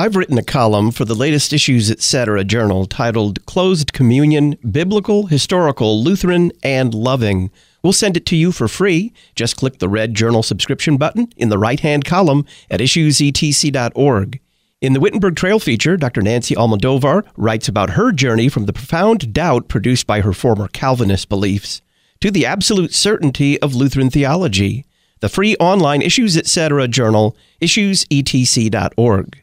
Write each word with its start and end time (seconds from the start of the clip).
I've 0.00 0.16
written 0.16 0.38
a 0.38 0.42
column 0.42 0.92
for 0.92 1.04
the 1.04 1.14
latest 1.14 1.52
Issues 1.52 1.90
Etc. 1.90 2.42
journal 2.44 2.86
titled 2.86 3.44
Closed 3.44 3.92
Communion 3.92 4.56
Biblical, 4.70 5.26
Historical, 5.26 6.02
Lutheran, 6.02 6.52
and 6.62 6.94
Loving. 6.94 7.50
We'll 7.82 7.92
send 7.92 8.16
it 8.16 8.24
to 8.24 8.36
you 8.36 8.50
for 8.50 8.66
free. 8.66 9.12
Just 9.34 9.58
click 9.58 9.78
the 9.78 9.90
red 9.90 10.14
journal 10.14 10.42
subscription 10.42 10.96
button 10.96 11.28
in 11.36 11.50
the 11.50 11.58
right 11.58 11.80
hand 11.80 12.06
column 12.06 12.46
at 12.70 12.80
issuesetc.org. 12.80 14.40
In 14.80 14.94
the 14.94 15.00
Wittenberg 15.00 15.36
Trail 15.36 15.58
feature, 15.58 15.98
Dr. 15.98 16.22
Nancy 16.22 16.54
Almodovar 16.54 17.26
writes 17.36 17.68
about 17.68 17.90
her 17.90 18.10
journey 18.10 18.48
from 18.48 18.64
the 18.64 18.72
profound 18.72 19.34
doubt 19.34 19.68
produced 19.68 20.06
by 20.06 20.22
her 20.22 20.32
former 20.32 20.68
Calvinist 20.68 21.28
beliefs 21.28 21.82
to 22.22 22.30
the 22.30 22.46
absolute 22.46 22.94
certainty 22.94 23.60
of 23.60 23.74
Lutheran 23.74 24.08
theology. 24.08 24.86
The 25.18 25.28
free 25.28 25.56
online 25.56 26.00
Issues 26.00 26.38
Etc. 26.38 26.88
journal, 26.88 27.36
issuesetc.org. 27.60 29.42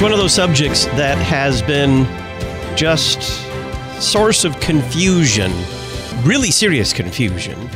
It's 0.00 0.04
one 0.04 0.12
of 0.12 0.18
those 0.18 0.32
subjects 0.32 0.86
that 0.96 1.18
has 1.18 1.60
been 1.60 2.06
just 2.74 3.20
source 4.00 4.46
of 4.46 4.58
confusion, 4.58 5.52
really 6.24 6.50
serious 6.50 6.94
confusion 6.94 7.68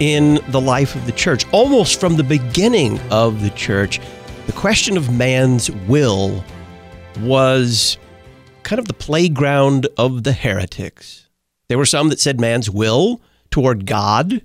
in 0.00 0.40
the 0.48 0.60
life 0.60 0.96
of 0.96 1.06
the 1.06 1.12
church, 1.12 1.46
almost 1.52 2.00
from 2.00 2.16
the 2.16 2.24
beginning 2.24 2.98
of 3.12 3.42
the 3.42 3.50
church. 3.50 4.00
The 4.46 4.52
question 4.52 4.96
of 4.96 5.16
man's 5.16 5.70
will 5.70 6.44
was 7.20 7.98
kind 8.64 8.80
of 8.80 8.88
the 8.88 8.92
playground 8.92 9.86
of 9.96 10.24
the 10.24 10.32
heretics. 10.32 11.28
There 11.68 11.78
were 11.78 11.86
some 11.86 12.08
that 12.08 12.18
said 12.18 12.40
man's 12.40 12.68
will 12.68 13.20
toward 13.52 13.86
God, 13.86 14.42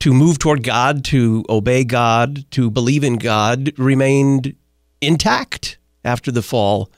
to 0.00 0.12
move 0.12 0.40
toward 0.40 0.64
God, 0.64 1.04
to 1.04 1.44
obey 1.48 1.84
God, 1.84 2.44
to 2.50 2.72
believe 2.72 3.04
in 3.04 3.18
God, 3.18 3.70
remained 3.78 4.56
intact 5.00 5.75
after 6.06 6.30
the 6.30 6.42
fall. 6.42 6.90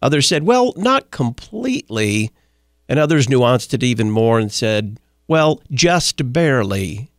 Others 0.00 0.28
said, 0.28 0.44
well, 0.44 0.72
not 0.76 1.10
completely. 1.10 2.30
And 2.88 2.98
others 2.98 3.26
nuanced 3.26 3.74
it 3.74 3.82
even 3.82 4.10
more 4.10 4.38
and 4.38 4.52
said, 4.52 5.00
well, 5.26 5.62
just 5.70 6.32
barely. 6.32 7.10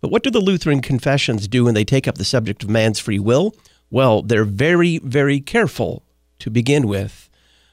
But 0.00 0.10
what 0.10 0.22
do 0.22 0.30
the 0.30 0.40
Lutheran 0.40 0.80
confessions 0.80 1.48
do 1.48 1.64
when 1.64 1.74
they 1.74 1.84
take 1.84 2.06
up 2.06 2.16
the 2.16 2.24
subject 2.24 2.62
of 2.62 2.70
man's 2.70 2.98
free 2.98 3.18
will? 3.18 3.54
Well, 3.90 4.22
they're 4.22 4.44
very, 4.44 4.98
very 4.98 5.40
careful 5.40 6.02
to 6.40 6.50
begin 6.50 6.86
with. 6.86 7.28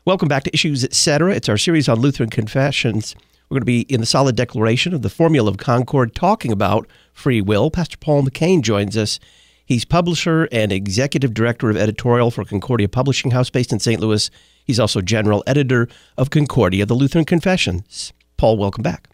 Welcome 0.06 0.28
back 0.28 0.44
to 0.44 0.54
Issues 0.54 0.84
Etc. 0.84 1.34
It's 1.34 1.50
our 1.50 1.58
series 1.58 1.90
on 1.90 2.00
Lutheran 2.00 2.30
confessions. 2.30 3.16
We're 3.50 3.56
going 3.56 3.62
to 3.62 3.66
be 3.66 3.82
in 3.82 4.00
the 4.00 4.08
solid 4.08 4.36
declaration 4.36 4.94
of 4.94 5.02
the 5.02 5.10
Formula 5.10 5.50
of 5.50 5.58
Concord 5.58 6.16
talking 6.16 6.52
about 6.52 6.88
free 7.14 7.42
will. 7.42 7.70
Pastor 7.70 7.98
Paul 7.98 8.24
McCain 8.24 8.62
joins 8.62 8.98
us. 8.98 9.20
He's 9.66 9.84
publisher 9.84 10.48
and 10.52 10.72
executive 10.72 11.34
director 11.34 11.72
of 11.72 11.78
editorial 11.78 12.30
for 12.30 12.46
Concordia 12.46 12.88
Publishing 12.88 13.32
House 13.32 13.50
based 13.50 13.74
in 13.74 13.80
St. 13.80 14.00
Louis. 14.00 14.30
He's 14.64 14.80
also 14.80 15.02
general 15.02 15.44
editor 15.48 15.88
of 16.18 16.30
Concordia, 16.30 16.86
the 16.86 16.94
Lutheran 16.94 17.26
Confessions. 17.26 18.14
Paul, 18.38 18.58
welcome 18.58 18.84
back. 18.84 19.10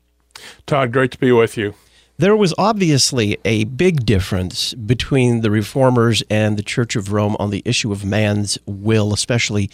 Todd, 0.66 0.92
great 0.92 1.12
to 1.12 1.18
be 1.18 1.32
with 1.32 1.58
you. 1.58 1.74
There 2.18 2.36
was 2.36 2.54
obviously 2.58 3.38
a 3.46 3.64
big 3.64 4.06
difference 4.06 4.74
between 4.74 5.42
the 5.42 5.50
reformers 5.50 6.22
and 6.30 6.58
the 6.58 6.64
Church 6.64 6.96
of 6.96 7.14
Rome 7.14 7.38
on 7.40 7.50
the 7.50 7.64
issue 7.66 7.92
of 7.92 8.04
man's 8.04 8.58
will, 8.66 9.14
especially 9.14 9.72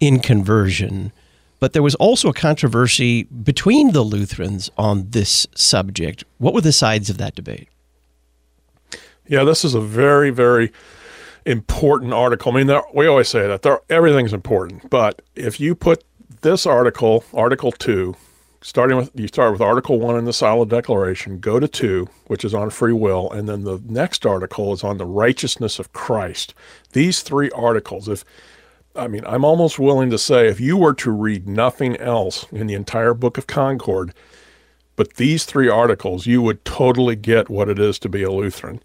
in 0.00 0.18
conversion. 0.18 1.12
But 1.60 1.72
there 1.72 1.82
was 1.82 1.94
also 1.94 2.28
a 2.28 2.34
controversy 2.34 3.22
between 3.24 3.92
the 3.92 4.02
Lutherans 4.02 4.70
on 4.76 5.10
this 5.10 5.46
subject. 5.54 6.24
What 6.38 6.54
were 6.54 6.60
the 6.60 6.72
sides 6.72 7.08
of 7.08 7.18
that 7.18 7.34
debate? 7.34 7.68
Yeah, 9.28 9.44
this 9.44 9.64
is 9.64 9.74
a 9.74 9.80
very, 9.80 10.30
very 10.30 10.72
important 11.44 12.14
article. 12.14 12.50
I 12.52 12.64
mean, 12.64 12.80
we 12.94 13.06
always 13.06 13.28
say 13.28 13.46
that 13.46 13.82
everything's 13.90 14.32
important, 14.32 14.88
but 14.88 15.22
if 15.36 15.60
you 15.60 15.74
put 15.74 16.02
this 16.40 16.66
article, 16.66 17.24
Article 17.34 17.72
2, 17.72 18.16
starting 18.62 18.96
with 18.96 19.10
you 19.14 19.28
start 19.28 19.52
with 19.52 19.60
Article 19.60 20.00
1 20.00 20.16
in 20.16 20.24
the 20.24 20.32
Solid 20.32 20.70
Declaration, 20.70 21.40
go 21.40 21.60
to 21.60 21.68
2, 21.68 22.08
which 22.26 22.44
is 22.44 22.54
on 22.54 22.70
free 22.70 22.92
will, 22.92 23.30
and 23.30 23.48
then 23.48 23.64
the 23.64 23.80
next 23.86 24.24
article 24.24 24.72
is 24.72 24.82
on 24.82 24.98
the 24.98 25.06
righteousness 25.06 25.78
of 25.78 25.92
Christ. 25.92 26.54
These 26.92 27.22
three 27.22 27.50
articles, 27.50 28.08
if 28.08 28.24
I 28.96 29.08
mean, 29.08 29.24
I'm 29.26 29.44
almost 29.44 29.78
willing 29.78 30.10
to 30.10 30.18
say 30.18 30.48
if 30.48 30.58
you 30.58 30.76
were 30.76 30.94
to 30.94 31.10
read 31.10 31.46
nothing 31.46 31.96
else 31.98 32.46
in 32.50 32.66
the 32.66 32.74
entire 32.74 33.14
book 33.14 33.38
of 33.38 33.46
Concord, 33.46 34.12
but 34.96 35.14
these 35.14 35.44
three 35.44 35.68
articles, 35.68 36.26
you 36.26 36.42
would 36.42 36.64
totally 36.64 37.14
get 37.14 37.48
what 37.48 37.68
it 37.68 37.78
is 37.78 37.98
to 38.00 38.08
be 38.08 38.22
a 38.22 38.32
Lutheran. 38.32 38.82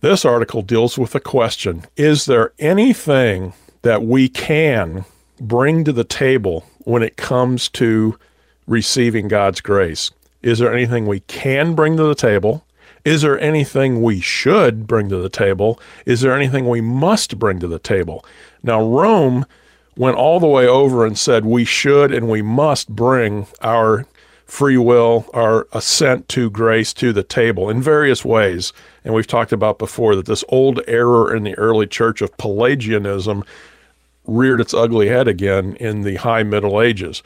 This 0.00 0.26
article 0.26 0.60
deals 0.60 0.98
with 0.98 1.12
the 1.12 1.20
question 1.20 1.84
Is 1.96 2.26
there 2.26 2.52
anything 2.58 3.54
that 3.82 4.02
we 4.02 4.28
can 4.28 5.04
bring 5.40 5.84
to 5.84 5.92
the 5.92 6.04
table 6.04 6.66
when 6.80 7.02
it 7.02 7.16
comes 7.16 7.68
to 7.70 8.18
receiving 8.66 9.28
God's 9.28 9.60
grace? 9.60 10.10
Is 10.42 10.58
there 10.58 10.72
anything 10.72 11.06
we 11.06 11.20
can 11.20 11.74
bring 11.74 11.96
to 11.96 12.04
the 12.04 12.14
table? 12.14 12.64
Is 13.04 13.22
there 13.22 13.38
anything 13.40 14.02
we 14.02 14.20
should 14.20 14.86
bring 14.86 15.08
to 15.08 15.16
the 15.16 15.28
table? 15.28 15.80
Is 16.04 16.20
there 16.20 16.34
anything 16.34 16.68
we 16.68 16.80
must 16.80 17.38
bring 17.38 17.60
to 17.60 17.68
the 17.68 17.78
table? 17.78 18.24
Now, 18.62 18.82
Rome 18.82 19.46
went 19.96 20.16
all 20.16 20.40
the 20.40 20.46
way 20.46 20.66
over 20.66 21.06
and 21.06 21.16
said 21.16 21.46
we 21.46 21.64
should 21.64 22.12
and 22.12 22.28
we 22.28 22.42
must 22.42 22.90
bring 22.90 23.46
our 23.62 24.06
free 24.46 24.78
will, 24.78 25.26
our 25.34 25.66
assent 25.72 26.28
to 26.30 26.48
grace 26.48 26.92
to 26.94 27.12
the 27.12 27.24
table 27.24 27.68
in 27.68 27.82
various 27.82 28.24
ways. 28.24 28.72
And 29.04 29.12
we've 29.12 29.26
talked 29.26 29.52
about 29.52 29.78
before 29.78 30.14
that 30.16 30.26
this 30.26 30.44
old 30.48 30.80
error 30.86 31.34
in 31.34 31.42
the 31.42 31.58
early 31.58 31.86
church 31.86 32.22
of 32.22 32.36
Pelagianism 32.38 33.44
reared 34.24 34.60
its 34.60 34.72
ugly 34.72 35.08
head 35.08 35.28
again 35.28 35.76
in 35.76 36.02
the 36.02 36.16
high 36.16 36.44
Middle 36.44 36.80
Ages. 36.80 37.22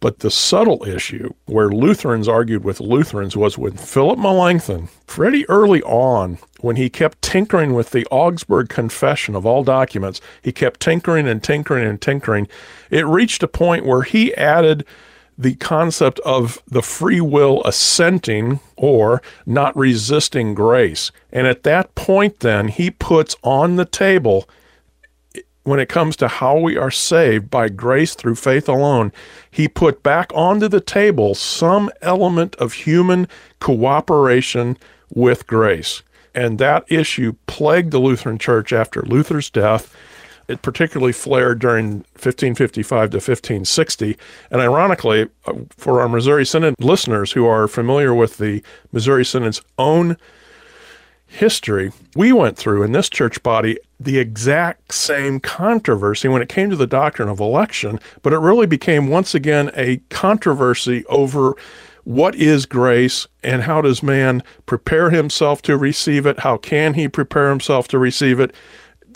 But 0.00 0.18
the 0.20 0.30
subtle 0.30 0.84
issue 0.84 1.32
where 1.46 1.70
Lutherans 1.70 2.28
argued 2.28 2.64
with 2.64 2.80
Lutherans 2.80 3.36
was 3.36 3.56
when 3.56 3.72
Philip 3.72 4.18
Melanchthon, 4.18 4.88
pretty 5.06 5.48
early 5.48 5.82
on, 5.82 6.38
when 6.60 6.76
he 6.76 6.90
kept 6.90 7.22
tinkering 7.22 7.74
with 7.74 7.90
the 7.90 8.06
Augsburg 8.10 8.68
Confession 8.68 9.34
of 9.34 9.46
all 9.46 9.64
documents, 9.64 10.20
he 10.42 10.52
kept 10.52 10.80
tinkering 10.80 11.26
and 11.26 11.42
tinkering 11.42 11.86
and 11.86 12.00
tinkering. 12.00 12.46
It 12.90 13.06
reached 13.06 13.42
a 13.42 13.48
point 13.48 13.86
where 13.86 14.02
he 14.02 14.34
added 14.34 14.84
the 15.38 15.54
concept 15.56 16.18
of 16.20 16.62
the 16.66 16.82
free 16.82 17.20
will 17.20 17.62
assenting 17.64 18.60
or 18.76 19.20
not 19.44 19.76
resisting 19.76 20.54
grace. 20.54 21.10
And 21.30 21.46
at 21.46 21.62
that 21.64 21.94
point, 21.94 22.40
then, 22.40 22.68
he 22.68 22.90
puts 22.90 23.36
on 23.42 23.76
the 23.76 23.84
table, 23.84 24.48
when 25.64 25.80
it 25.80 25.88
comes 25.88 26.16
to 26.16 26.28
how 26.28 26.58
we 26.58 26.76
are 26.76 26.90
saved 26.90 27.50
by 27.50 27.68
grace 27.68 28.14
through 28.14 28.36
faith 28.36 28.68
alone, 28.68 29.12
he 29.50 29.68
put 29.68 30.02
back 30.02 30.30
onto 30.34 30.68
the 30.68 30.80
table 30.80 31.34
some 31.34 31.90
element 32.00 32.54
of 32.56 32.72
human 32.72 33.28
cooperation 33.60 34.78
with 35.10 35.46
grace. 35.46 36.02
And 36.34 36.58
that 36.58 36.84
issue 36.88 37.34
plagued 37.46 37.90
the 37.90 37.98
Lutheran 37.98 38.38
Church 38.38 38.72
after 38.72 39.02
Luther's 39.02 39.50
death 39.50 39.94
it 40.48 40.62
particularly 40.62 41.12
flared 41.12 41.58
during 41.58 41.98
1555 42.14 43.10
to 43.10 43.16
1560. 43.16 44.16
And 44.50 44.60
ironically, 44.60 45.28
uh, 45.46 45.54
for 45.70 46.00
our 46.00 46.08
Missouri 46.08 46.46
Synod 46.46 46.74
listeners 46.78 47.32
who 47.32 47.46
are 47.46 47.68
familiar 47.68 48.14
with 48.14 48.38
the 48.38 48.62
Missouri 48.92 49.24
Synod's 49.24 49.62
own 49.78 50.16
history, 51.26 51.92
we 52.14 52.32
went 52.32 52.56
through 52.56 52.82
in 52.82 52.92
this 52.92 53.08
church 53.08 53.42
body 53.42 53.78
the 53.98 54.18
exact 54.18 54.92
same 54.92 55.40
controversy 55.40 56.28
when 56.28 56.42
it 56.42 56.48
came 56.48 56.70
to 56.70 56.76
the 56.76 56.86
doctrine 56.86 57.28
of 57.28 57.40
election, 57.40 57.98
but 58.22 58.32
it 58.32 58.38
really 58.38 58.66
became 58.66 59.08
once 59.08 59.34
again 59.34 59.70
a 59.74 59.98
controversy 60.10 61.04
over 61.06 61.54
what 62.04 62.36
is 62.36 62.66
grace 62.66 63.26
and 63.42 63.62
how 63.62 63.80
does 63.80 64.00
man 64.00 64.40
prepare 64.64 65.10
himself 65.10 65.60
to 65.60 65.76
receive 65.76 66.24
it? 66.24 66.38
How 66.38 66.56
can 66.56 66.94
he 66.94 67.08
prepare 67.08 67.50
himself 67.50 67.88
to 67.88 67.98
receive 67.98 68.38
it? 68.38 68.54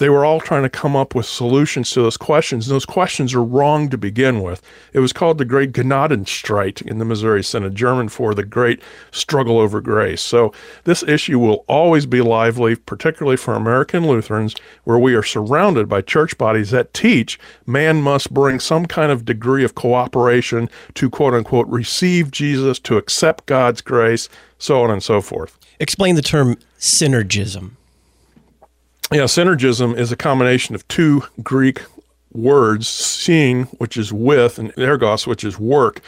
They 0.01 0.09
were 0.09 0.25
all 0.25 0.41
trying 0.41 0.63
to 0.63 0.71
come 0.71 0.97
up 0.97 1.15
with 1.15 1.27
solutions 1.27 1.91
to 1.91 2.01
those 2.01 2.17
questions. 2.17 2.67
And 2.67 2.75
those 2.75 2.87
questions 2.87 3.35
are 3.35 3.45
wrong 3.45 3.91
to 3.91 3.99
begin 3.99 4.41
with. 4.41 4.63
It 4.95 5.01
was 5.01 5.13
called 5.13 5.37
the 5.37 5.45
Great 5.45 5.73
Gnadenstreit 5.73 6.81
in 6.81 6.97
the 6.97 7.05
Missouri 7.05 7.45
Synod, 7.45 7.75
German 7.75 8.09
for 8.09 8.35
the 8.35 8.43
Great 8.43 8.81
Struggle 9.11 9.59
Over 9.59 9.83
Grace. 9.83 10.23
So 10.23 10.55
this 10.85 11.03
issue 11.03 11.39
will 11.39 11.67
always 11.69 12.07
be 12.07 12.23
lively, 12.23 12.77
particularly 12.77 13.37
for 13.37 13.53
American 13.53 14.09
Lutherans, 14.09 14.57
where 14.85 14.99
we 14.99 15.15
are 15.15 15.23
surrounded 15.23 15.87
by 15.87 16.01
church 16.01 16.39
bodies 16.39 16.71
that 16.71 16.95
teach 16.95 17.39
man 17.67 18.01
must 18.01 18.33
bring 18.33 18.59
some 18.59 18.87
kind 18.87 19.13
of 19.13 19.27
degree 19.27 19.65
of 19.65 19.75
cooperation 19.75 20.71
to 20.95 21.11
quote 21.11 21.35
unquote 21.35 21.69
receive 21.69 22.31
Jesus, 22.31 22.79
to 22.79 22.97
accept 22.97 23.45
God's 23.45 23.83
grace, 23.83 24.31
so 24.57 24.83
on 24.83 24.91
and 24.91 25.03
so 25.03 25.21
forth. 25.21 25.59
Explain 25.79 26.15
the 26.15 26.23
term 26.23 26.57
synergism. 26.79 27.73
Yeah, 29.13 29.23
synergism 29.23 29.97
is 29.97 30.13
a 30.13 30.17
combination 30.17 30.77
of 30.77 30.87
two 30.87 31.25
Greek 31.43 31.83
words, 32.33 32.87
seeing, 32.89 33.65
which 33.79 33.97
is 33.97 34.13
with, 34.13 34.57
and 34.57 34.73
ergos, 34.75 35.27
which 35.27 35.43
is 35.43 35.59
work. 35.59 36.01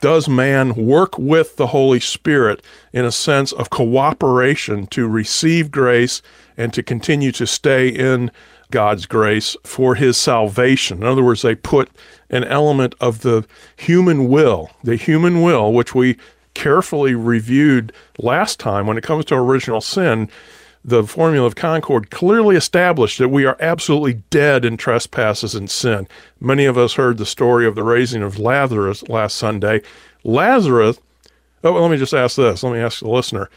does 0.00 0.28
man 0.28 0.74
work 0.74 1.16
with 1.18 1.54
the 1.54 1.68
Holy 1.68 2.00
Spirit 2.00 2.62
in 2.92 3.04
a 3.04 3.12
sense 3.12 3.52
of 3.52 3.70
cooperation 3.70 4.88
to 4.88 5.06
receive 5.06 5.70
grace 5.70 6.20
and 6.56 6.74
to 6.74 6.82
continue 6.82 7.30
to 7.30 7.46
stay 7.46 7.88
in 7.88 8.32
God's 8.72 9.06
grace 9.06 9.56
for 9.64 9.94
his 9.94 10.16
salvation? 10.16 10.98
In 10.98 11.04
other 11.04 11.22
words, 11.22 11.42
they 11.42 11.54
put 11.54 11.90
an 12.28 12.42
element 12.42 12.96
of 13.00 13.20
the 13.20 13.46
human 13.76 14.28
will, 14.28 14.70
the 14.82 14.96
human 14.96 15.42
will, 15.42 15.72
which 15.72 15.94
we 15.94 16.16
carefully 16.54 17.14
reviewed 17.14 17.92
last 18.18 18.58
time 18.58 18.88
when 18.88 18.98
it 18.98 19.04
comes 19.04 19.24
to 19.26 19.36
original 19.36 19.80
sin 19.80 20.28
the 20.88 21.04
formula 21.06 21.46
of 21.46 21.54
Concord 21.54 22.10
clearly 22.10 22.56
established 22.56 23.18
that 23.18 23.28
we 23.28 23.44
are 23.44 23.56
absolutely 23.60 24.14
dead 24.30 24.64
in 24.64 24.76
trespasses 24.76 25.54
and 25.54 25.70
sin. 25.70 26.08
Many 26.40 26.64
of 26.64 26.78
us 26.78 26.94
heard 26.94 27.18
the 27.18 27.26
story 27.26 27.66
of 27.66 27.74
the 27.74 27.82
raising 27.82 28.22
of 28.22 28.38
Lazarus 28.38 29.06
last 29.08 29.36
Sunday. 29.36 29.82
Lazarus, 30.24 30.98
oh, 31.62 31.72
let 31.72 31.90
me 31.90 31.96
just 31.96 32.14
ask 32.14 32.36
this. 32.36 32.62
Let 32.62 32.72
me 32.72 32.80
ask 32.80 33.00
the 33.00 33.08
listener. 33.08 33.50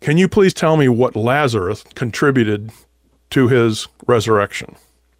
Can 0.00 0.18
you 0.18 0.28
please 0.28 0.52
tell 0.52 0.76
me 0.76 0.88
what 0.88 1.16
Lazarus 1.16 1.82
contributed 1.94 2.70
to 3.30 3.48
his 3.48 3.88
resurrection? 4.06 4.76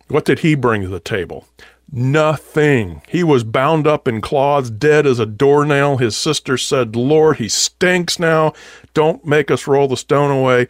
What 0.08 0.26
did 0.26 0.40
he 0.40 0.54
bring 0.54 0.82
to 0.82 0.88
the 0.88 1.00
table? 1.00 1.48
Nothing. 1.90 3.02
He 3.08 3.22
was 3.22 3.44
bound 3.44 3.86
up 3.86 4.08
in 4.08 4.20
cloths, 4.20 4.68
dead 4.68 5.06
as 5.06 5.18
a 5.18 5.26
doornail. 5.26 5.98
His 5.98 6.16
sister 6.16 6.58
said, 6.58 6.96
Lord, 6.96 7.36
he 7.36 7.48
stinks 7.48 8.18
now. 8.18 8.52
Don't 8.94 9.24
make 9.24 9.50
us 9.50 9.66
roll 9.66 9.88
the 9.88 9.96
stone 9.96 10.30
away. 10.30 10.68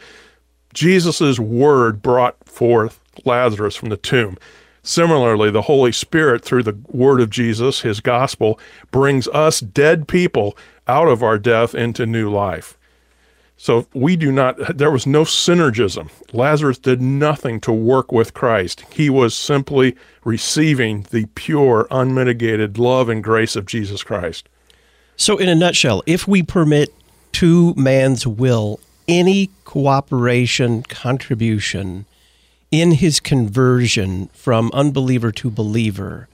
Jesus' 0.74 1.38
word 1.38 2.02
brought 2.02 2.36
forth 2.46 3.00
Lazarus 3.24 3.76
from 3.76 3.88
the 3.88 3.96
tomb. 3.96 4.36
Similarly, 4.82 5.50
the 5.50 5.62
Holy 5.62 5.92
Spirit, 5.92 6.44
through 6.44 6.64
the 6.64 6.76
word 6.88 7.20
of 7.20 7.30
Jesus, 7.30 7.80
his 7.80 8.00
gospel, 8.00 8.60
brings 8.90 9.26
us 9.28 9.60
dead 9.60 10.06
people 10.06 10.58
out 10.86 11.08
of 11.08 11.22
our 11.22 11.38
death 11.38 11.74
into 11.74 12.04
new 12.04 12.30
life. 12.30 12.76
So 13.56 13.86
we 13.94 14.16
do 14.16 14.30
not, 14.30 14.76
there 14.76 14.90
was 14.90 15.06
no 15.06 15.22
synergism. 15.22 16.10
Lazarus 16.32 16.76
did 16.76 17.00
nothing 17.00 17.60
to 17.60 17.72
work 17.72 18.12
with 18.12 18.34
Christ. 18.34 18.84
He 18.92 19.08
was 19.08 19.34
simply 19.34 19.96
receiving 20.24 21.06
the 21.10 21.26
pure, 21.34 21.86
unmitigated 21.90 22.78
love 22.78 23.08
and 23.08 23.24
grace 23.24 23.56
of 23.56 23.64
Jesus 23.64 24.02
Christ. 24.02 24.48
So, 25.16 25.38
in 25.38 25.48
a 25.48 25.54
nutshell, 25.54 26.02
if 26.06 26.26
we 26.26 26.42
permit 26.42 26.92
to 27.34 27.72
man's 27.74 28.26
will 28.26 28.80
any 29.08 29.50
cooperation, 29.64 30.82
contribution 30.82 32.06
in 32.70 32.92
his 32.92 33.20
conversion 33.20 34.28
from 34.32 34.70
unbeliever 34.72 35.30
to 35.32 35.50
believer, 35.50 36.28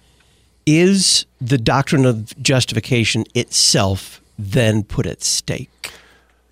is 0.66 1.26
the 1.40 1.58
doctrine 1.58 2.04
of 2.04 2.40
justification 2.42 3.24
itself 3.34 4.20
then 4.38 4.82
put 4.82 5.06
at 5.06 5.22
stake? 5.22 5.92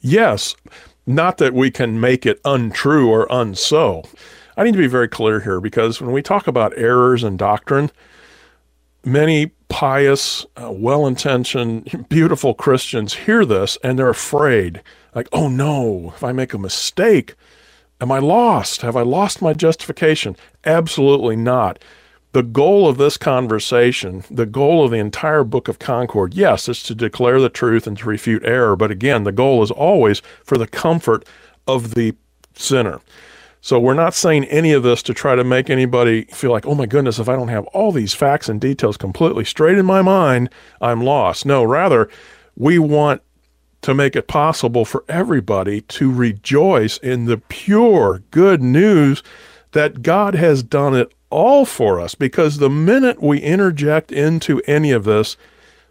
Yes. 0.01 0.55
Not 1.07 1.39
that 1.39 1.55
we 1.55 1.71
can 1.71 2.01
make 2.01 2.27
it 2.27 2.41
untrue 2.45 3.09
or 3.09 3.27
unso. 3.29 4.07
I 4.57 4.65
need 4.65 4.73
to 4.73 4.79
be 4.79 4.87
very 4.87 5.09
clear 5.09 5.41
here 5.41 5.61
because 5.61 6.01
when 6.01 6.13
we 6.13 6.21
talk 6.21 6.47
about 6.47 6.77
errors 6.77 7.25
in 7.25 7.37
doctrine, 7.37 7.91
many 9.05 9.53
pious, 9.69 10.45
uh, 10.57 10.71
well 10.71 11.07
intentioned, 11.07 12.07
beautiful 12.09 12.55
Christians 12.55 13.15
hear 13.15 13.45
this 13.45 13.79
and 13.83 13.99
they're 13.99 14.09
afraid 14.09 14.83
like, 15.15 15.29
oh 15.33 15.49
no, 15.49 16.13
if 16.15 16.23
I 16.23 16.33
make 16.33 16.55
a 16.55 16.59
mistake, 16.59 17.35
am 18.01 18.13
I 18.13 18.19
lost? 18.19 18.83
Have 18.83 18.97
I 18.97 19.03
lost 19.03 19.43
my 19.43 19.53
justification? 19.53 20.37
Absolutely 20.65 21.37
not. 21.37 21.79
The 22.33 22.43
goal 22.43 22.87
of 22.87 22.99
this 22.99 23.17
conversation, 23.17 24.23
the 24.31 24.47
goal 24.47 24.85
of 24.85 24.91
the 24.91 24.99
entire 24.99 25.45
book 25.45 25.67
of 25.67 25.79
Concord, 25.79 26.35
yes, 26.35 26.69
is 26.69 26.83
to 26.85 26.95
declare 26.95 27.41
the 27.41 27.49
truth 27.49 27.87
and 27.87 27.97
to 27.99 28.09
refute 28.09 28.45
error. 28.45 28.77
But 28.77 28.91
again, 28.91 29.25
the 29.25 29.33
goal 29.33 29.63
is 29.63 29.71
always 29.71 30.21
for 30.45 30.59
the 30.59 30.67
comfort 30.67 31.25
of 31.67 31.95
the 31.95 32.15
sinner. 32.55 33.01
So 33.61 33.81
we're 33.81 33.95
not 33.95 34.15
saying 34.15 34.45
any 34.45 34.73
of 34.73 34.83
this 34.83 35.03
to 35.05 35.15
try 35.15 35.35
to 35.35 35.43
make 35.43 35.69
anybody 35.69 36.25
feel 36.27 36.53
like, 36.53 36.67
oh 36.67 36.75
my 36.75 36.87
goodness, 36.87 37.19
if 37.19 37.29
I 37.29 37.35
don't 37.35 37.49
have 37.49 37.67
all 37.69 37.93
these 37.93 38.15
facts 38.15 38.49
and 38.49 38.61
details 38.61 38.97
completely 38.97 39.45
straight 39.45 39.79
in 39.79 39.87
my 39.87 40.03
mind, 40.03 40.51
I'm 40.81 41.01
lost. 41.03 41.45
No, 41.45 41.65
rather, 41.65 42.09
we 42.57 42.79
want 42.79 43.23
to 43.83 43.95
make 43.95 44.17
it 44.17 44.27
possible 44.27 44.85
for 44.85 45.05
everybody 45.09 45.83
to 45.83 46.13
rejoice 46.13 46.99
in 46.99 47.27
the 47.27 47.39
pure 47.39 48.23
good 48.31 48.63
news 48.63 49.23
that 49.73 50.03
God 50.03 50.35
has 50.35 50.63
done 50.63 50.95
it 50.95 51.13
all 51.31 51.65
for 51.65 52.01
us. 52.01 52.15
Because 52.15 52.59
the 52.59 52.71
minute 52.71 53.23
we 53.23 53.39
interject 53.39 54.11
into 54.11 54.61
any 54.67 54.91
of 54.91 55.05
this, 55.05 55.37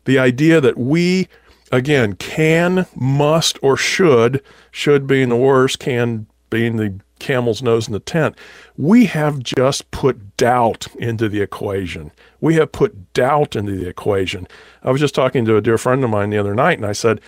the 0.05 0.19
idea 0.19 0.59
that 0.61 0.77
we, 0.77 1.27
again, 1.71 2.13
can, 2.13 2.87
must, 2.95 3.59
or 3.61 3.77
should, 3.77 4.41
should 4.71 5.07
being 5.07 5.29
the 5.29 5.35
worst, 5.35 5.79
can 5.79 6.27
being 6.49 6.77
the 6.77 6.99
camel's 7.19 7.61
nose 7.61 7.87
in 7.87 7.93
the 7.93 7.99
tent, 7.99 8.37
we 8.77 9.05
have 9.05 9.39
just 9.39 9.89
put 9.91 10.37
doubt 10.37 10.87
into 10.99 11.27
the 11.27 11.41
equation. 11.41 12.11
We 12.41 12.55
have 12.55 12.71
put 12.71 13.13
doubt 13.13 13.55
into 13.55 13.75
the 13.75 13.87
equation. 13.87 14.47
I 14.83 14.91
was 14.91 15.01
just 15.01 15.15
talking 15.15 15.45
to 15.45 15.57
a 15.57 15.61
dear 15.61 15.77
friend 15.77 16.03
of 16.03 16.09
mine 16.09 16.29
the 16.29 16.37
other 16.37 16.55
night, 16.55 16.77
and 16.77 16.85
I 16.85 16.91
said, 16.91 17.21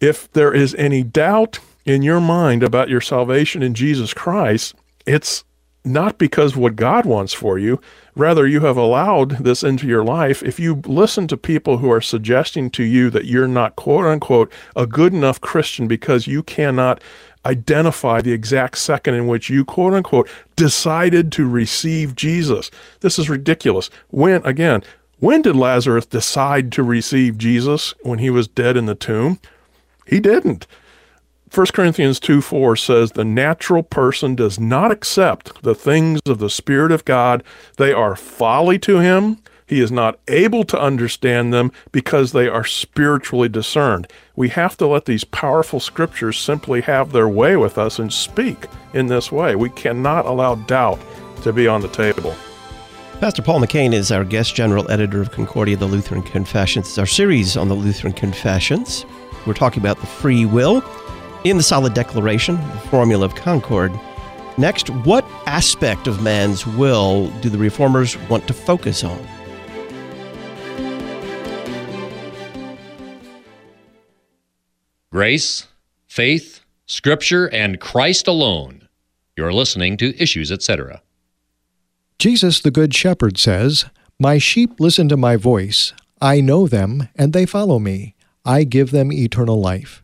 if 0.00 0.30
there 0.32 0.52
is 0.52 0.74
any 0.74 1.02
doubt 1.02 1.58
in 1.84 2.02
your 2.02 2.20
mind 2.20 2.62
about 2.62 2.88
your 2.88 3.00
salvation 3.00 3.62
in 3.62 3.74
Jesus 3.74 4.12
Christ, 4.12 4.74
it's 5.06 5.44
not 5.84 6.18
because 6.18 6.56
what 6.56 6.74
God 6.74 7.06
wants 7.06 7.32
for 7.32 7.58
you. 7.58 7.80
Rather, 8.16 8.46
you 8.46 8.60
have 8.60 8.76
allowed 8.76 9.38
this 9.44 9.62
into 9.62 9.86
your 9.86 10.02
life. 10.02 10.42
If 10.42 10.58
you 10.58 10.82
listen 10.84 11.28
to 11.28 11.36
people 11.36 11.78
who 11.78 11.90
are 11.90 12.00
suggesting 12.00 12.70
to 12.70 12.82
you 12.82 13.08
that 13.10 13.26
you're 13.26 13.46
not, 13.46 13.76
quote 13.76 14.04
unquote, 14.04 14.52
a 14.74 14.86
good 14.86 15.14
enough 15.14 15.40
Christian 15.40 15.86
because 15.86 16.26
you 16.26 16.42
cannot 16.42 17.00
identify 17.44 18.20
the 18.20 18.32
exact 18.32 18.76
second 18.78 19.14
in 19.14 19.28
which 19.28 19.48
you, 19.48 19.64
quote 19.64 19.94
unquote, 19.94 20.28
decided 20.56 21.30
to 21.32 21.48
receive 21.48 22.16
Jesus, 22.16 22.70
this 23.00 23.18
is 23.18 23.30
ridiculous. 23.30 23.88
When, 24.08 24.44
again, 24.44 24.82
when 25.20 25.42
did 25.42 25.56
Lazarus 25.56 26.04
decide 26.06 26.72
to 26.72 26.82
receive 26.82 27.38
Jesus 27.38 27.94
when 28.02 28.18
he 28.18 28.28
was 28.28 28.48
dead 28.48 28.76
in 28.76 28.86
the 28.86 28.96
tomb? 28.96 29.38
He 30.06 30.20
didn't. 30.20 30.66
1 31.54 31.66
Corinthians 31.72 32.20
2 32.20 32.40
4 32.40 32.76
says, 32.76 33.12
The 33.12 33.24
natural 33.24 33.82
person 33.82 34.34
does 34.34 34.58
not 34.58 34.90
accept 34.90 35.62
the 35.62 35.74
things 35.74 36.20
of 36.26 36.38
the 36.38 36.50
Spirit 36.50 36.92
of 36.92 37.04
God. 37.04 37.42
They 37.76 37.92
are 37.92 38.16
folly 38.16 38.78
to 38.80 38.98
him. 38.98 39.38
He 39.66 39.80
is 39.80 39.90
not 39.90 40.20
able 40.28 40.64
to 40.64 40.80
understand 40.80 41.52
them 41.52 41.72
because 41.90 42.32
they 42.32 42.46
are 42.46 42.64
spiritually 42.64 43.48
discerned. 43.48 44.06
We 44.36 44.48
have 44.50 44.76
to 44.76 44.86
let 44.86 45.06
these 45.06 45.24
powerful 45.24 45.80
scriptures 45.80 46.38
simply 46.38 46.82
have 46.82 47.10
their 47.10 47.28
way 47.28 47.56
with 47.56 47.76
us 47.76 47.98
and 47.98 48.12
speak 48.12 48.66
in 48.92 49.06
this 49.06 49.32
way. 49.32 49.56
We 49.56 49.70
cannot 49.70 50.26
allow 50.26 50.54
doubt 50.54 51.00
to 51.42 51.52
be 51.52 51.66
on 51.66 51.80
the 51.80 51.88
table. 51.88 52.34
Pastor 53.18 53.42
Paul 53.42 53.60
McCain 53.60 53.92
is 53.92 54.12
our 54.12 54.24
guest 54.24 54.54
general 54.54 54.88
editor 54.90 55.20
of 55.20 55.32
Concordia, 55.32 55.76
the 55.76 55.86
Lutheran 55.86 56.22
Confessions. 56.22 56.86
It's 56.86 56.98
our 56.98 57.06
series 57.06 57.56
on 57.56 57.68
the 57.68 57.74
Lutheran 57.74 58.12
Confessions. 58.12 59.06
We're 59.46 59.54
talking 59.54 59.80
about 59.80 60.00
the 60.00 60.06
free 60.06 60.44
will 60.44 60.82
in 61.44 61.56
the 61.56 61.62
Solid 61.62 61.94
Declaration, 61.94 62.56
the 62.56 62.78
Formula 62.90 63.24
of 63.24 63.36
Concord. 63.36 63.92
Next, 64.58 64.90
what 64.90 65.24
aspect 65.46 66.08
of 66.08 66.22
man's 66.22 66.66
will 66.66 67.28
do 67.40 67.48
the 67.48 67.58
reformers 67.58 68.16
want 68.28 68.46
to 68.48 68.54
focus 68.54 69.04
on? 69.04 69.24
Grace, 75.12 75.68
faith, 76.08 76.60
Scripture, 76.86 77.46
and 77.46 77.80
Christ 77.80 78.26
alone. 78.26 78.88
You're 79.36 79.52
listening 79.52 79.96
to 79.98 80.20
Issues, 80.20 80.50
etc. 80.50 81.00
Jesus, 82.18 82.60
the 82.60 82.70
Good 82.70 82.92
Shepherd, 82.94 83.38
says, 83.38 83.84
My 84.18 84.38
sheep 84.38 84.80
listen 84.80 85.08
to 85.10 85.16
my 85.16 85.36
voice. 85.36 85.92
I 86.20 86.40
know 86.40 86.66
them, 86.66 87.08
and 87.14 87.32
they 87.32 87.46
follow 87.46 87.78
me. 87.78 88.15
I 88.46 88.64
give 88.64 88.92
them 88.92 89.12
eternal 89.12 89.60
life. 89.60 90.02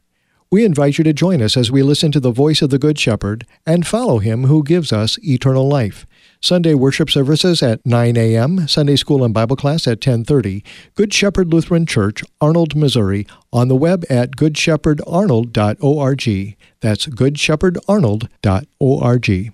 We 0.51 0.67
invite 0.67 0.99
you 0.99 1.05
to 1.05 1.15
join 1.15 1.41
us 1.41 1.57
as 1.57 1.73
we 1.73 1.83
listen 1.83 2.13
to 2.13 2.21
the 2.21 2.31
voice 2.31 2.61
of 2.61 2.69
the 2.69 2.79
Good 2.79 2.99
Shepherd 2.99 3.47
and 3.65 3.87
follow 3.87 4.19
him 4.19 4.45
who 4.45 4.63
gives 4.63 4.93
us 4.93 5.19
eternal 5.25 5.67
life. 5.67 6.05
Sunday 6.43 6.75
worship 6.75 7.09
services 7.09 7.63
at 7.63 7.87
9 7.87 8.19
a.m., 8.19 8.69
Sunday 8.69 8.97
school 8.97 9.25
and 9.25 9.33
Bible 9.33 9.57
class 9.57 9.87
at 9.87 10.01
10:30. 10.01 10.63
Good 10.95 11.15
Shepherd 11.15 11.55
Lutheran 11.55 11.87
Church, 11.87 12.23
Arnold, 12.41 12.77
Missouri, 12.77 13.27
on 13.51 13.69
the 13.69 13.77
web 13.77 14.05
at 14.11 14.37
goodshepherdarnold.org. 14.37 16.57
That's 16.81 17.07
goodshepherdarnold.org. 17.07 19.53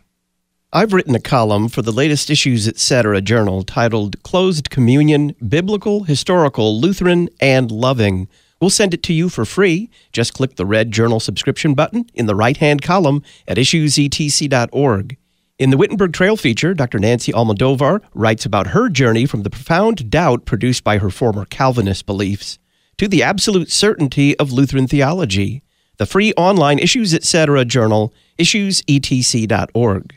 I've 0.71 0.93
written 0.93 1.15
a 1.15 1.21
column 1.21 1.69
for 1.69 1.81
the 1.83 1.93
latest 1.93 2.29
Issues 2.29 2.67
Etc. 2.67 3.21
journal 3.21 3.63
titled 3.63 4.21
Closed 4.23 4.69
Communion 4.69 5.37
Biblical, 5.47 6.03
Historical, 6.05 6.81
Lutheran, 6.81 7.29
and 7.41 7.71
Loving. 7.71 8.27
We'll 8.61 8.71
send 8.71 8.95
it 8.95 9.03
to 9.05 9.13
you 9.13 9.29
for 9.29 9.45
free. 9.45 9.89
Just 10.13 10.35
click 10.35 10.57
the 10.57 10.67
red 10.67 10.91
journal 10.91 11.21
subscription 11.21 11.75
button 11.75 12.07
in 12.15 12.27
the 12.27 12.35
right 12.35 12.57
hand 12.57 12.83
column 12.83 13.23
at 13.47 13.57
issuesetc.org. 13.57 15.17
In 15.59 15.71
the 15.71 15.77
Wittenberg 15.77 16.13
Trail 16.13 16.37
feature, 16.37 16.73
Dr. 16.75 16.99
Nancy 16.99 17.33
Almodovar 17.33 18.01
writes 18.15 18.47
about 18.47 18.69
her 18.69 18.89
journey 18.89 19.27
from 19.27 19.43
the 19.43 19.51
profound 19.51 20.09
doubt 20.11 20.45
produced 20.45 20.85
by 20.85 20.99
her 20.99 21.11
former 21.11 21.45
Calvinist 21.45 22.07
beliefs 22.07 22.59
to 22.97 23.09
the 23.09 23.23
absolute 23.23 23.71
certainty 23.71 24.39
of 24.39 24.53
Lutheran 24.53 24.87
theology. 24.87 25.63
The 25.97 26.07
free 26.07 26.33
online 26.37 26.79
Issues 26.79 27.13
Etc. 27.13 27.65
journal, 27.65 28.15
issuesetc.org. 28.39 30.15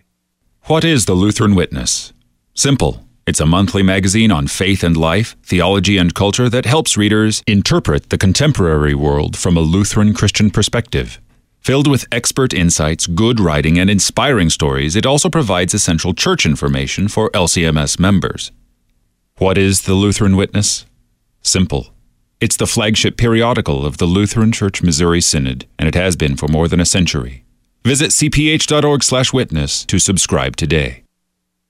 What 0.65 0.83
is 0.83 1.05
the 1.05 1.13
Lutheran 1.15 1.55
Witness? 1.55 2.13
Simple. 2.53 3.03
It's 3.31 3.39
a 3.39 3.45
monthly 3.45 3.81
magazine 3.81 4.29
on 4.29 4.47
faith 4.47 4.83
and 4.83 4.97
life, 4.97 5.37
theology 5.41 5.97
and 5.97 6.13
culture 6.13 6.49
that 6.49 6.65
helps 6.65 6.97
readers 6.97 7.41
interpret 7.47 8.09
the 8.09 8.17
contemporary 8.17 8.93
world 8.93 9.37
from 9.37 9.55
a 9.55 9.61
Lutheran 9.61 10.13
Christian 10.13 10.51
perspective. 10.51 11.17
Filled 11.61 11.87
with 11.87 12.05
expert 12.11 12.53
insights, 12.53 13.07
good 13.07 13.39
writing, 13.39 13.79
and 13.79 13.89
inspiring 13.89 14.49
stories, 14.49 14.97
it 14.97 15.05
also 15.05 15.29
provides 15.29 15.73
essential 15.73 16.13
church 16.13 16.45
information 16.45 17.07
for 17.07 17.29
LCMS 17.29 17.97
members. 18.01 18.51
What 19.37 19.57
is 19.57 19.83
the 19.83 19.93
Lutheran 19.93 20.35
Witness? 20.35 20.85
Simple. 21.41 21.93
It's 22.41 22.57
the 22.57 22.67
flagship 22.67 23.15
periodical 23.15 23.85
of 23.85 23.95
the 23.95 24.07
Lutheran 24.07 24.51
Church 24.51 24.83
Missouri 24.83 25.21
Synod, 25.21 25.67
and 25.79 25.87
it 25.87 25.95
has 25.95 26.17
been 26.17 26.35
for 26.35 26.49
more 26.49 26.67
than 26.67 26.81
a 26.81 26.85
century. 26.85 27.45
Visit 27.85 28.09
cph.org/witness 28.11 29.85
to 29.85 29.99
subscribe 29.99 30.57
today. 30.57 31.03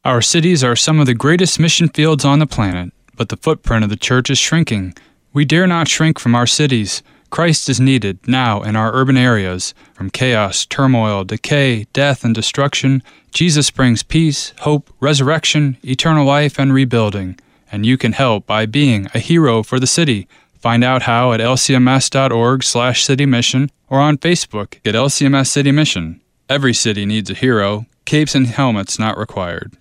Our 0.03 0.23
cities 0.23 0.63
are 0.63 0.75
some 0.75 0.99
of 0.99 1.05
the 1.05 1.13
greatest 1.13 1.59
mission 1.59 1.87
fields 1.87 2.25
on 2.25 2.39
the 2.39 2.47
planet, 2.47 2.91
but 3.15 3.29
the 3.29 3.37
footprint 3.37 3.83
of 3.83 3.91
the 3.91 3.95
church 3.95 4.31
is 4.31 4.39
shrinking. 4.39 4.95
We 5.31 5.45
dare 5.45 5.67
not 5.67 5.87
shrink 5.87 6.17
from 6.17 6.33
our 6.33 6.47
cities. 6.47 7.03
Christ 7.29 7.69
is 7.69 7.79
needed 7.79 8.17
now 8.27 8.63
in 8.63 8.75
our 8.75 8.95
urban 8.95 9.15
areas. 9.15 9.75
From 9.93 10.09
chaos, 10.09 10.65
turmoil, 10.65 11.23
decay, 11.23 11.85
death, 11.93 12.25
and 12.25 12.33
destruction, 12.33 13.03
Jesus 13.31 13.69
brings 13.69 14.01
peace, 14.01 14.53
hope, 14.61 14.91
resurrection, 14.99 15.77
eternal 15.83 16.25
life, 16.25 16.57
and 16.57 16.73
rebuilding. 16.73 17.39
And 17.71 17.85
you 17.85 17.95
can 17.95 18.13
help 18.13 18.47
by 18.47 18.65
being 18.65 19.07
a 19.13 19.19
hero 19.19 19.61
for 19.61 19.79
the 19.79 19.85
city. 19.85 20.27
Find 20.59 20.83
out 20.83 21.03
how 21.03 21.31
at 21.31 21.39
lcms.org 21.39 22.63
slash 22.63 23.03
city 23.05 23.27
mission 23.27 23.69
or 23.87 23.99
on 23.99 24.17
Facebook 24.17 24.79
at 24.83 24.95
LCMS 24.95 25.45
City 25.45 25.71
Mission. 25.71 26.21
Every 26.49 26.73
city 26.73 27.05
needs 27.05 27.29
a 27.29 27.35
hero. 27.35 27.85
Capes 28.05 28.33
and 28.33 28.47
helmets 28.47 28.97
not 28.97 29.15
required. 29.15 29.77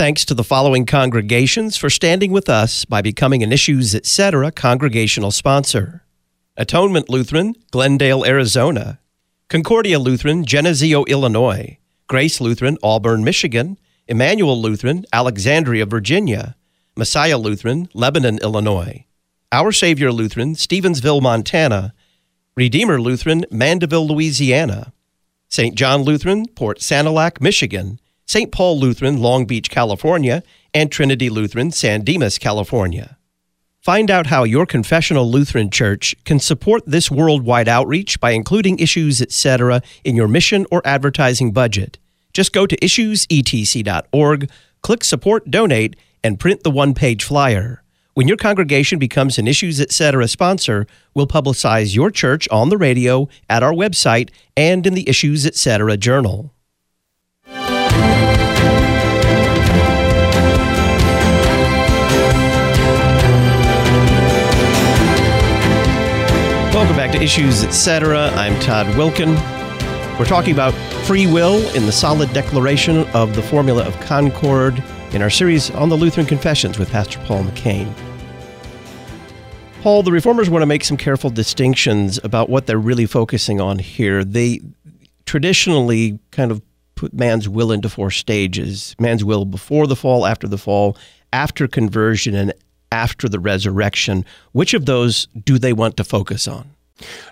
Thanks 0.00 0.24
to 0.24 0.34
the 0.34 0.42
following 0.42 0.86
congregations 0.86 1.76
for 1.76 1.90
standing 1.90 2.32
with 2.32 2.48
us 2.48 2.86
by 2.86 3.02
becoming 3.02 3.42
an 3.42 3.52
Issues 3.52 3.94
Etc. 3.94 4.50
congregational 4.50 5.30
sponsor. 5.30 6.06
Atonement 6.56 7.10
Lutheran, 7.10 7.52
Glendale, 7.70 8.24
Arizona. 8.24 8.98
Concordia 9.50 9.98
Lutheran, 9.98 10.46
Geneseo, 10.46 11.04
Illinois. 11.04 11.76
Grace 12.06 12.40
Lutheran, 12.40 12.78
Auburn, 12.82 13.24
Michigan. 13.24 13.76
Emmanuel 14.08 14.58
Lutheran, 14.58 15.04
Alexandria, 15.12 15.84
Virginia. 15.84 16.56
Messiah 16.96 17.36
Lutheran, 17.36 17.90
Lebanon, 17.92 18.38
Illinois. 18.38 19.04
Our 19.52 19.70
Savior 19.70 20.12
Lutheran, 20.12 20.54
Stevensville, 20.54 21.20
Montana. 21.20 21.92
Redeemer 22.56 22.98
Lutheran, 22.98 23.44
Mandeville, 23.50 24.08
Louisiana. 24.08 24.94
St. 25.50 25.74
John 25.74 26.04
Lutheran, 26.04 26.46
Port 26.46 26.78
Sanilac, 26.78 27.42
Michigan. 27.42 28.00
St. 28.30 28.52
Paul 28.52 28.78
Lutheran, 28.78 29.20
Long 29.20 29.44
Beach, 29.44 29.68
California. 29.70 30.44
And 30.72 30.92
Trinity 30.92 31.28
Lutheran, 31.28 31.72
San 31.72 32.04
Dimas, 32.04 32.38
California. 32.38 33.18
Find 33.80 34.08
out 34.08 34.28
how 34.28 34.44
your 34.44 34.66
confessional 34.66 35.28
Lutheran 35.28 35.68
church 35.68 36.14
can 36.24 36.38
support 36.38 36.84
this 36.86 37.10
worldwide 37.10 37.66
outreach 37.66 38.20
by 38.20 38.30
including 38.30 38.78
issues, 38.78 39.20
etc., 39.20 39.82
in 40.04 40.14
your 40.14 40.28
mission 40.28 40.64
or 40.70 40.80
advertising 40.84 41.50
budget. 41.50 41.98
Just 42.32 42.52
go 42.52 42.66
to 42.68 42.76
issuesetc.org, 42.76 44.48
click 44.80 45.02
Support 45.02 45.50
Donate, 45.50 45.96
and 46.22 46.38
print 46.38 46.62
the 46.62 46.70
one 46.70 46.94
page 46.94 47.24
flyer. 47.24 47.82
When 48.14 48.28
your 48.28 48.36
congregation 48.36 49.00
becomes 49.00 49.38
an 49.38 49.48
Issues 49.48 49.80
Etc. 49.80 50.28
sponsor, 50.28 50.86
we'll 51.14 51.26
publicize 51.26 51.96
your 51.96 52.12
church 52.12 52.48
on 52.50 52.68
the 52.68 52.78
radio, 52.78 53.28
at 53.48 53.64
our 53.64 53.72
website, 53.72 54.30
and 54.56 54.86
in 54.86 54.94
the 54.94 55.08
Issues 55.08 55.44
Etc. 55.44 55.96
journal. 55.96 56.54
Welcome 66.80 66.96
back 66.96 67.12
to 67.12 67.22
Issues 67.22 67.62
Etc. 67.62 68.30
I'm 68.30 68.58
Todd 68.60 68.86
Wilken. 68.96 69.34
We're 70.18 70.24
talking 70.24 70.54
about 70.54 70.72
free 71.04 71.26
will 71.26 71.58
in 71.76 71.84
the 71.84 71.92
solid 71.92 72.32
declaration 72.32 73.06
of 73.08 73.36
the 73.36 73.42
formula 73.42 73.84
of 73.84 74.00
concord 74.00 74.82
in 75.12 75.20
our 75.20 75.28
series 75.28 75.70
on 75.72 75.90
the 75.90 75.96
Lutheran 75.96 76.26
Confessions 76.26 76.78
with 76.78 76.90
Pastor 76.90 77.18
Paul 77.26 77.44
McCain. 77.44 77.92
Paul, 79.82 80.02
the 80.02 80.10
reformers 80.10 80.48
want 80.48 80.62
to 80.62 80.66
make 80.66 80.82
some 80.82 80.96
careful 80.96 81.28
distinctions 81.28 82.18
about 82.24 82.48
what 82.48 82.66
they're 82.66 82.78
really 82.78 83.04
focusing 83.04 83.60
on 83.60 83.78
here. 83.78 84.24
They 84.24 84.62
traditionally 85.26 86.18
kind 86.30 86.50
of 86.50 86.62
put 86.94 87.12
man's 87.12 87.46
will 87.46 87.72
into 87.72 87.90
four 87.90 88.10
stages 88.10 88.96
man's 88.98 89.22
will 89.22 89.44
before 89.44 89.86
the 89.86 89.96
fall, 89.96 90.24
after 90.24 90.48
the 90.48 90.56
fall, 90.56 90.96
after 91.30 91.68
conversion, 91.68 92.34
and 92.34 92.54
after 92.92 93.28
the 93.28 93.40
resurrection. 93.40 94.24
Which 94.52 94.74
of 94.74 94.86
those 94.86 95.26
do 95.44 95.58
they 95.58 95.72
want 95.72 95.96
to 95.96 96.04
focus 96.04 96.48
on? 96.48 96.70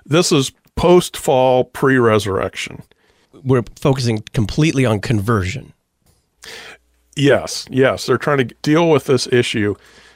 This 0.07 0.33
is 0.33 0.53
post 0.77 1.17
fall, 1.17 1.65
pre 1.65 1.97
resurrection. 1.99 2.83
We're 3.33 3.65
focusing 3.79 4.25
completely 4.33 4.85
on 4.85 5.01
conversion. 5.01 5.73
Yes, 7.15 7.67
yes. 7.71 8.07
They're 8.07 8.19
trying 8.19 8.39
to 8.39 8.55
deal 8.63 8.89
with 8.89 9.05
this 9.05 9.27
issue 9.33 9.75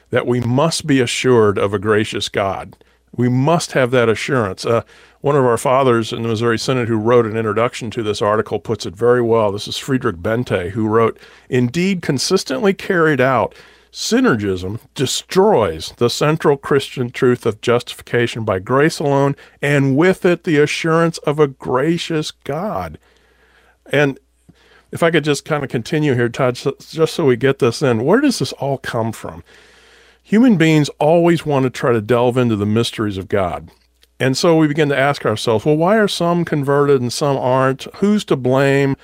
that 0.09 0.25
we 0.25 0.39
must 0.39 0.87
be 0.87 1.01
assured 1.01 1.57
of 1.57 1.73
a 1.73 1.79
gracious 1.79 2.29
God. 2.29 2.77
We 3.15 3.29
must 3.29 3.73
have 3.73 3.91
that 3.91 4.09
assurance. 4.09 4.65
Uh, 4.65 4.83
one 5.21 5.35
of 5.35 5.45
our 5.45 5.57
fathers 5.57 6.11
in 6.11 6.23
the 6.23 6.29
Missouri 6.29 6.57
Synod 6.57 6.87
who 6.87 6.97
wrote 6.97 7.25
an 7.25 7.37
introduction 7.37 7.91
to 7.91 8.03
this 8.03 8.21
article 8.21 8.59
puts 8.59 8.85
it 8.85 8.95
very 8.95 9.21
well. 9.21 9.51
This 9.51 9.67
is 9.67 9.77
Friedrich 9.77 10.17
Bente, 10.17 10.71
who 10.71 10.87
wrote 10.87 11.19
Indeed, 11.49 12.01
consistently 12.01 12.73
carried 12.73 13.21
out, 13.21 13.55
synergism 13.93 14.79
destroys 14.95 15.93
the 15.97 16.09
central 16.09 16.57
Christian 16.57 17.11
truth 17.11 17.45
of 17.45 17.61
justification 17.61 18.43
by 18.43 18.57
grace 18.57 18.99
alone, 18.99 19.35
and 19.61 19.95
with 19.95 20.25
it, 20.25 20.43
the 20.43 20.57
assurance 20.57 21.19
of 21.19 21.39
a 21.39 21.47
gracious 21.47 22.31
God. 22.31 22.97
And 23.85 24.19
if 24.91 25.03
I 25.03 25.11
could 25.11 25.23
just 25.23 25.45
kind 25.45 25.63
of 25.63 25.69
continue 25.69 26.15
here, 26.15 26.27
Todd, 26.27 26.55
just 26.55 27.13
so 27.13 27.25
we 27.25 27.35
get 27.37 27.59
this 27.59 27.83
in, 27.83 28.03
where 28.03 28.19
does 28.19 28.39
this 28.39 28.53
all 28.53 28.79
come 28.79 29.11
from? 29.11 29.43
Human 30.23 30.57
beings 30.57 30.89
always 30.99 31.45
want 31.45 31.63
to 31.63 31.69
try 31.69 31.91
to 31.91 32.01
delve 32.01 32.37
into 32.37 32.55
the 32.55 32.65
mysteries 32.65 33.17
of 33.17 33.27
God. 33.27 33.69
And 34.19 34.37
so 34.37 34.55
we 34.55 34.67
begin 34.67 34.89
to 34.89 34.97
ask 34.97 35.25
ourselves, 35.25 35.65
well, 35.65 35.77
why 35.77 35.97
are 35.97 36.07
some 36.07 36.45
converted 36.45 37.01
and 37.01 37.13
some 37.13 37.37
aren't? 37.37 37.83
Who's 37.95 38.25
to 38.25 38.35
blame? 38.35 38.95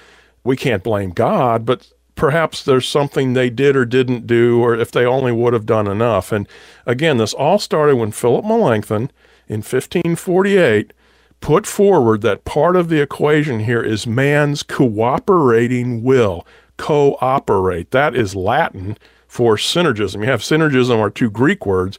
We 0.43 0.55
can't 0.55 0.83
blame 0.83 1.11
God, 1.11 1.65
but 1.65 1.91
perhaps 2.19 2.61
there's 2.61 2.87
something 2.87 3.31
they 3.31 3.49
did 3.49 3.77
or 3.77 3.85
didn't 3.85 4.27
do, 4.27 4.61
or 4.61 4.75
if 4.75 4.91
they 4.91 5.05
only 5.05 5.31
would 5.31 5.53
have 5.53 5.65
done 5.65 5.87
enough. 5.87 6.33
And 6.33 6.47
again, 6.85 7.17
this 7.17 7.33
all 7.33 7.57
started 7.57 7.95
when 7.95 8.11
Philip 8.11 8.43
Melanchthon 8.43 9.09
in 9.47 9.59
1548 9.61 10.93
put 11.39 11.65
forward 11.65 12.21
that 12.21 12.43
part 12.43 12.75
of 12.75 12.89
the 12.89 13.01
equation 13.01 13.61
here 13.61 13.81
is 13.81 14.05
man's 14.05 14.63
cooperating 14.63 16.03
will. 16.03 16.45
Cooperate. 16.75 17.91
That 17.91 18.15
is 18.15 18.35
Latin 18.35 18.97
for 19.25 19.55
synergism. 19.55 20.19
You 20.19 20.29
have 20.29 20.41
synergism 20.41 20.97
are 20.97 21.09
two 21.09 21.29
Greek 21.29 21.65
words, 21.65 21.97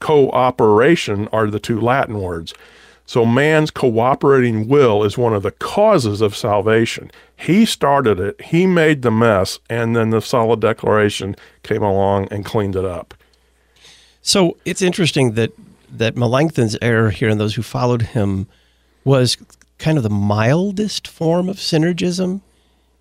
cooperation 0.00 1.28
are 1.28 1.46
the 1.46 1.60
two 1.60 1.80
Latin 1.80 2.20
words. 2.20 2.52
So 3.12 3.26
man's 3.26 3.70
cooperating 3.70 4.68
will 4.68 5.04
is 5.04 5.18
one 5.18 5.34
of 5.34 5.42
the 5.42 5.50
causes 5.50 6.22
of 6.22 6.34
salvation. 6.34 7.10
He 7.36 7.66
started 7.66 8.18
it, 8.18 8.40
he 8.40 8.66
made 8.66 9.02
the 9.02 9.10
mess, 9.10 9.58
and 9.68 9.94
then 9.94 10.08
the 10.08 10.22
solid 10.22 10.60
declaration 10.60 11.36
came 11.62 11.82
along 11.82 12.28
and 12.30 12.42
cleaned 12.42 12.74
it 12.74 12.86
up. 12.86 13.12
So 14.22 14.56
it's 14.64 14.80
interesting 14.80 15.32
that 15.32 15.52
that 15.90 16.16
Melanchthon's 16.16 16.78
error 16.80 17.10
here 17.10 17.28
and 17.28 17.38
those 17.38 17.54
who 17.54 17.60
followed 17.60 18.00
him 18.00 18.46
was 19.04 19.36
kind 19.76 19.98
of 19.98 20.04
the 20.04 20.08
mildest 20.08 21.06
form 21.06 21.50
of 21.50 21.56
synergism. 21.56 22.40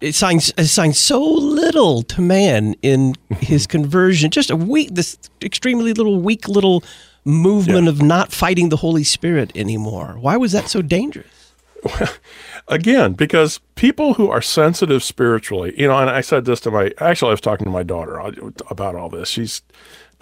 It 0.01 0.13
signs 0.13 0.51
assigns 0.57 0.99
so 0.99 1.23
little 1.23 2.03
to 2.03 2.19
man 2.19 2.75
in 2.81 3.15
his 3.39 3.65
conversion. 3.75 4.29
Just 4.29 4.51
a 4.51 4.57
weak, 4.57 4.89
this 4.91 5.17
extremely 5.41 5.93
little, 5.93 6.19
weak 6.19 6.49
little 6.49 6.83
movement 7.23 7.85
Yeah. 7.85 7.89
of 7.89 8.01
not 8.01 8.31
fighting 8.31 8.69
the 8.69 8.77
Holy 8.77 9.03
Spirit 9.03 9.51
anymore. 9.55 10.17
Why 10.19 10.37
was 10.37 10.51
that 10.53 10.69
so 10.69 10.81
dangerous? 10.81 11.53
Again, 12.67 13.13
because 13.13 13.59
people 13.75 14.13
who 14.13 14.29
are 14.29 14.41
sensitive 14.41 15.03
spiritually, 15.03 15.73
you 15.77 15.87
know, 15.87 15.97
and 15.97 16.09
I 16.09 16.21
said 16.21 16.45
this 16.45 16.59
to 16.61 16.71
my, 16.71 16.91
actually, 16.99 17.29
I 17.29 17.33
was 17.33 17.41
talking 17.41 17.65
to 17.65 17.71
my 17.71 17.83
daughter 17.83 18.19
about 18.69 18.95
all 18.95 19.09
this. 19.09 19.29
She's 19.29 19.61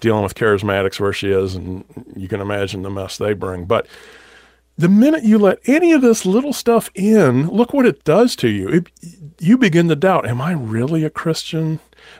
dealing 0.00 0.22
with 0.22 0.34
charismatics 0.34 0.98
where 0.98 1.12
she 1.12 1.30
is, 1.30 1.54
and 1.54 1.84
you 2.16 2.28
can 2.28 2.40
imagine 2.40 2.82
the 2.82 2.90
mess 2.90 3.18
they 3.18 3.34
bring. 3.34 3.66
But 3.66 3.86
the 4.78 4.88
minute 4.88 5.24
you 5.24 5.38
let 5.38 5.58
any 5.66 5.92
of 5.92 6.00
this 6.00 6.24
little 6.24 6.54
stuff 6.54 6.90
in, 6.94 7.48
look 7.48 7.74
what 7.74 7.84
it 7.86 8.04
does 8.04 8.34
to 8.36 8.48
you. 8.48 8.68
It, 8.68 8.86
you 9.38 9.58
begin 9.58 9.88
to 9.88 9.96
doubt, 9.96 10.26
am 10.26 10.40
I 10.40 10.52
really 10.52 11.04
a 11.04 11.10
Christian? 11.10 11.78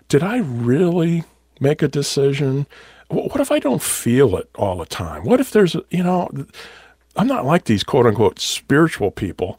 Did 0.09 0.23
I 0.23 0.39
really 0.39 1.25
make 1.59 1.81
a 1.81 1.89
decision? 1.89 2.67
What 3.11 3.40
if 3.40 3.50
I 3.50 3.59
don't 3.59 3.83
feel 3.83 4.37
it 4.37 4.49
all 4.55 4.76
the 4.76 4.87
time? 4.87 5.25
What 5.25 5.40
if 5.40 5.50
there's, 5.50 5.75
you 5.90 6.02
know, 6.02 6.29
I'm 7.17 7.26
not 7.26 7.45
like 7.45 7.64
these 7.64 7.83
quote 7.83 8.07
unquote 8.07 8.38
spiritual 8.38 9.11
people, 9.11 9.59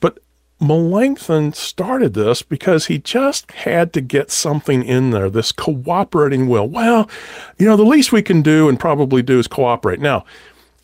but 0.00 0.18
Melanchthon 0.60 1.52
started 1.52 2.14
this 2.14 2.42
because 2.42 2.86
he 2.86 2.98
just 2.98 3.50
had 3.50 3.92
to 3.94 4.00
get 4.00 4.30
something 4.30 4.84
in 4.84 5.10
there, 5.10 5.28
this 5.28 5.50
cooperating 5.50 6.48
will. 6.48 6.68
Well, 6.68 7.10
you 7.58 7.66
know, 7.66 7.76
the 7.76 7.82
least 7.82 8.12
we 8.12 8.22
can 8.22 8.40
do 8.40 8.68
and 8.68 8.78
probably 8.78 9.22
do 9.22 9.38
is 9.40 9.48
cooperate. 9.48 10.00
Now, 10.00 10.24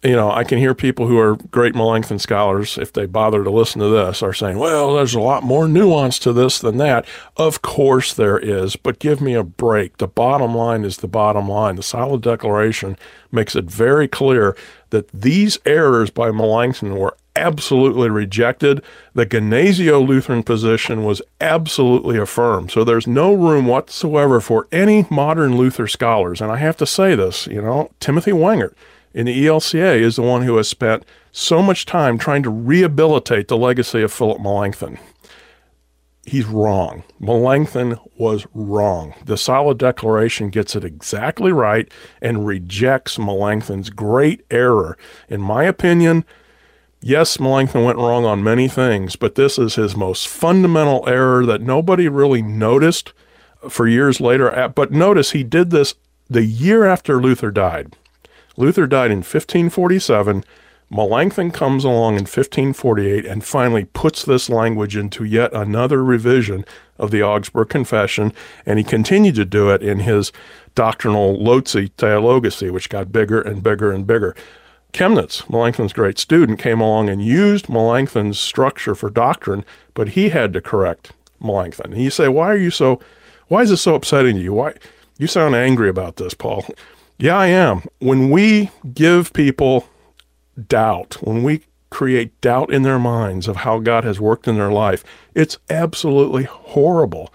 you 0.03 0.15
know, 0.15 0.31
I 0.31 0.45
can 0.45 0.59
hear 0.59 0.75
people 0.75 1.09
who 1.09 1.19
are 1.19 1.37
great 1.51 1.75
Melanchthon 1.75 2.21
scholars, 2.21 2.79
if 2.79 2.93
they 2.93 3.07
bother 3.07 3.43
to 3.43 3.51
listen 3.51 3.81
to 3.81 3.89
this, 3.89 4.23
are 4.23 4.33
saying, 4.33 4.59
well, 4.59 4.95
there's 4.95 5.15
a 5.15 5.21
lot 5.21 5.43
more 5.43 5.67
nuance 5.67 6.21
to 6.21 6.33
this 6.33 6.61
than 6.61 6.77
that. 6.77 7.05
Of 7.37 7.63
course 7.63 8.15
there 8.15 8.39
is, 8.39 8.77
but 8.77 9.01
give 9.01 9.21
me 9.21 9.35
a 9.35 9.43
break. 9.43 9.97
The 9.97 10.07
bottom 10.07 10.55
line 10.55 10.85
is 10.85 10.99
the 10.99 11.09
bottom 11.09 11.49
line. 11.49 11.77
The 11.77 11.83
Solid 11.83 12.23
Declaration 12.23 12.97
makes 13.33 13.57
it 13.57 13.65
very 13.65 14.07
clear 14.07 14.57
that 14.91 15.09
these 15.09 15.59
errors 15.67 16.11
by 16.11 16.31
Melanchthon 16.31 16.97
were 16.97 17.17
absolutely 17.35 18.09
rejected. 18.09 18.83
The 19.15 19.27
Gnesio 19.27 20.07
Lutheran 20.07 20.45
position 20.45 21.05
was 21.05 21.23
absolutely 21.41 22.19
affirmed. 22.19 22.71
So 22.71 22.85
there's 22.85 23.07
no 23.07 23.35
room 23.35 23.67
whatsoever 23.67 24.41
for 24.41 24.69
any 24.71 25.07
modern 25.11 25.57
Luther 25.57 25.89
scholars. 25.89 26.41
And 26.41 26.53
I 26.53 26.57
have 26.57 26.77
to 26.79 26.87
say 26.87 27.17
this, 27.17 27.49
you 27.49 27.61
know, 27.61 27.91
Timothy 28.01 28.33
Wengert 28.33 28.75
in 29.19 29.27
the 29.27 29.47
ELCA 29.47 30.01
is 30.01 30.15
the 30.15 30.23
one 30.23 30.43
who 30.43 30.57
has 30.59 30.69
spent 30.69 31.05
so 31.33 31.61
much 31.61 31.85
time 31.85 32.19
trying 32.19 32.45
to 32.45 32.51
rehabilitate 32.51 33.49
the 33.49 33.57
legacy 33.57 34.01
of 34.01 34.13
Philip 34.13 34.41
Melanchthon. 34.41 34.97
He's 36.25 36.45
wrong. 36.45 37.03
Melanchthon 37.19 37.99
was 38.17 38.47
wrong. 38.55 39.15
The 39.25 39.37
Solid 39.37 39.77
Declaration 39.77 40.51
gets 40.51 40.77
it 40.77 40.85
exactly 40.85 41.51
right 41.51 41.93
and 42.23 42.47
rejects 42.47 43.19
Melanchthon's 43.19 43.91
great 43.91 44.47
error. 44.53 44.97
In 45.29 45.41
my 45.41 45.65
opinion, 45.65 46.25
yes, 47.01 47.41
Melanchthon 47.41 47.83
went 47.83 47.99
wrong 47.99 48.25
on 48.25 48.45
many 48.45 48.69
things, 48.69 49.17
but 49.17 49.35
this 49.35 49.59
is 49.59 49.75
his 49.75 49.97
most 49.97 50.29
fundamental 50.29 51.03
error 51.09 51.45
that 51.45 51.61
nobody 51.61 52.07
really 52.07 52.41
noticed 52.41 53.13
for 53.69 53.89
years 53.89 54.21
later. 54.21 54.57
Uh, 54.57 54.69
but 54.69 54.93
notice 54.93 55.33
he 55.33 55.43
did 55.43 55.71
this 55.71 55.97
the 56.31 56.45
year 56.45 56.85
after 56.85 57.21
Luther 57.21 57.51
died. 57.51 57.97
Luther 58.59 58.89
died 58.89 59.13
in 59.13 59.19
1547. 59.19 60.45
Melanchthon 60.91 61.53
comes 61.53 61.85
along 61.85 62.15
in 62.15 62.23
1548 62.23 63.25
and 63.25 63.45
finally 63.45 63.85
puts 63.85 64.25
this 64.25 64.51
language 64.51 64.97
into 64.97 65.23
yet 65.23 65.53
another 65.53 66.03
revision 66.03 66.65
of 66.99 67.13
the 67.13 67.23
Augsburg 67.23 67.69
Confession, 67.69 68.33
and 68.67 68.79
he 68.79 68.85
continued 68.85 69.37
to 69.37 69.45
do 69.45 69.71
it 69.71 69.81
in 69.81 70.01
his 70.01 70.33
doctrinal 70.75 71.41
Loci 71.41 71.93
Theologiae, 71.99 72.71
which 72.71 72.89
got 72.89 73.13
bigger 73.13 73.41
and 73.41 73.63
bigger 73.63 73.93
and 73.93 74.07
bigger. 74.07 74.35
Chemnitz, 74.93 75.49
Melanchthon's 75.49 75.93
great 75.93 76.19
student, 76.19 76.59
came 76.59 76.81
along 76.81 77.09
and 77.09 77.25
used 77.25 77.69
Melanchthon's 77.69 78.41
structure 78.41 78.97
for 78.97 79.09
doctrine, 79.09 79.65
but 79.95 80.11
he 80.11 80.31
had 80.31 80.53
to 80.55 80.61
correct 80.61 81.13
Melanchthon. 81.39 81.93
And 81.93 82.03
you 82.03 82.11
say, 82.11 82.27
why 82.27 82.49
are 82.49 82.57
you 82.57 82.73
so, 82.73 82.99
why 83.47 83.63
is 83.63 83.71
this 83.71 83.83
so 83.83 83.95
upsetting 83.95 84.35
to 84.35 84.43
you? 84.43 84.55
Why, 84.55 84.75
you 85.17 85.29
sound 85.29 85.55
angry 85.55 85.89
about 85.89 86.17
this, 86.17 86.35
Paul. 86.35 86.67
Yeah, 87.19 87.37
I 87.37 87.49
am. 87.49 87.83
When 87.99 88.31
we 88.31 88.71
give 88.95 89.33
people 89.33 89.89
doubt, 90.69 91.19
when 91.21 91.43
we 91.43 91.65
create 91.91 92.41
doubt 92.41 92.73
in 92.73 92.83
their 92.83 92.99
minds 92.99 93.49
of 93.49 93.57
how 93.57 93.81
God 93.81 94.05
has 94.05 94.21
worked 94.21 94.47
in 94.47 94.57
their 94.57 94.71
life, 94.71 95.03
it's 95.35 95.59
absolutely 95.69 96.45
horrible. 96.45 97.33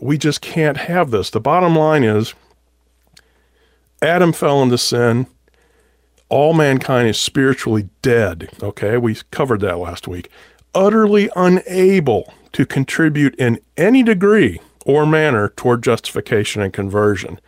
We 0.00 0.16
just 0.16 0.40
can't 0.40 0.78
have 0.78 1.10
this. 1.10 1.28
The 1.28 1.40
bottom 1.40 1.76
line 1.76 2.04
is 2.04 2.32
Adam 4.00 4.32
fell 4.32 4.62
into 4.62 4.78
sin. 4.78 5.26
All 6.30 6.54
mankind 6.54 7.08
is 7.08 7.20
spiritually 7.20 7.90
dead. 8.00 8.48
Okay, 8.62 8.96
we 8.96 9.16
covered 9.30 9.60
that 9.60 9.78
last 9.78 10.08
week. 10.08 10.30
Utterly 10.74 11.28
unable 11.36 12.32
to 12.52 12.64
contribute 12.64 13.34
in 13.34 13.60
any 13.76 14.02
degree 14.02 14.60
or 14.86 15.04
manner 15.04 15.50
toward 15.50 15.82
justification 15.82 16.62
and 16.62 16.72
conversion 16.72 17.40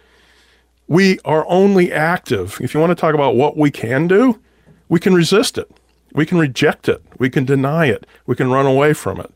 we 0.90 1.20
are 1.24 1.46
only 1.48 1.92
active. 1.92 2.58
If 2.60 2.74
you 2.74 2.80
want 2.80 2.90
to 2.90 2.96
talk 2.96 3.14
about 3.14 3.36
what 3.36 3.56
we 3.56 3.70
can 3.70 4.08
do, 4.08 4.40
we 4.88 4.98
can 4.98 5.14
resist 5.14 5.56
it. 5.56 5.70
We 6.12 6.26
can 6.26 6.36
reject 6.36 6.88
it. 6.88 7.00
We 7.16 7.30
can 7.30 7.44
deny 7.44 7.86
it. 7.86 8.08
We 8.26 8.34
can 8.34 8.50
run 8.50 8.66
away 8.66 8.92
from 8.92 9.20
it. 9.20 9.32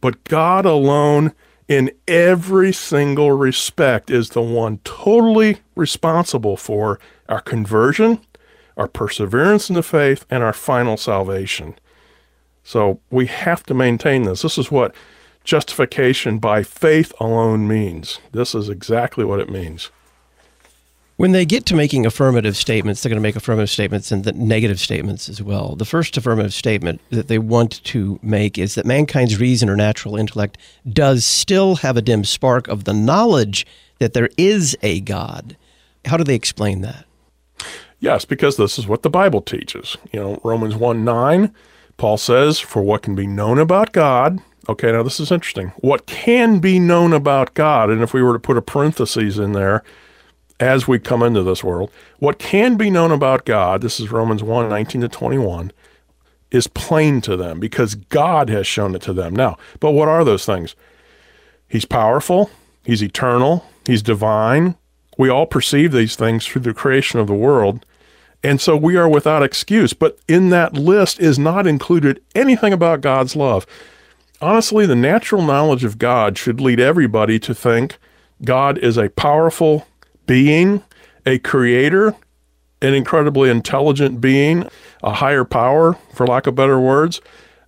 But 0.00 0.22
God 0.22 0.64
alone, 0.64 1.32
in 1.66 1.90
every 2.06 2.72
single 2.72 3.32
respect, 3.32 4.10
is 4.10 4.30
the 4.30 4.42
one 4.42 4.78
totally 4.84 5.58
responsible 5.74 6.56
for 6.56 7.00
our 7.28 7.40
conversion, 7.40 8.20
our 8.76 8.86
perseverance 8.86 9.70
in 9.70 9.74
the 9.74 9.82
faith, 9.82 10.24
and 10.30 10.44
our 10.44 10.52
final 10.52 10.96
salvation. 10.96 11.74
So 12.62 13.00
we 13.10 13.26
have 13.26 13.64
to 13.64 13.74
maintain 13.74 14.22
this. 14.22 14.42
This 14.42 14.56
is 14.56 14.70
what 14.70 14.94
justification 15.42 16.38
by 16.38 16.62
faith 16.62 17.12
alone 17.18 17.66
means. 17.66 18.20
This 18.30 18.54
is 18.54 18.68
exactly 18.68 19.24
what 19.24 19.40
it 19.40 19.50
means. 19.50 19.90
When 21.20 21.32
they 21.32 21.44
get 21.44 21.66
to 21.66 21.74
making 21.74 22.06
affirmative 22.06 22.56
statements, 22.56 23.02
they're 23.02 23.10
going 23.10 23.18
to 23.18 23.20
make 23.20 23.36
affirmative 23.36 23.68
statements 23.68 24.10
and 24.10 24.24
the 24.24 24.32
negative 24.32 24.80
statements 24.80 25.28
as 25.28 25.42
well. 25.42 25.76
The 25.76 25.84
first 25.84 26.16
affirmative 26.16 26.54
statement 26.54 27.02
that 27.10 27.28
they 27.28 27.38
want 27.38 27.84
to 27.84 28.18
make 28.22 28.56
is 28.56 28.74
that 28.74 28.86
mankind's 28.86 29.38
reason 29.38 29.68
or 29.68 29.76
natural 29.76 30.16
intellect 30.16 30.56
does 30.90 31.26
still 31.26 31.74
have 31.74 31.98
a 31.98 32.00
dim 32.00 32.24
spark 32.24 32.68
of 32.68 32.84
the 32.84 32.94
knowledge 32.94 33.66
that 33.98 34.14
there 34.14 34.30
is 34.38 34.74
a 34.80 35.00
God. 35.00 35.58
How 36.06 36.16
do 36.16 36.24
they 36.24 36.34
explain 36.34 36.80
that? 36.80 37.04
Yes, 37.98 38.24
because 38.24 38.56
this 38.56 38.78
is 38.78 38.86
what 38.86 39.02
the 39.02 39.10
Bible 39.10 39.42
teaches. 39.42 39.98
You 40.12 40.20
know, 40.20 40.40
Romans 40.42 40.74
1 40.74 41.04
9, 41.04 41.54
Paul 41.98 42.16
says, 42.16 42.60
For 42.60 42.80
what 42.80 43.02
can 43.02 43.14
be 43.14 43.26
known 43.26 43.58
about 43.58 43.92
God, 43.92 44.38
okay, 44.70 44.90
now 44.90 45.02
this 45.02 45.20
is 45.20 45.30
interesting. 45.30 45.74
What 45.80 46.06
can 46.06 46.60
be 46.60 46.78
known 46.78 47.12
about 47.12 47.52
God, 47.52 47.90
and 47.90 48.00
if 48.00 48.14
we 48.14 48.22
were 48.22 48.32
to 48.32 48.38
put 48.38 48.56
a 48.56 48.62
parenthesis 48.62 49.36
in 49.36 49.52
there, 49.52 49.84
as 50.60 50.86
we 50.86 50.98
come 50.98 51.22
into 51.22 51.42
this 51.42 51.64
world. 51.64 51.90
What 52.18 52.38
can 52.38 52.76
be 52.76 52.90
known 52.90 53.10
about 53.10 53.46
God, 53.46 53.80
this 53.80 53.98
is 53.98 54.12
Romans 54.12 54.42
1 54.42 54.68
19 54.68 55.00
to 55.00 55.08
21, 55.08 55.72
is 56.50 56.66
plain 56.68 57.20
to 57.22 57.36
them 57.36 57.58
because 57.58 57.94
God 57.94 58.50
has 58.50 58.66
shown 58.66 58.94
it 58.94 59.02
to 59.02 59.12
them. 59.12 59.34
Now, 59.34 59.56
but 59.80 59.92
what 59.92 60.08
are 60.08 60.24
those 60.24 60.44
things? 60.44 60.76
He's 61.66 61.84
powerful, 61.84 62.50
He's 62.84 63.02
eternal, 63.02 63.64
He's 63.86 64.02
divine. 64.02 64.76
We 65.18 65.28
all 65.28 65.46
perceive 65.46 65.92
these 65.92 66.16
things 66.16 66.46
through 66.46 66.62
the 66.62 66.74
creation 66.74 67.18
of 67.18 67.26
the 67.26 67.34
world. 67.34 67.84
And 68.42 68.60
so 68.60 68.74
we 68.76 68.96
are 68.96 69.08
without 69.08 69.42
excuse. 69.42 69.92
But 69.92 70.18
in 70.26 70.48
that 70.50 70.74
list 70.74 71.20
is 71.20 71.38
not 71.38 71.66
included 71.66 72.22
anything 72.34 72.72
about 72.72 73.02
God's 73.02 73.36
love. 73.36 73.66
Honestly, 74.40 74.86
the 74.86 74.96
natural 74.96 75.42
knowledge 75.42 75.84
of 75.84 75.98
God 75.98 76.38
should 76.38 76.60
lead 76.60 76.80
everybody 76.80 77.38
to 77.40 77.54
think 77.54 77.98
God 78.42 78.78
is 78.78 78.96
a 78.96 79.10
powerful, 79.10 79.86
being, 80.30 80.80
a 81.26 81.40
creator, 81.40 82.14
an 82.80 82.94
incredibly 82.94 83.50
intelligent 83.50 84.20
being, 84.20 84.64
a 85.02 85.14
higher 85.14 85.44
power, 85.44 85.94
for 86.14 86.24
lack 86.24 86.46
of 86.46 86.54
better 86.54 86.78
words. 86.78 87.20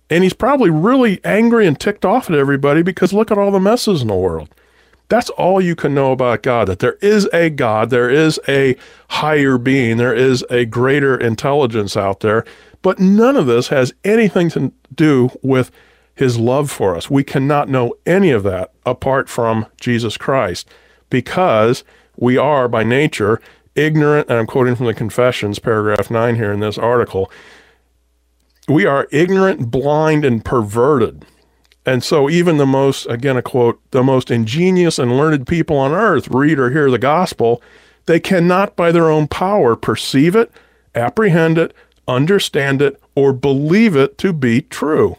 And 0.09 0.23
he's 0.23 0.31
probably 0.31 0.69
really 0.69 1.19
angry 1.25 1.67
and 1.67 1.77
ticked 1.77 2.05
off 2.05 2.29
at 2.29 2.37
everybody 2.37 2.81
because 2.81 3.11
look 3.11 3.31
at 3.31 3.37
all 3.37 3.51
the 3.51 3.59
messes 3.59 4.01
in 4.01 4.07
the 4.07 4.15
world. 4.15 4.47
That's 5.09 5.29
all 5.31 5.59
you 5.59 5.75
can 5.75 5.93
know 5.93 6.13
about 6.13 6.41
God 6.41 6.69
that 6.69 6.79
there 6.79 6.97
is 7.01 7.27
a 7.33 7.49
God, 7.49 7.89
there 7.89 8.09
is 8.09 8.39
a 8.47 8.77
higher 9.09 9.57
being, 9.57 9.97
there 9.97 10.15
is 10.15 10.45
a 10.49 10.63
greater 10.63 11.17
intelligence 11.17 11.97
out 11.97 12.21
there. 12.21 12.45
But 12.81 12.97
none 12.97 13.35
of 13.35 13.45
this 13.45 13.67
has 13.67 13.93
anything 14.05 14.49
to 14.51 14.71
do 14.95 15.31
with 15.41 15.69
his 16.15 16.39
love 16.39 16.71
for 16.71 16.95
us. 16.95 17.09
We 17.09 17.25
cannot 17.25 17.67
know 17.67 17.93
any 18.05 18.31
of 18.31 18.43
that 18.43 18.71
apart 18.85 19.27
from 19.27 19.65
Jesus 19.81 20.15
Christ 20.15 20.69
because 21.09 21.83
we 22.17 22.37
are 22.37 22.67
by 22.67 22.83
nature 22.83 23.41
ignorant, 23.75 24.29
and 24.29 24.39
I'm 24.39 24.47
quoting 24.47 24.75
from 24.75 24.85
the 24.85 24.93
Confessions, 24.93 25.59
paragraph 25.59 26.11
9 26.11 26.35
here 26.35 26.51
in 26.51 26.59
this 26.59 26.77
article. 26.77 27.31
We 28.67 28.85
are 28.85 29.07
ignorant, 29.11 29.71
blind, 29.71 30.23
and 30.23 30.43
perverted. 30.43 31.25
And 31.85 32.03
so, 32.03 32.29
even 32.29 32.57
the 32.57 32.65
most, 32.65 33.05
again, 33.07 33.35
a 33.35 33.41
quote, 33.41 33.81
the 33.91 34.03
most 34.03 34.31
ingenious 34.31 34.97
and 34.97 35.17
learned 35.17 35.47
people 35.47 35.77
on 35.77 35.91
earth 35.91 36.29
read 36.29 36.59
or 36.59 36.69
hear 36.69 36.89
the 36.89 36.97
gospel, 36.97 37.61
they 38.05 38.19
cannot 38.19 38.75
by 38.75 38.91
their 38.91 39.09
own 39.09 39.27
power 39.27 39.75
perceive 39.75 40.35
it, 40.35 40.51
apprehend 40.95 41.57
it, 41.57 41.73
understand 42.07 42.81
it, 42.81 43.01
or 43.15 43.33
believe 43.33 43.97
it 43.97 44.17
to 44.19 44.31
be 44.31 44.61
true. 44.61 45.17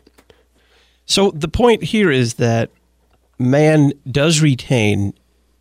So, 1.04 1.30
the 1.32 1.48
point 1.48 1.82
here 1.82 2.10
is 2.10 2.34
that 2.34 2.70
man 3.38 3.92
does 4.10 4.40
retain 4.40 5.12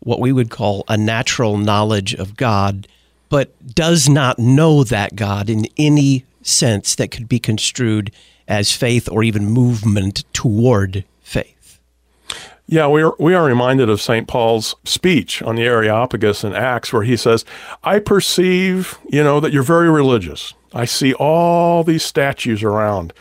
what 0.04 0.20
we 0.20 0.32
would 0.32 0.50
call 0.50 0.84
a 0.88 0.96
natural 0.96 1.56
knowledge 1.58 2.14
of 2.14 2.36
God, 2.36 2.86
but 3.28 3.52
does 3.74 4.08
not 4.08 4.38
know 4.38 4.84
that 4.84 5.16
God 5.16 5.50
in 5.50 5.66
any 5.76 6.24
sense 6.42 6.94
that 6.94 7.10
could 7.10 7.28
be 7.28 7.38
construed 7.38 8.12
as 8.46 8.72
faith 8.72 9.08
or 9.10 9.22
even 9.22 9.46
movement 9.46 10.24
toward 10.32 11.04
faith. 11.22 11.80
Yeah, 12.66 12.88
we 12.88 13.02
are, 13.02 13.14
we 13.18 13.34
are 13.34 13.44
reminded 13.44 13.90
of 13.90 14.00
St. 14.00 14.26
Paul's 14.26 14.74
speech 14.84 15.42
on 15.42 15.56
the 15.56 15.64
Areopagus 15.64 16.44
in 16.44 16.54
Acts, 16.54 16.92
where 16.92 17.02
he 17.02 17.16
says, 17.16 17.44
I 17.82 17.98
perceive, 17.98 18.98
you 19.08 19.22
know, 19.22 19.38
that 19.40 19.52
you're 19.52 19.62
very 19.62 19.90
religious. 19.90 20.54
I 20.72 20.86
see 20.86 21.12
all 21.14 21.84
these 21.84 22.02
statues 22.02 22.62
around. 22.62 23.12